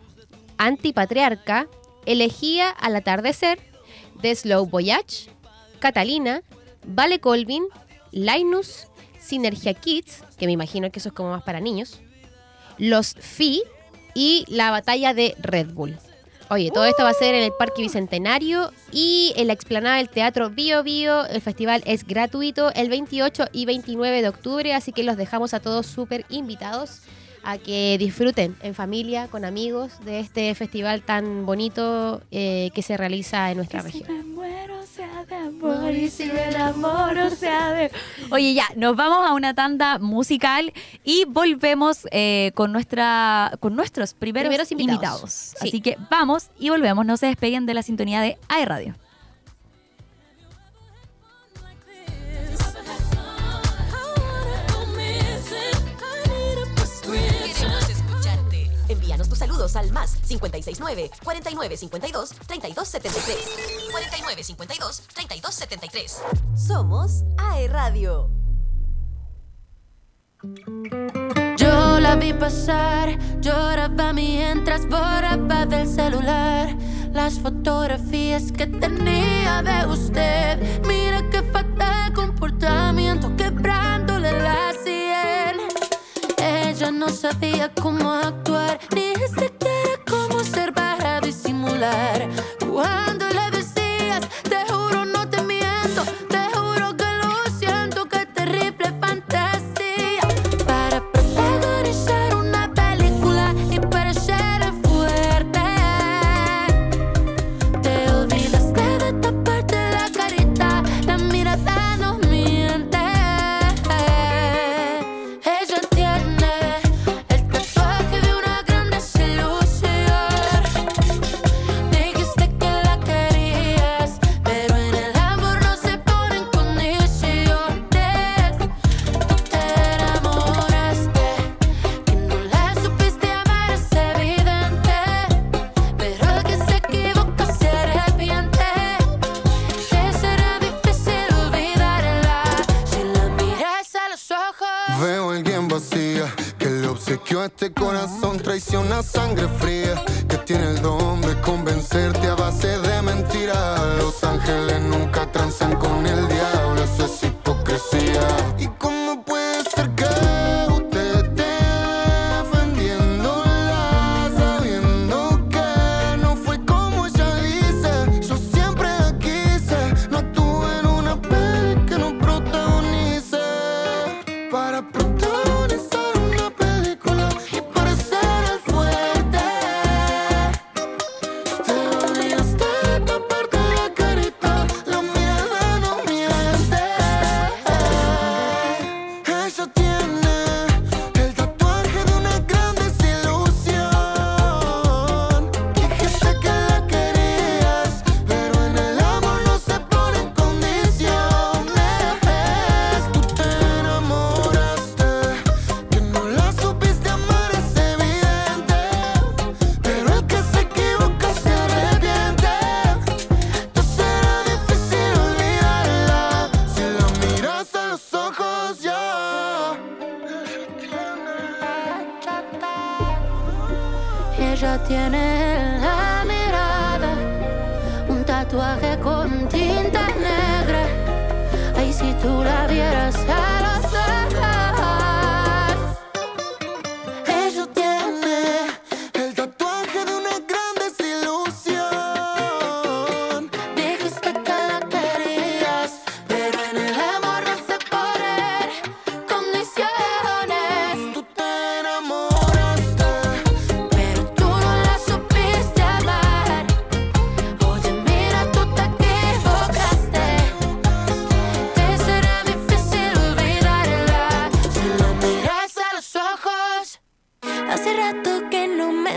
Antipatriarca, 0.58 1.68
Elegía 2.04 2.68
al 2.68 2.96
Atardecer, 2.96 3.58
The 4.20 4.34
Slow 4.34 4.66
Voyage, 4.66 5.30
Catalina, 5.78 6.42
Vale 6.86 7.20
Colvin, 7.20 7.64
Linus, 8.10 8.88
Synergia 9.18 9.72
Kids, 9.72 10.22
que 10.36 10.46
me 10.46 10.52
imagino 10.52 10.90
que 10.90 10.98
eso 10.98 11.08
es 11.08 11.14
como 11.14 11.30
más 11.30 11.42
para 11.44 11.60
niños, 11.60 12.00
Los 12.76 13.14
Fi 13.14 13.62
y 14.14 14.44
la 14.48 14.70
batalla 14.70 15.14
de 15.14 15.34
Red 15.38 15.72
Bull. 15.72 15.96
Oye, 16.50 16.70
todo 16.70 16.84
esto 16.84 17.04
va 17.04 17.08
a 17.08 17.14
ser 17.14 17.34
en 17.34 17.42
el 17.42 17.52
Parque 17.52 17.80
Bicentenario 17.80 18.70
y 18.92 19.32
en 19.36 19.46
la 19.46 19.54
explanada 19.54 19.96
del 19.96 20.10
Teatro 20.10 20.50
Bio 20.50 20.82
Bio. 20.82 21.24
El 21.24 21.40
festival 21.40 21.82
es 21.86 22.06
gratuito 22.06 22.70
el 22.74 22.90
28 22.90 23.46
y 23.52 23.64
29 23.64 24.20
de 24.20 24.28
octubre, 24.28 24.74
así 24.74 24.92
que 24.92 25.04
los 25.04 25.16
dejamos 25.16 25.54
a 25.54 25.60
todos 25.60 25.86
súper 25.86 26.26
invitados 26.28 27.00
a 27.44 27.58
que 27.58 27.96
disfruten 27.98 28.56
en 28.62 28.74
familia, 28.74 29.28
con 29.28 29.44
amigos, 29.44 29.92
de 30.04 30.20
este 30.20 30.54
festival 30.54 31.02
tan 31.02 31.46
bonito 31.46 32.22
eh, 32.30 32.70
que 32.74 32.82
se 32.82 32.96
realiza 32.96 33.50
en 33.50 33.58
nuestra 33.58 33.82
región. 33.82 34.34
Oye, 38.30 38.54
ya, 38.54 38.66
nos 38.76 38.96
vamos 38.96 39.28
a 39.28 39.32
una 39.32 39.54
tanda 39.54 39.98
musical 39.98 40.72
y 41.04 41.24
volvemos 41.26 42.06
eh, 42.10 42.52
con 42.54 42.72
nuestra 42.72 43.52
con 43.60 43.74
nuestros 43.74 44.14
primeros, 44.14 44.48
Primeros 44.48 44.72
invitados. 44.72 45.02
invitados. 45.20 45.32
Sí. 45.32 45.68
Así 45.68 45.80
que 45.80 45.96
vamos 46.10 46.50
y 46.58 46.70
volvemos. 46.70 47.04
No 47.06 47.16
se 47.16 47.26
despeguen 47.26 47.66
de 47.66 47.74
la 47.74 47.82
sintonía 47.82 48.20
de 48.20 48.38
AE 48.48 48.64
Radio. 48.64 48.94
al 59.76 59.90
más 59.92 60.20
569-4952-3273. 60.28 61.10
4952-3273. 65.16 66.20
Somos 66.56 67.24
AE 67.38 67.68
Radio. 67.68 68.28
Yo 71.56 71.98
la 72.00 72.16
vi 72.16 72.34
pasar, 72.34 73.18
lloraba 73.40 74.12
mientras 74.12 74.86
borraba 74.86 75.64
del 75.64 75.88
celular 75.88 76.76
las 77.14 77.38
fotografías 77.38 78.52
que 78.52 78.66
tenía 78.66 79.62
de 79.62 79.86
usted. 79.86 80.82
Mira 80.86 81.22
qué 81.30 81.42
fatal 81.42 82.12
comportamiento, 82.12 83.34
quebrándole 83.36 84.32
la 84.42 84.72
sien. 84.84 85.56
Ella 86.36 86.90
no 86.90 87.08
sabía 87.08 87.72
cómo 87.72 88.12
actuar 88.12 88.78
ni 88.94 89.14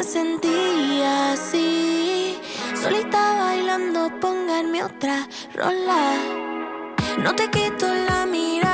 sentí 0.08 1.02
así. 1.04 2.40
Solita 2.82 3.36
bailando, 3.36 4.10
pónganme 4.22 4.84
otra 4.84 5.28
rola. 5.54 6.14
No 7.24 7.36
te 7.36 7.50
quito 7.50 7.94
la 7.94 8.26
mirada. 8.26 8.67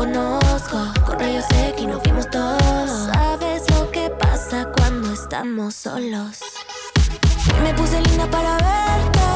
conozco, 0.00 0.78
con 1.04 1.18
rayos 1.18 1.44
X 1.76 1.86
nos 1.86 2.02
vimos 2.02 2.30
todos. 2.30 3.10
Sabes 3.12 3.70
lo 3.70 3.90
que 3.90 4.08
pasa 4.08 4.66
cuando 4.74 5.12
estamos 5.12 5.74
solos. 5.74 6.38
Hoy 7.52 7.60
me 7.62 7.74
puse 7.74 8.00
linda 8.00 8.26
para 8.30 8.52
verte 8.52 9.26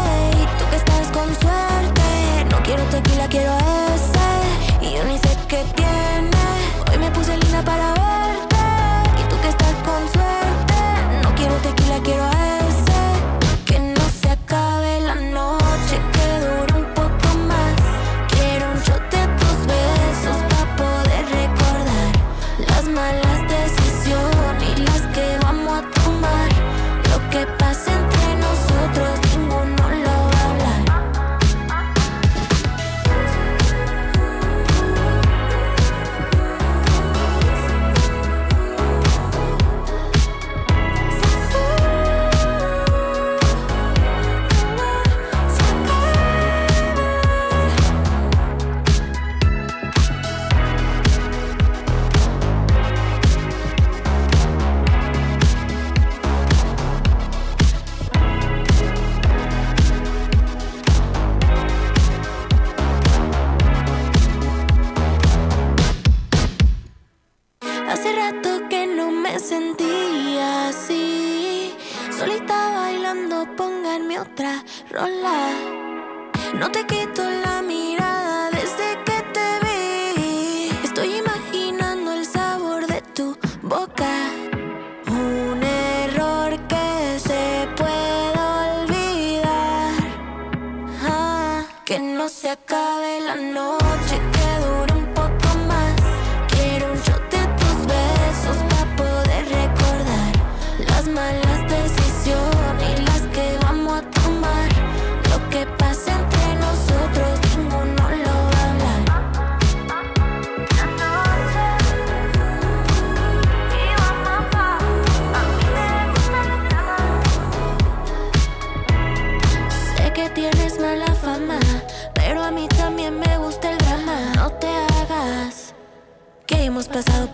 y 0.41 0.59
tú 0.59 0.65
que 0.71 0.77
estás 0.77 1.09
con 1.09 1.29
suerte. 1.43 2.47
No 2.51 2.63
quiero 2.63 2.83
tequila, 2.85 3.29
quiero 3.29 3.53
ese 3.95 4.87
y 4.87 4.95
yo 4.97 5.05
ni 5.05 5.19
sé 5.19 5.37
qué 5.49 5.63
tienes. 5.77 6.14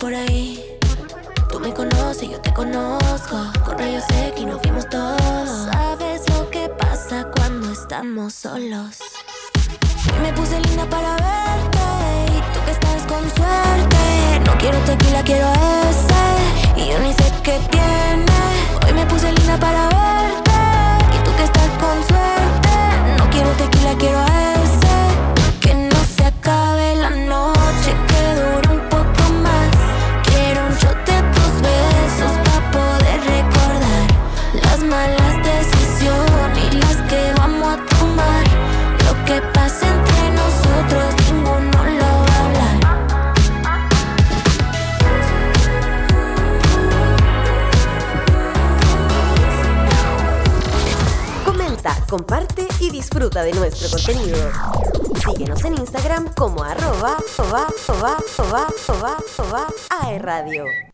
Por 0.01 0.15
ahí. 0.15 0.79
Tú 1.51 1.61
me 1.61 1.73
conoces, 1.73 2.29
yo 2.29 2.41
te 2.41 2.53
conozco. 2.53 3.37
Con 3.65 3.79
rayos 3.79 4.05
X 4.11 4.47
nos 4.47 4.61
fuimos 4.61 4.89
todos. 4.89 5.80
Estamos 7.91 8.33
solos. 8.33 8.99
Hoy 10.13 10.21
me 10.23 10.33
puse 10.33 10.61
linda 10.61 10.89
para 10.89 11.11
verte 11.11 11.87
y 12.37 12.55
tú 12.55 12.65
que 12.65 12.71
estás 12.71 13.03
con 13.03 13.21
suerte. 13.35 14.41
No 14.47 14.57
quiero 14.59 14.79
tequila, 14.87 15.25
quiero 15.25 15.49
ese 15.91 16.81
y 16.81 16.89
yo 16.89 17.01
ni 17.01 17.13
sé 17.13 17.25
qué 17.43 17.59
tiene. 17.69 18.37
Hoy 18.87 18.93
me 18.93 19.05
puse 19.07 19.33
linda 19.33 19.59
para 19.59 19.89
verte 19.89 20.61
y 21.17 21.25
tú 21.25 21.35
que 21.35 21.43
estás 21.43 21.71
con 21.83 21.97
suerte. 22.07 22.75
No 23.19 23.29
quiero 23.29 23.51
tequila, 23.59 23.93
quiero 23.99 24.25
ese. 24.63 24.97
Que 25.61 25.75
no 25.75 26.01
se 26.17 26.27
acabe 26.27 26.95
la 26.95 27.11
noche, 27.11 27.91
que 28.07 28.21
dure 28.39 28.69
un 28.79 28.89
poco 28.89 29.23
más. 29.43 29.69
Quiero 30.29 30.65
un 30.65 30.75
shot 30.75 30.99
de 31.11 31.19
tus 31.35 31.53
besos 31.61 32.33
para 32.45 32.71
poder 32.71 33.21
recordar 33.35 34.07
las 34.63 34.79
malas 34.85 35.20
comparte 52.11 52.67
y 52.81 52.91
disfruta 52.91 53.45
de 53.45 53.53
nuestro 53.53 53.89
contenido. 53.89 54.51
Síguenos 55.25 55.65
en 55.65 55.75
Instagram 55.75 56.35
como 56.35 56.63
arroba 56.65 57.17
soba, 57.35 57.69
soba, 57.87 58.19
soba, 58.37 58.67
soba, 58.85 59.17
soba, 59.37 59.69
AE 60.03 60.19
Radio. 60.19 60.90